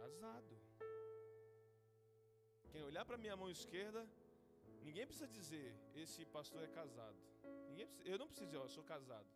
casado. 0.00 0.54
Quem 2.70 2.82
olhar 2.90 3.04
para 3.08 3.22
minha 3.24 3.36
mão 3.40 3.50
esquerda, 3.56 4.02
ninguém 4.86 5.06
precisa 5.08 5.28
dizer, 5.38 5.68
esse 6.02 6.22
pastor 6.36 6.62
é 6.68 6.70
casado. 6.78 7.20
Precisa, 7.66 7.90
eu 8.12 8.18
não 8.20 8.28
preciso 8.28 8.46
dizer, 8.50 8.60
eu 8.62 8.74
sou 8.76 8.84
casado. 8.92 9.30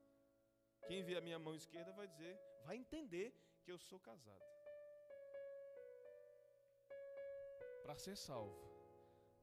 Quem 0.88 1.02
vê 1.08 1.16
a 1.18 1.24
minha 1.28 1.38
mão 1.46 1.54
esquerda 1.62 1.92
vai 2.00 2.08
dizer, 2.14 2.34
vai 2.66 2.76
entender 2.82 3.28
que 3.62 3.72
eu 3.74 3.78
sou 3.88 4.00
casado. 4.00 4.46
Para 7.82 7.96
ser 8.04 8.16
salvo, 8.16 8.66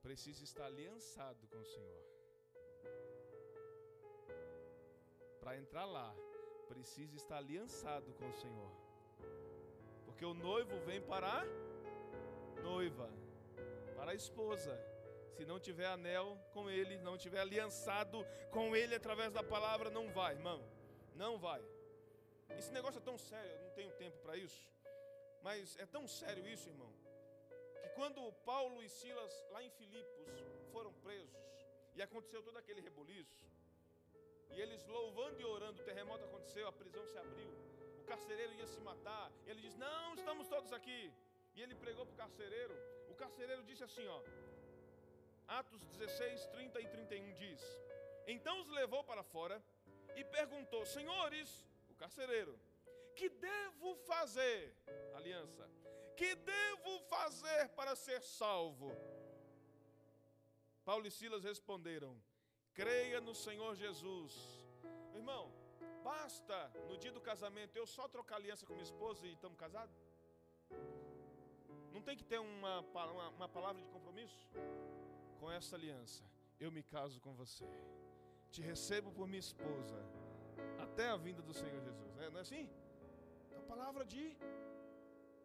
precisa 0.02 0.44
estar 0.44 0.66
aliançado 0.66 1.48
com 1.52 1.60
o 1.66 1.72
Senhor. 1.76 2.04
Para 5.40 5.58
entrar 5.64 5.86
lá, 5.98 6.10
precisa 6.66 7.16
estar 7.16 7.38
aliançado 7.38 8.14
com 8.14 8.28
o 8.30 8.34
Senhor. 8.34 8.72
Porque 10.06 10.26
o 10.26 10.34
noivo 10.34 10.80
vem 10.86 11.02
para 11.02 11.42
a 11.42 12.62
noiva 12.62 13.10
para 13.96 14.12
a 14.12 14.16
esposa. 14.16 14.74
Se 15.36 15.46
não 15.46 15.60
tiver 15.60 15.88
anel 15.88 16.28
com 16.54 16.70
ele, 16.70 16.98
não 17.00 17.18
tiver 17.18 17.40
aliançado 17.40 18.26
com 18.52 18.76
ele 18.76 18.94
através 18.96 19.32
da 19.34 19.44
palavra, 19.44 19.90
não 19.90 20.06
vai, 20.12 20.34
irmão. 20.36 20.62
Não 21.16 21.38
vai. 21.38 21.62
Esse 22.58 22.72
negócio 22.72 23.00
é 23.00 23.02
tão 23.10 23.18
sério, 23.18 23.52
eu 23.52 23.64
não 23.64 23.72
tenho 23.72 23.92
tempo 23.94 24.18
para 24.20 24.38
isso. 24.38 24.64
Mas 25.42 25.78
é 25.80 25.86
tão 25.86 26.08
sério 26.08 26.48
isso, 26.48 26.70
irmão, 26.70 26.92
que 27.82 27.90
quando 27.90 28.32
Paulo 28.52 28.82
e 28.84 28.90
Silas, 28.90 29.34
lá 29.52 29.62
em 29.64 29.70
Filipos, 29.72 30.46
foram 30.72 30.94
presos, 31.06 31.44
e 31.96 32.02
aconteceu 32.02 32.42
todo 32.42 32.58
aquele 32.58 32.82
reboliço, 32.82 33.44
e 34.56 34.62
eles 34.62 34.86
louvando 34.88 35.40
e 35.40 35.46
orando, 35.46 35.82
o 35.82 35.86
terremoto 35.86 36.24
aconteceu, 36.26 36.68
a 36.68 36.72
prisão 36.72 37.06
se 37.06 37.18
abriu, 37.18 37.52
o 38.02 38.04
carcereiro 38.06 38.54
ia 38.54 38.68
se 38.68 38.80
matar, 38.80 39.32
ele 39.46 39.62
diz: 39.62 39.76
Não, 39.76 40.16
estamos 40.16 40.48
todos 40.48 40.72
aqui. 40.72 41.12
E 41.56 41.62
ele 41.62 41.76
pregou 41.76 42.06
para 42.06 42.14
o 42.14 42.18
carcereiro, 42.18 42.76
o 43.10 43.16
carcereiro 43.16 43.64
disse 43.64 43.84
assim, 43.84 44.06
ó. 44.08 44.22
Atos 45.48 45.86
16, 45.86 46.48
30 46.48 46.82
e 46.82 46.88
31 46.88 47.34
diz: 47.34 47.62
Então 48.28 48.60
os 48.62 48.70
levou 48.70 49.04
para 49.04 49.24
fora 49.24 49.64
e 50.16 50.24
perguntou: 50.24 50.86
Senhores, 50.86 51.66
o 51.90 51.96
carcereiro, 51.96 52.60
que 53.16 53.30
devo 53.30 53.96
fazer? 54.12 54.76
Aliança. 55.14 55.70
Que 56.18 56.34
devo 56.36 57.00
fazer 57.02 57.70
para 57.70 57.96
ser 57.96 58.22
salvo? 58.22 58.92
Paulo 60.84 61.06
e 61.08 61.12
Silas 61.12 61.44
responderam: 61.44 62.20
Creia 62.80 63.20
no 63.28 63.34
Senhor 63.46 63.72
Jesus. 63.84 64.34
Irmão, 65.14 65.44
basta 66.04 66.58
no 66.90 66.98
dia 67.04 67.12
do 67.18 67.22
casamento 67.30 67.76
eu 67.76 67.88
só 67.88 68.08
trocar 68.16 68.36
aliança 68.36 68.66
com 68.66 68.74
minha 68.74 68.90
esposa 68.92 69.26
e 69.26 69.34
estamos 69.34 69.58
casados? 69.58 69.96
Não 71.94 72.02
tem 72.02 72.18
que 72.20 72.26
ter 72.32 72.40
uma, 72.40 72.82
uma, 72.82 73.30
uma 73.30 73.50
palavra 73.50 73.82
de 73.82 73.88
compromisso? 73.88 74.48
Com 75.40 75.52
essa 75.52 75.76
aliança, 75.76 76.24
eu 76.60 76.72
me 76.72 76.84
caso 76.84 77.22
com 77.22 77.34
você. 77.34 77.66
Te 78.52 78.62
recebo 78.62 79.12
por 79.12 79.28
minha 79.28 79.40
esposa. 79.40 79.98
Até 80.86 81.08
a 81.10 81.18
vinda 81.18 81.42
do 81.42 81.54
Senhor 81.54 81.82
Jesus. 81.82 82.16
Não 82.16 82.40
é 82.40 82.42
assim? 82.42 82.70
palavra 83.76 84.06
de 84.06 84.38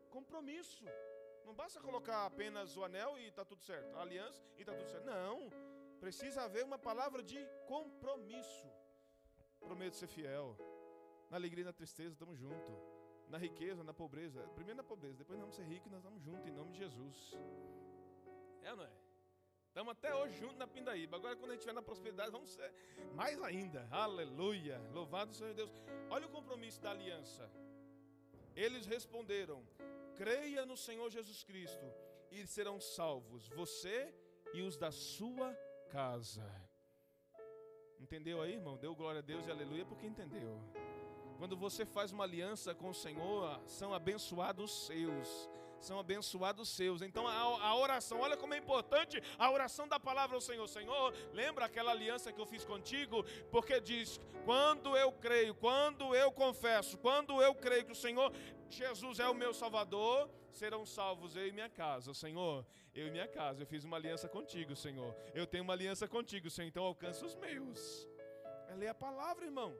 compromisso. 0.08 0.84
Não 1.44 1.54
basta 1.54 1.80
colocar 1.80 2.26
apenas 2.26 2.76
o 2.76 2.84
anel 2.84 3.18
e 3.18 3.26
está 3.26 3.44
tudo 3.44 3.62
certo, 3.62 3.96
a 3.96 4.02
aliança 4.02 4.40
e 4.56 4.60
está 4.60 4.72
tudo 4.72 4.88
certo. 4.88 5.04
Não, 5.04 5.50
precisa 6.04 6.42
haver 6.42 6.64
uma 6.64 6.78
palavra 6.78 7.22
de 7.22 7.40
compromisso. 7.72 8.68
Prometo 9.60 9.96
ser 9.96 10.08
fiel. 10.08 10.56
Na 11.30 11.36
alegria 11.36 11.62
e 11.62 11.70
na 11.70 11.72
tristeza, 11.72 12.12
estamos 12.14 12.38
juntos. 12.38 12.78
Na 13.28 13.38
riqueza, 13.38 13.84
na 13.84 13.94
pobreza. 13.94 14.40
Primeiro 14.58 14.78
na 14.78 14.82
pobreza, 14.92 15.18
depois 15.18 15.38
nós 15.38 15.46
vamos 15.46 15.56
ser 15.56 15.66
ricos 15.72 15.86
e 15.86 15.90
nós 15.90 16.00
estamos 16.02 16.22
juntos, 16.22 16.46
em 16.46 16.56
nome 16.60 16.72
de 16.72 16.78
Jesus. 16.78 17.16
É 18.62 18.70
ou 18.72 18.78
não 18.78 18.84
é? 18.84 18.92
Estamos 19.68 19.92
até 19.92 20.12
hoje 20.12 20.34
juntos 20.36 20.56
na 20.56 20.66
Pindaíba. 20.66 21.16
Agora, 21.16 21.36
quando 21.36 21.50
a 21.50 21.54
gente 21.54 21.60
estiver 21.60 21.74
na 21.74 21.82
prosperidade, 21.90 22.32
vamos 22.32 22.50
ser 22.50 22.72
mais 23.14 23.40
ainda. 23.40 23.86
Aleluia. 23.90 24.80
Louvado 24.92 25.32
seja 25.32 25.54
Deus. 25.54 25.70
Olha 26.08 26.26
o 26.26 26.30
compromisso 26.30 26.80
da 26.80 26.90
aliança. 26.90 27.48
Eles 28.56 28.84
responderam: 28.86 29.64
creia 30.16 30.66
no 30.66 30.76
Senhor 30.76 31.08
Jesus 31.08 31.44
Cristo 31.44 31.86
e 32.32 32.44
serão 32.46 32.80
salvos, 32.80 33.48
você 33.48 34.12
e 34.52 34.62
os 34.62 34.76
da 34.76 34.90
sua 34.90 35.56
casa. 35.90 36.44
Entendeu 37.98 38.40
aí, 38.40 38.54
irmão? 38.54 38.76
Deu 38.76 38.94
glória 38.94 39.18
a 39.18 39.22
Deus 39.22 39.46
e 39.46 39.50
aleluia 39.50 39.84
porque 39.84 40.06
entendeu. 40.06 40.58
Quando 41.38 41.56
você 41.56 41.84
faz 41.84 42.12
uma 42.12 42.24
aliança 42.24 42.74
com 42.74 42.90
o 42.90 42.94
Senhor, 42.94 43.60
são 43.66 43.92
abençoados 43.92 44.70
os 44.70 44.86
seus 44.86 45.50
são 45.80 45.98
abençoados 45.98 46.68
seus. 46.68 47.02
Então 47.02 47.26
a, 47.26 47.32
a, 47.32 47.74
oração, 47.74 48.20
olha 48.20 48.36
como 48.36 48.54
é 48.54 48.58
importante 48.58 49.20
a 49.38 49.50
oração 49.50 49.88
da 49.88 49.98
palavra 49.98 50.36
ao 50.36 50.40
Senhor. 50.40 50.68
Senhor, 50.68 51.14
lembra 51.32 51.64
aquela 51.64 51.90
aliança 51.90 52.32
que 52.32 52.40
eu 52.40 52.46
fiz 52.46 52.64
contigo? 52.64 53.24
Porque 53.50 53.80
diz: 53.80 54.20
quando 54.44 54.96
eu 54.96 55.10
creio, 55.12 55.54
quando 55.54 56.14
eu 56.14 56.30
confesso, 56.30 56.98
quando 56.98 57.42
eu 57.42 57.54
creio 57.54 57.84
que 57.84 57.92
o 57.92 57.96
Senhor 57.96 58.32
Jesus 58.70 59.18
é 59.18 59.28
o 59.28 59.34
meu 59.34 59.52
Salvador, 59.52 60.30
serão 60.50 60.86
salvos 60.86 61.36
eu 61.36 61.46
e 61.46 61.52
minha 61.52 61.68
casa. 61.68 62.14
Senhor, 62.14 62.64
eu 62.94 63.08
e 63.08 63.10
minha 63.10 63.28
casa, 63.28 63.62
eu 63.62 63.66
fiz 63.66 63.84
uma 63.84 63.96
aliança 63.96 64.28
contigo, 64.28 64.74
Senhor. 64.74 65.14
Eu 65.34 65.46
tenho 65.46 65.64
uma 65.64 65.72
aliança 65.72 66.08
contigo, 66.08 66.48
Senhor, 66.48 66.68
então 66.68 66.84
alcança 66.84 67.24
os 67.24 67.34
meus. 67.36 68.08
É 68.68 68.74
ler 68.74 68.88
a 68.88 68.94
palavra, 68.94 69.44
irmão. 69.44 69.76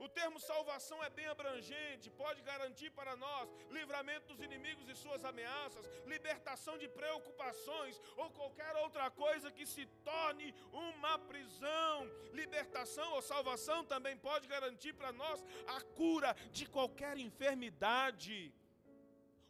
O 0.00 0.08
termo 0.08 0.38
salvação 0.38 1.02
é 1.02 1.10
bem 1.10 1.26
abrangente, 1.26 2.10
pode 2.10 2.40
garantir 2.42 2.90
para 2.90 3.16
nós 3.16 3.48
livramento 3.70 4.28
dos 4.28 4.40
inimigos 4.40 4.88
e 4.88 4.94
suas 4.94 5.24
ameaças, 5.24 5.88
libertação 6.06 6.76
de 6.78 6.88
preocupações 6.88 8.00
ou 8.16 8.30
qualquer 8.30 8.74
outra 8.76 9.10
coisa 9.10 9.50
que 9.50 9.66
se 9.66 9.86
torne 10.04 10.54
uma 10.72 11.18
prisão. 11.18 12.08
Libertação 12.32 13.12
ou 13.14 13.22
salvação 13.22 13.84
também 13.84 14.16
pode 14.16 14.46
garantir 14.46 14.92
para 14.92 15.12
nós 15.12 15.44
a 15.66 15.80
cura 16.00 16.34
de 16.52 16.66
qualquer 16.66 17.16
enfermidade 17.18 18.52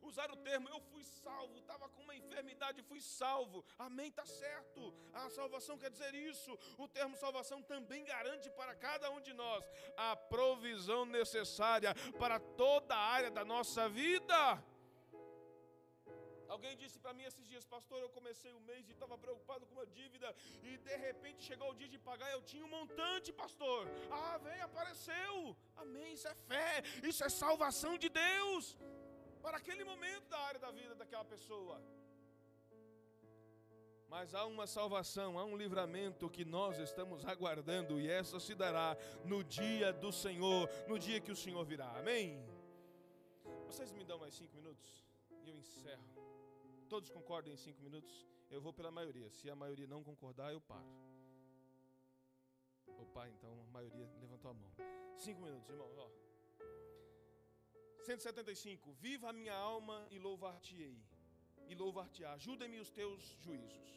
usar 0.08 0.30
o 0.30 0.36
termo 0.36 0.68
eu 0.68 0.80
fui 0.90 1.04
salvo, 1.04 1.58
estava 1.58 1.88
com 1.88 2.02
uma 2.02 2.16
enfermidade, 2.16 2.82
fui 2.82 3.00
salvo. 3.00 3.64
Amém, 3.78 4.08
está 4.08 4.24
certo. 4.24 4.94
A 5.12 5.28
salvação 5.30 5.78
quer 5.78 5.90
dizer 5.90 6.14
isso. 6.14 6.58
O 6.76 6.88
termo 6.88 7.16
salvação 7.16 7.62
também 7.62 8.04
garante 8.04 8.48
para 8.50 8.74
cada 8.74 9.10
um 9.10 9.20
de 9.20 9.32
nós 9.32 9.64
a 9.96 10.16
provisão 10.16 11.04
necessária 11.04 11.94
para 12.18 12.38
toda 12.40 12.94
a 12.94 13.06
área 13.18 13.30
da 13.30 13.44
nossa 13.44 13.88
vida. 13.88 14.40
Alguém 16.54 16.74
disse 16.82 16.98
para 16.98 17.12
mim 17.12 17.24
esses 17.24 17.46
dias, 17.46 17.64
pastor, 17.66 17.98
eu 18.00 18.08
comecei 18.08 18.52
o 18.54 18.60
mês 18.60 18.88
e 18.88 18.92
estava 18.92 19.16
preocupado 19.18 19.66
com 19.66 19.74
uma 19.74 19.86
dívida 19.86 20.34
e 20.62 20.78
de 20.78 20.96
repente 20.96 21.44
chegou 21.48 21.70
o 21.70 21.74
dia 21.74 21.90
de 21.94 21.98
pagar, 21.98 22.30
eu 22.32 22.42
tinha 22.42 22.64
um 22.64 22.68
montante, 22.68 23.30
pastor. 23.42 23.86
Ah, 24.10 24.38
vem, 24.38 24.60
apareceu. 24.62 25.54
Amém, 25.76 26.14
isso 26.14 26.26
é 26.26 26.34
fé, 26.34 26.82
isso 27.10 27.22
é 27.22 27.28
salvação 27.28 27.98
de 27.98 28.08
Deus 28.08 28.76
para 29.48 29.56
aquele 29.56 29.82
momento 29.82 30.28
da 30.28 30.38
área 30.40 30.60
da 30.60 30.70
vida 30.70 30.94
daquela 30.94 31.24
pessoa. 31.24 31.80
Mas 34.06 34.34
há 34.34 34.44
uma 34.44 34.66
salvação, 34.66 35.38
há 35.38 35.44
um 35.44 35.56
livramento 35.56 36.28
que 36.28 36.44
nós 36.44 36.78
estamos 36.78 37.24
aguardando, 37.24 37.98
e 37.98 38.10
essa 38.10 38.38
se 38.38 38.54
dará 38.54 38.94
no 39.24 39.42
dia 39.42 39.90
do 39.90 40.12
Senhor, 40.12 40.68
no 40.86 40.98
dia 40.98 41.18
que 41.18 41.32
o 41.32 41.36
Senhor 41.36 41.64
virá. 41.64 41.88
Amém? 41.98 42.44
Vocês 43.66 43.90
me 43.90 44.04
dão 44.04 44.18
mais 44.18 44.34
cinco 44.34 44.54
minutos 44.54 44.86
e 45.44 45.48
eu 45.48 45.56
encerro. 45.56 46.04
Todos 46.86 47.10
concordam 47.10 47.50
em 47.52 47.56
cinco 47.56 47.80
minutos? 47.82 48.26
Eu 48.50 48.60
vou 48.60 48.72
pela 48.74 48.90
maioria. 48.90 49.30
Se 49.30 49.48
a 49.48 49.56
maioria 49.56 49.86
não 49.86 50.04
concordar, 50.04 50.52
eu 50.52 50.60
paro. 50.60 50.92
Opa, 52.98 53.28
então 53.30 53.50
a 53.66 53.72
maioria 53.72 54.06
levantou 54.20 54.50
a 54.50 54.54
mão. 54.54 54.72
Cinco 55.16 55.40
minutos, 55.40 55.70
irmão. 55.70 55.90
Ó. 55.96 56.28
175. 58.08 58.92
Viva 58.92 59.28
a 59.28 59.32
minha 59.32 59.54
alma 59.54 59.96
e 60.10 60.18
louvar-te-ei. 60.18 60.98
E 61.70 61.74
louvar-te-á. 61.74 62.32
Ajuda-me 62.32 62.78
os 62.84 62.90
teus 62.90 63.20
juízos. 63.44 63.90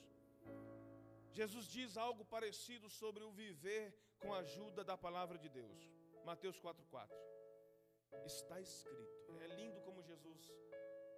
Jesus 1.32 1.66
diz 1.76 1.96
algo 1.96 2.24
parecido 2.26 2.90
sobre 2.90 3.24
o 3.24 3.32
viver 3.32 3.86
com 4.22 4.34
a 4.34 4.40
ajuda 4.40 4.84
da 4.84 4.98
palavra 4.98 5.38
de 5.44 5.50
Deus. 5.60 5.80
Mateus 6.26 6.58
4:4. 6.60 7.10
Está 8.26 8.58
escrito. 8.60 9.38
É 9.46 9.48
lindo 9.60 9.80
como 9.88 10.04
Jesus 10.04 10.42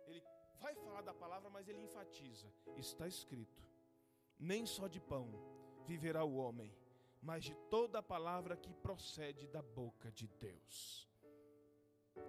ele 0.07 0.21
vai 0.59 0.75
falar 0.75 1.01
da 1.01 1.13
palavra, 1.13 1.49
mas 1.49 1.67
ele 1.67 1.81
enfatiza. 1.81 2.47
Está 2.77 3.07
escrito: 3.07 3.63
Nem 4.39 4.65
só 4.65 4.87
de 4.87 4.99
pão 4.99 5.27
viverá 5.87 6.23
o 6.23 6.35
homem, 6.35 6.71
mas 7.21 7.43
de 7.43 7.55
toda 7.69 7.99
a 7.99 8.03
palavra 8.03 8.55
que 8.55 8.73
procede 8.73 9.47
da 9.47 9.61
boca 9.61 10.11
de 10.11 10.27
Deus. 10.27 11.12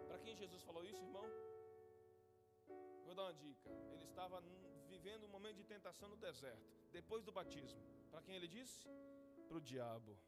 Para 0.09 0.18
quem 0.18 0.37
Jesus 0.43 0.62
falou 0.62 0.85
isso, 0.85 1.03
irmão? 1.03 1.26
Vou 3.05 3.14
dar 3.14 3.24
uma 3.24 3.35
dica. 3.35 3.70
Ele 3.93 4.05
estava 4.05 4.43
vivendo 4.89 5.24
um 5.24 5.28
momento 5.37 5.57
de 5.57 5.64
tentação 5.64 6.09
no 6.09 6.16
deserto, 6.16 6.70
depois 6.93 7.24
do 7.24 7.32
batismo. 7.32 7.82
Para 8.11 8.22
quem 8.22 8.35
ele 8.37 8.49
disse? 8.49 8.89
Para 9.49 9.59
o 9.59 9.61
diabo. 9.61 10.18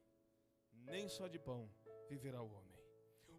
Nem 0.93 1.09
só 1.09 1.27
de 1.27 1.39
pão 1.39 1.63
viverá 2.09 2.43
o 2.43 2.53
homem. 2.57 2.77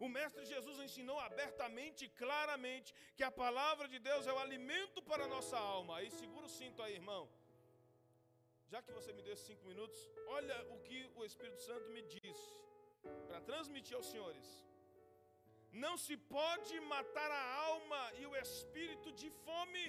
O 0.06 0.08
Mestre 0.08 0.46
Jesus 0.46 0.78
ensinou 0.86 1.20
abertamente 1.20 2.06
e 2.06 2.10
claramente 2.22 2.94
que 3.16 3.24
a 3.24 3.32
palavra 3.32 3.88
de 3.88 4.00
Deus 4.00 4.28
é 4.28 4.34
o 4.34 4.40
alimento 4.46 5.02
para 5.02 5.24
a 5.26 5.28
nossa 5.36 5.58
alma. 5.58 5.98
Aí 5.98 6.10
segura 6.12 6.46
o 6.46 6.56
cinto 6.60 6.82
aí, 6.84 6.96
irmão. 7.02 7.24
Já 8.72 8.82
que 8.82 8.92
você 8.92 9.12
me 9.18 9.24
deu 9.28 9.36
cinco 9.36 9.66
minutos, 9.66 10.00
olha 10.28 10.58
o 10.74 10.80
que 10.80 11.00
o 11.16 11.24
Espírito 11.26 11.62
Santo 11.62 11.90
me 11.90 12.02
disse 12.02 12.48
para 13.28 13.40
transmitir 13.42 13.96
aos 13.96 14.08
senhores. 14.14 14.48
Não 15.84 15.96
se 16.06 16.16
pode 16.36 16.76
matar 16.94 17.32
a 17.32 17.44
alma 17.72 18.02
e 18.20 18.26
o 18.30 18.36
espírito 18.44 19.10
de 19.20 19.30
fome. 19.46 19.86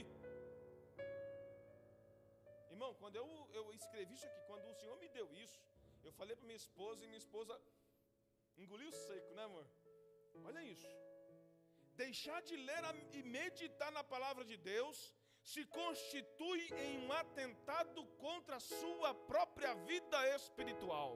Irmão, 2.75 2.91
quando 3.01 3.17
eu, 3.17 3.27
eu 3.59 3.65
escrevi 3.81 4.15
isso 4.15 4.27
aqui, 4.27 4.41
quando 4.51 4.67
o 4.73 4.75
Senhor 4.81 4.97
me 5.03 5.09
deu 5.09 5.27
isso, 5.45 5.59
eu 6.07 6.13
falei 6.19 6.35
para 6.37 6.49
minha 6.51 6.63
esposa 6.65 7.03
e 7.03 7.09
minha 7.13 7.25
esposa 7.27 7.55
engoliu 8.63 8.91
seco, 9.07 9.33
né, 9.35 9.45
amor? 9.45 9.67
Olha 10.49 10.63
isso. 10.75 10.93
Deixar 12.03 12.41
de 12.49 12.57
ler 12.69 12.83
e 13.19 13.23
meditar 13.23 13.91
na 13.99 14.05
palavra 14.05 14.45
de 14.51 14.57
Deus 14.57 14.99
se 15.53 15.65
constitui 15.81 16.63
em 16.87 16.99
um 17.05 17.13
atentado 17.13 18.05
contra 18.25 18.57
a 18.57 18.61
sua 18.61 19.15
própria 19.33 19.73
vida 19.91 20.19
espiritual. 20.37 21.13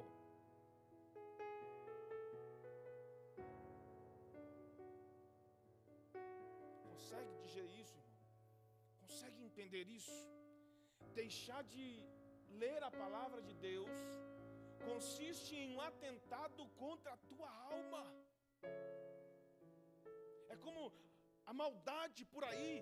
Entender 9.63 9.87
isso? 9.99 10.15
Deixar 11.21 11.63
de 11.73 11.87
ler 12.63 12.81
a 12.89 12.91
palavra 13.03 13.41
de 13.49 13.55
Deus 13.69 13.91
consiste 14.89 15.53
em 15.63 15.69
um 15.75 15.81
atentado 15.91 16.63
contra 16.83 17.11
a 17.13 17.21
tua 17.31 17.51
alma. 17.75 18.03
É 20.55 20.57
como 20.65 20.81
a 21.51 21.55
maldade 21.63 22.25
por 22.33 22.45
aí. 22.51 22.73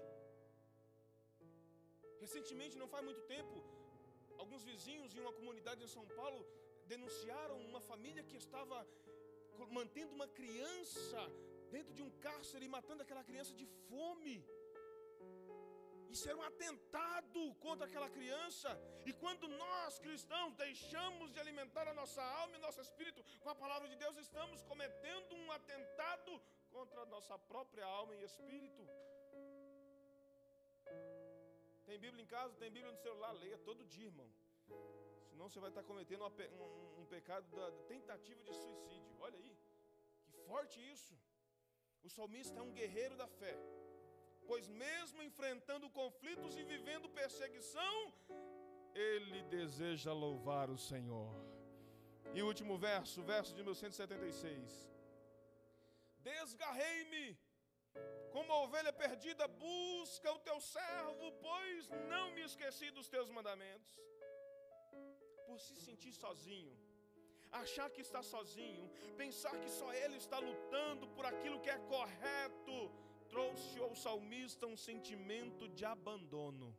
Recentemente, 2.24 2.80
não 2.82 2.88
faz 2.94 3.04
muito 3.08 3.22
tempo, 3.34 3.54
alguns 4.42 4.64
vizinhos 4.70 5.14
em 5.14 5.20
uma 5.24 5.34
comunidade 5.40 5.84
em 5.84 5.92
São 5.96 6.06
Paulo 6.20 6.40
denunciaram 6.92 7.56
uma 7.70 7.82
família 7.90 8.24
que 8.30 8.36
estava 8.44 8.78
mantendo 9.78 10.14
uma 10.18 10.28
criança 10.38 11.20
dentro 11.74 11.92
de 11.96 12.02
um 12.06 12.10
cárcere 12.26 12.64
e 12.66 12.74
matando 12.76 13.02
aquela 13.02 13.24
criança 13.30 13.52
de 13.60 13.66
fome. 13.88 14.36
Isso 16.14 16.28
era 16.28 16.38
um 16.38 16.46
atentado 16.52 17.40
contra 17.64 17.86
aquela 17.86 18.10
criança. 18.16 18.70
E 19.08 19.12
quando 19.22 19.46
nós 19.48 19.98
cristãos 20.06 20.54
deixamos 20.64 21.32
de 21.34 21.38
alimentar 21.44 21.86
a 21.88 21.94
nossa 22.00 22.22
alma 22.40 22.56
e 22.56 22.64
nosso 22.66 22.80
espírito 22.86 23.24
com 23.42 23.50
a 23.54 23.54
palavra 23.54 23.88
de 23.88 23.96
Deus, 24.02 24.16
estamos 24.16 24.62
cometendo 24.70 25.34
um 25.42 25.52
atentado 25.52 26.32
contra 26.70 27.02
a 27.02 27.06
nossa 27.06 27.38
própria 27.38 27.84
alma 27.84 28.14
e 28.16 28.24
espírito. 28.24 28.82
Tem 31.86 31.98
Bíblia 31.98 32.22
em 32.24 32.26
casa, 32.26 32.54
tem 32.54 32.70
Bíblia 32.70 32.92
no 32.92 32.98
celular, 32.98 33.32
leia 33.32 33.58
todo 33.58 33.86
dia, 33.86 34.06
irmão. 34.06 34.30
Senão 35.28 35.48
você 35.48 35.60
vai 35.64 35.70
estar 35.70 35.82
cometendo 35.82 36.22
um, 36.24 36.28
um, 36.64 37.00
um 37.00 37.06
pecado 37.06 37.46
da 37.56 37.70
tentativa 37.92 38.42
de 38.42 38.52
suicídio. 38.52 39.16
Olha 39.20 39.38
aí, 39.38 39.56
que 40.30 40.38
forte 40.50 40.78
isso. 40.92 41.14
O 42.02 42.08
salmista 42.08 42.58
é 42.58 42.62
um 42.62 42.72
guerreiro 42.72 43.16
da 43.16 43.26
fé, 43.26 43.54
pois, 44.50 44.66
mesmo 44.84 45.22
enfrentando 45.22 45.88
conflitos 45.98 46.56
e 46.60 46.62
vivendo 46.70 47.08
perseguição, 47.20 47.94
ele 49.10 49.40
deseja 49.56 50.12
louvar 50.24 50.66
o 50.76 50.78
Senhor. 50.90 51.32
E 52.34 52.42
último 52.42 52.74
verso, 52.88 53.22
verso 53.34 53.52
de 53.56 53.62
1176. 53.62 54.90
Desgarrei-me 56.28 57.26
como 58.32 58.52
a 58.52 58.62
ovelha 58.64 58.92
perdida, 59.04 59.46
busca 59.66 60.32
o 60.32 60.40
teu 60.48 60.58
servo, 60.60 61.26
pois 61.46 61.88
não 62.12 62.26
me 62.32 62.42
esqueci 62.48 62.88
dos 62.90 63.08
teus 63.14 63.30
mandamentos. 63.36 63.92
Por 65.46 65.60
se 65.66 65.76
sentir 65.88 66.12
sozinho, 66.24 66.76
achar 67.62 67.88
que 67.94 68.02
está 68.08 68.22
sozinho, 68.34 68.84
pensar 69.22 69.54
que 69.62 69.70
só 69.78 69.92
ele 70.02 70.16
está 70.24 70.40
lutando 70.48 71.06
por 71.16 71.24
aquilo 71.32 71.60
que 71.60 71.70
é 71.70 71.78
correto, 71.94 72.76
trouxe 73.30 73.78
ao 73.78 73.94
salmista 73.94 74.66
um 74.66 74.76
sentimento 74.76 75.68
de 75.68 75.84
abandono. 75.84 76.76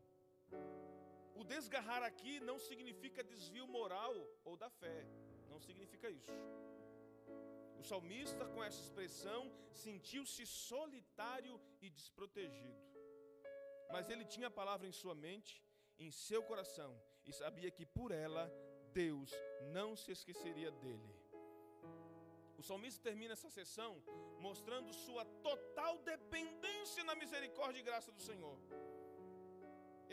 O 1.36 1.44
desgarrar 1.44 2.04
aqui 2.04 2.40
não 2.40 2.58
significa 2.60 3.24
desvio 3.24 3.68
moral 3.68 4.14
ou 4.44 4.56
da 4.56 4.70
fé, 4.70 5.06
não 5.50 5.60
significa 5.60 6.10
isso. 6.10 6.32
O 7.80 7.84
salmista, 7.84 8.46
com 8.46 8.64
essa 8.64 8.80
expressão, 8.80 9.52
sentiu-se 9.72 10.46
solitário 10.46 11.60
e 11.82 11.90
desprotegido. 11.90 12.80
Mas 13.92 14.10
ele 14.10 14.26
tinha 14.26 14.48
a 14.48 14.58
palavra 14.60 14.88
em 14.88 14.92
sua 14.92 15.16
mente, 15.16 15.64
em 15.98 16.12
seu 16.12 16.44
coração, 16.44 16.92
e 17.26 17.34
sabia 17.34 17.72
que 17.72 17.86
por 17.86 18.12
ela 18.12 18.52
Deus 18.94 19.32
não 19.72 19.96
se 19.96 20.12
esqueceria 20.12 20.72
dele. 20.72 21.21
O 22.62 22.64
salmista 22.64 23.02
termina 23.08 23.34
essa 23.34 23.50
sessão 23.50 23.92
mostrando 24.48 24.94
sua 24.94 25.24
total 25.48 25.94
dependência 26.10 27.04
na 27.04 27.16
misericórdia 27.22 27.80
e 27.80 27.88
graça 27.88 28.12
do 28.12 28.22
Senhor. 28.22 28.56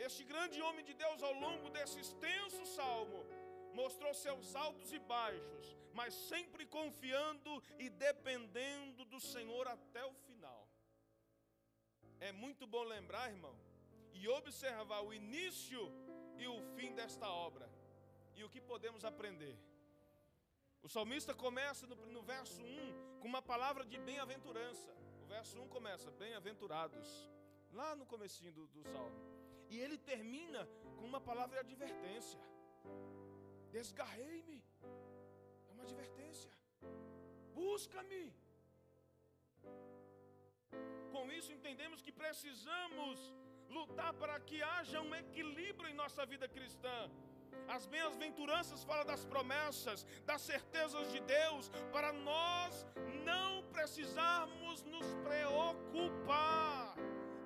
Este 0.05 0.23
grande 0.31 0.59
homem 0.59 0.83
de 0.83 0.95
Deus, 1.03 1.21
ao 1.21 1.35
longo 1.45 1.69
desse 1.69 1.99
extenso 1.99 2.65
salmo, 2.65 3.21
mostrou 3.81 4.11
seus 4.15 4.55
altos 4.55 4.91
e 4.91 4.97
baixos, 4.97 5.77
mas 5.93 6.15
sempre 6.31 6.65
confiando 6.65 7.53
e 7.77 7.87
dependendo 8.07 9.05
do 9.05 9.19
Senhor 9.19 9.67
até 9.67 10.03
o 10.03 10.15
final. 10.25 10.67
É 12.19 12.31
muito 12.31 12.65
bom 12.65 12.83
lembrar, 12.95 13.29
irmão, 13.29 13.55
e 14.11 14.27
observar 14.27 15.01
o 15.01 15.13
início 15.13 15.83
e 16.35 16.47
o 16.47 16.59
fim 16.75 16.95
desta 16.95 17.29
obra. 17.29 17.69
E 18.35 18.43
o 18.43 18.49
que 18.49 18.59
podemos 18.59 19.05
aprender? 19.05 19.55
O 20.81 20.89
salmista 20.89 21.33
começa 21.33 21.85
no, 21.87 21.95
no 22.07 22.21
verso 22.21 22.61
1 22.61 23.19
com 23.19 23.27
uma 23.27 23.41
palavra 23.41 23.85
de 23.85 23.97
bem-aventurança. 23.97 24.91
O 25.23 25.25
verso 25.27 25.59
1 25.59 25.67
começa, 25.67 26.09
bem-aventurados, 26.11 27.07
lá 27.71 27.95
no 27.95 28.05
comecinho 28.05 28.53
do, 28.53 28.67
do 28.67 28.83
salmo. 28.83 29.19
E 29.69 29.79
ele 29.79 29.97
termina 29.97 30.67
com 30.97 31.05
uma 31.05 31.21
palavra 31.21 31.63
de 31.63 31.73
advertência. 31.73 32.41
Desgarrei-me. 33.71 34.63
É 35.67 35.71
uma 35.71 35.83
advertência. 35.83 36.51
Busca-me. 37.53 38.33
Com 41.11 41.31
isso 41.31 41.51
entendemos 41.51 42.01
que 42.01 42.11
precisamos 42.11 43.19
lutar 43.69 44.13
para 44.13 44.39
que 44.39 44.61
haja 44.63 44.99
um 45.01 45.13
equilíbrio 45.13 45.89
em 45.89 45.93
nossa 45.93 46.25
vida 46.25 46.47
cristã. 46.47 46.97
As 47.67 47.85
bem-aventuranças 47.85 48.83
falam 48.83 49.05
das 49.05 49.23
promessas, 49.25 50.05
das 50.25 50.41
certezas 50.41 51.11
de 51.11 51.19
Deus, 51.21 51.69
para 51.91 52.11
nós 52.11 52.85
não 53.23 53.63
precisarmos 53.75 54.83
nos 54.83 55.13
preocupar, 55.27 56.95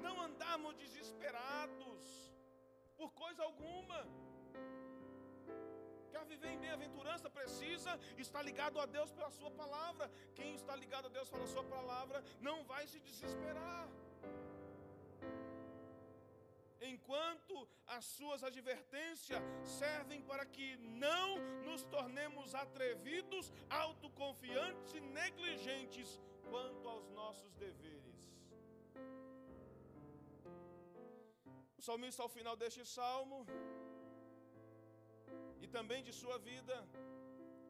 não 0.01 0.21
andarmos 0.21 0.75
desesperados 0.75 2.33
por 2.95 3.11
coisa 3.13 3.43
alguma. 3.43 4.07
Quer 6.11 6.25
viver 6.25 6.51
em 6.51 6.59
bem-aventurança, 6.59 7.29
precisa 7.29 7.99
estar 8.17 8.41
ligado 8.41 8.79
a 8.79 8.85
Deus 8.85 9.11
pela 9.11 9.29
Sua 9.29 9.51
palavra. 9.51 10.09
Quem 10.35 10.55
está 10.55 10.75
ligado 10.75 11.07
a 11.07 11.09
Deus 11.09 11.29
pela 11.29 11.47
Sua 11.47 11.63
palavra 11.63 12.23
não 12.39 12.63
vai 12.63 12.87
se 12.87 12.99
desesperar. 12.99 13.87
Enquanto 16.91 17.55
as 17.95 18.03
suas 18.05 18.43
advertências 18.43 19.41
servem 19.63 20.21
para 20.21 20.45
que 20.45 20.75
não 21.05 21.27
nos 21.67 21.83
tornemos 21.95 22.53
atrevidos, 22.53 23.51
autoconfiantes 23.69 24.93
e 24.93 24.99
negligentes 24.99 26.19
quanto 26.49 26.87
aos 26.93 27.07
nossos 27.09 27.53
deveres. 27.53 28.19
O 31.77 31.81
salmista, 31.81 32.21
ao 32.23 32.29
final 32.29 32.55
deste 32.55 32.85
salmo, 32.85 33.39
e 35.61 35.67
também 35.67 36.03
de 36.03 36.13
sua 36.21 36.37
vida 36.37 36.75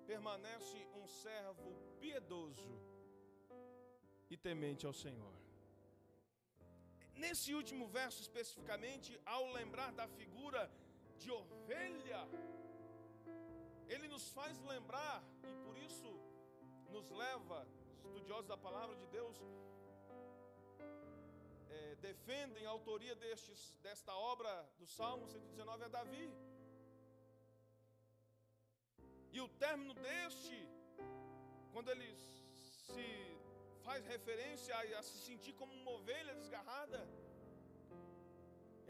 permanece 0.08 0.80
um 1.00 1.06
servo 1.08 1.72
piedoso 2.00 2.74
e 4.30 4.38
temente 4.38 4.86
ao 4.86 4.94
Senhor. 4.94 5.43
Nesse 7.16 7.54
último 7.54 7.88
verso 7.88 8.22
especificamente, 8.22 9.20
ao 9.26 9.52
lembrar 9.52 9.92
da 9.92 10.08
figura 10.08 10.70
de 11.18 11.32
ovelha, 11.32 12.28
ele 13.88 14.08
nos 14.08 14.30
faz 14.30 14.60
lembrar, 14.62 15.24
e 15.44 15.56
por 15.66 15.78
isso 15.78 16.10
nos 16.90 17.10
leva, 17.10 17.68
estudiosos 18.04 18.48
da 18.48 18.58
palavra 18.58 18.96
de 18.96 19.06
Deus, 19.08 19.38
é, 21.70 21.96
defendem 21.96 22.66
a 22.66 22.70
autoria 22.70 23.16
destes, 23.16 23.78
desta 23.82 24.14
obra 24.16 24.52
do 24.80 24.88
Salmo 24.88 25.28
119 25.28 25.84
a 25.84 25.88
Davi. 25.88 26.30
E 29.32 29.42
o 29.42 29.48
término 29.50 29.94
deste, 29.94 30.58
quando 31.72 31.90
ele 31.90 32.14
se 32.16 33.38
faz 33.86 34.02
referência 34.16 34.74
a, 35.00 35.04
se 35.10 35.18
sentir 35.28 35.54
como 35.60 35.74
uma 35.82 35.92
ovelha 36.00 36.34
desgarrada, 36.42 37.00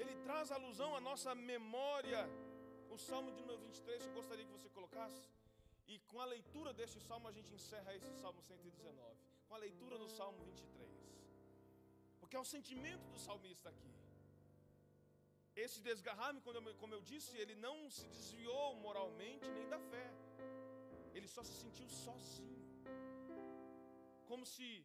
ele 0.02 0.16
traz 0.26 0.52
alusão 0.52 0.90
à 1.00 1.02
nossa 1.10 1.34
memória. 1.36 2.22
O 2.96 2.98
Salmo 2.98 3.30
de 3.32 3.40
número 3.42 3.60
23, 3.60 4.06
eu 4.08 4.14
gostaria 4.20 4.46
que 4.46 4.56
você 4.58 4.70
colocasse. 4.78 5.22
E 5.92 6.00
com 6.10 6.20
a 6.24 6.28
leitura 6.34 6.72
deste 6.80 7.00
salmo, 7.08 7.28
a 7.28 7.36
gente 7.38 7.52
encerra 7.58 7.96
esse 7.96 8.12
Salmo 8.22 8.42
119. 8.42 9.18
Com 9.48 9.56
a 9.56 9.58
leitura 9.58 9.98
do 10.04 10.08
Salmo 10.18 10.40
23. 10.46 10.92
Porque 12.20 12.36
é 12.36 12.40
o 12.40 12.52
sentimento 12.56 13.06
do 13.14 13.20
salmista 13.28 13.70
aqui. 13.70 13.92
Esse 15.56 15.80
desgarrar-me, 15.82 16.42
como 16.82 16.94
eu 16.98 17.02
disse, 17.02 17.38
ele 17.38 17.56
não 17.56 17.78
se 17.90 18.06
desviou 18.08 18.76
moralmente 18.86 19.48
nem 19.58 19.68
da 19.74 19.80
fé. 19.92 20.08
Ele 21.14 21.28
só 21.28 21.44
se 21.44 21.54
sentiu 21.64 21.88
sozinho. 21.90 22.63
Como 24.34 24.48
se 24.48 24.84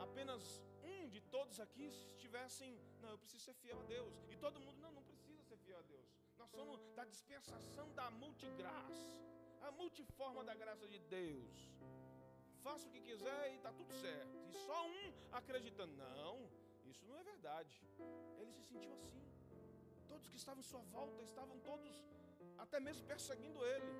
apenas 0.00 0.42
um 0.82 1.10
de 1.14 1.20
todos 1.20 1.60
aqui 1.60 1.84
estivessem, 1.88 2.70
não, 3.02 3.10
eu 3.10 3.18
preciso 3.18 3.42
ser 3.44 3.54
fiel 3.62 3.78
a 3.80 3.84
Deus. 3.84 4.14
E 4.30 4.36
todo 4.44 4.62
mundo, 4.64 4.78
não, 4.84 4.92
não 4.98 5.02
precisa 5.02 5.42
ser 5.42 5.58
fiel 5.58 5.78
a 5.78 5.82
Deus. 5.82 6.08
Nós 6.38 6.50
somos 6.50 6.80
da 6.96 7.04
dispensação 7.04 7.86
da 7.92 8.10
multigraça, 8.10 9.10
a 9.60 9.70
multiforma 9.72 10.42
da 10.42 10.54
graça 10.54 10.88
de 10.88 10.98
Deus. 11.00 11.54
Faça 12.62 12.88
o 12.88 12.90
que 12.90 13.02
quiser 13.02 13.52
e 13.52 13.56
está 13.56 13.70
tudo 13.74 13.92
certo. 13.92 14.34
E 14.48 14.54
só 14.66 14.78
um 14.88 15.12
acreditando, 15.32 15.94
não, 15.94 16.50
isso 16.86 17.04
não 17.04 17.16
é 17.18 17.22
verdade. 17.22 17.74
Ele 18.38 18.52
se 18.54 18.64
sentiu 18.70 18.94
assim. 18.94 19.22
Todos 20.06 20.30
que 20.30 20.36
estavam 20.36 20.60
em 20.60 20.68
sua 20.72 20.80
volta 20.96 21.22
estavam 21.22 21.58
todos 21.60 21.92
até 22.56 22.80
mesmo 22.80 23.06
perseguindo 23.06 23.62
ele. 23.66 23.92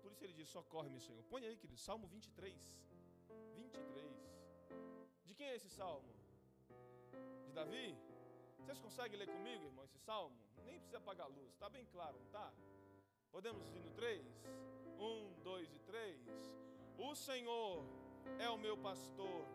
Por 0.00 0.12
isso 0.12 0.22
ele 0.22 0.34
diz: 0.34 0.48
Socorre-me, 0.48 1.00
Senhor. 1.00 1.24
Põe 1.24 1.44
aí, 1.44 1.56
querido, 1.56 1.80
Salmo 1.80 2.06
23. 2.06 2.54
23. 2.54 2.97
Quem 5.48 5.54
é 5.54 5.56
esse 5.56 5.70
salmo? 5.70 6.06
De 7.46 7.52
Davi? 7.54 7.96
Vocês 8.58 8.78
conseguem 8.80 9.18
ler 9.18 9.28
comigo, 9.28 9.64
irmão, 9.64 9.82
esse 9.82 9.98
salmo? 10.00 10.36
Nem 10.66 10.78
precisa 10.78 10.98
apagar 10.98 11.24
a 11.24 11.30
luz, 11.30 11.48
está 11.54 11.70
bem 11.70 11.86
claro, 11.86 12.18
não 12.18 12.26
tá? 12.26 12.52
Podemos 13.32 13.66
ir 13.74 13.80
no 13.80 13.90
3? 13.92 14.26
1, 14.98 15.42
2 15.42 15.72
e 15.72 15.78
3. 15.78 16.20
O 16.98 17.14
Senhor 17.14 17.82
é 18.38 18.50
o 18.50 18.58
meu 18.58 18.76
pastor, 18.76 19.46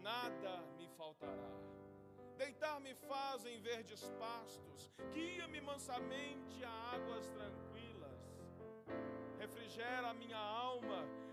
nada 0.00 0.62
me 0.78 0.86
faltará. 0.90 1.50
Deitar-me 2.36 2.94
faz 2.94 3.44
em 3.44 3.60
verdes 3.60 4.08
pastos, 4.20 4.92
guia-me 5.12 5.60
mansamente 5.60 6.62
a 6.62 6.70
águas 6.94 7.26
tranquilas 7.26 7.82
refrigera 9.42 10.10
a 10.10 10.14
minha 10.14 10.38
alma, 10.38 11.04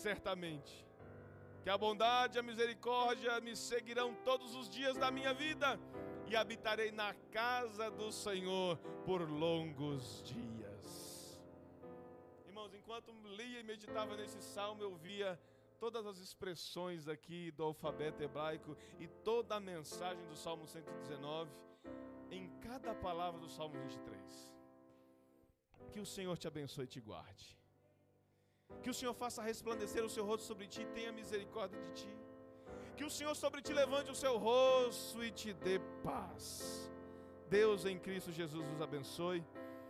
Certamente 0.00 0.86
que 1.62 1.68
a 1.68 1.76
bondade 1.76 2.38
e 2.38 2.40
a 2.40 2.42
misericórdia 2.42 3.38
me 3.42 3.54
seguirão 3.54 4.14
todos 4.24 4.54
os 4.54 4.66
dias 4.66 4.96
da 4.96 5.10
minha 5.10 5.34
vida 5.34 5.78
e 6.26 6.34
habitarei 6.34 6.90
na 6.90 7.12
casa 7.30 7.90
do 7.90 8.10
Senhor 8.10 8.78
por 9.04 9.28
longos 9.28 10.22
dias. 10.22 11.38
Irmãos, 12.46 12.72
enquanto 12.72 13.12
lia 13.36 13.60
e 13.60 13.62
meditava 13.62 14.16
nesse 14.16 14.40
salmo, 14.40 14.82
eu 14.82 14.96
via 14.96 15.38
todas 15.78 16.06
as 16.06 16.16
expressões 16.16 17.06
aqui 17.06 17.50
do 17.50 17.62
alfabeto 17.62 18.22
hebraico 18.22 18.74
e 18.98 19.06
toda 19.06 19.56
a 19.56 19.60
mensagem 19.60 20.26
do 20.28 20.36
Salmo 20.36 20.66
119 20.66 21.50
em 22.30 22.48
cada 22.60 22.94
palavra 22.94 23.38
do 23.38 23.50
Salmo 23.50 23.78
23. 23.78 24.54
Que 25.92 26.00
o 26.00 26.06
Senhor 26.06 26.38
te 26.38 26.48
abençoe 26.48 26.84
e 26.84 26.88
te 26.88 27.00
guarde. 27.00 27.59
Que 28.82 28.90
o 28.90 28.94
Senhor 28.94 29.14
faça 29.14 29.42
resplandecer 29.42 30.04
o 30.04 30.08
seu 30.08 30.24
rosto 30.24 30.44
sobre 30.46 30.66
ti 30.66 30.82
e 30.82 30.86
tenha 30.86 31.12
misericórdia 31.12 31.80
de 31.80 31.92
ti. 31.92 32.12
Que 32.96 33.04
o 33.04 33.10
Senhor 33.10 33.34
sobre 33.34 33.62
ti 33.62 33.72
levante 33.72 34.10
o 34.10 34.14
seu 34.14 34.36
rosto 34.36 35.24
e 35.24 35.30
te 35.30 35.52
dê 35.52 35.78
paz. 36.02 36.90
Deus 37.48 37.84
em 37.84 37.98
Cristo 37.98 38.30
Jesus 38.30 38.68
nos 38.68 38.80
abençoe. 38.80 39.44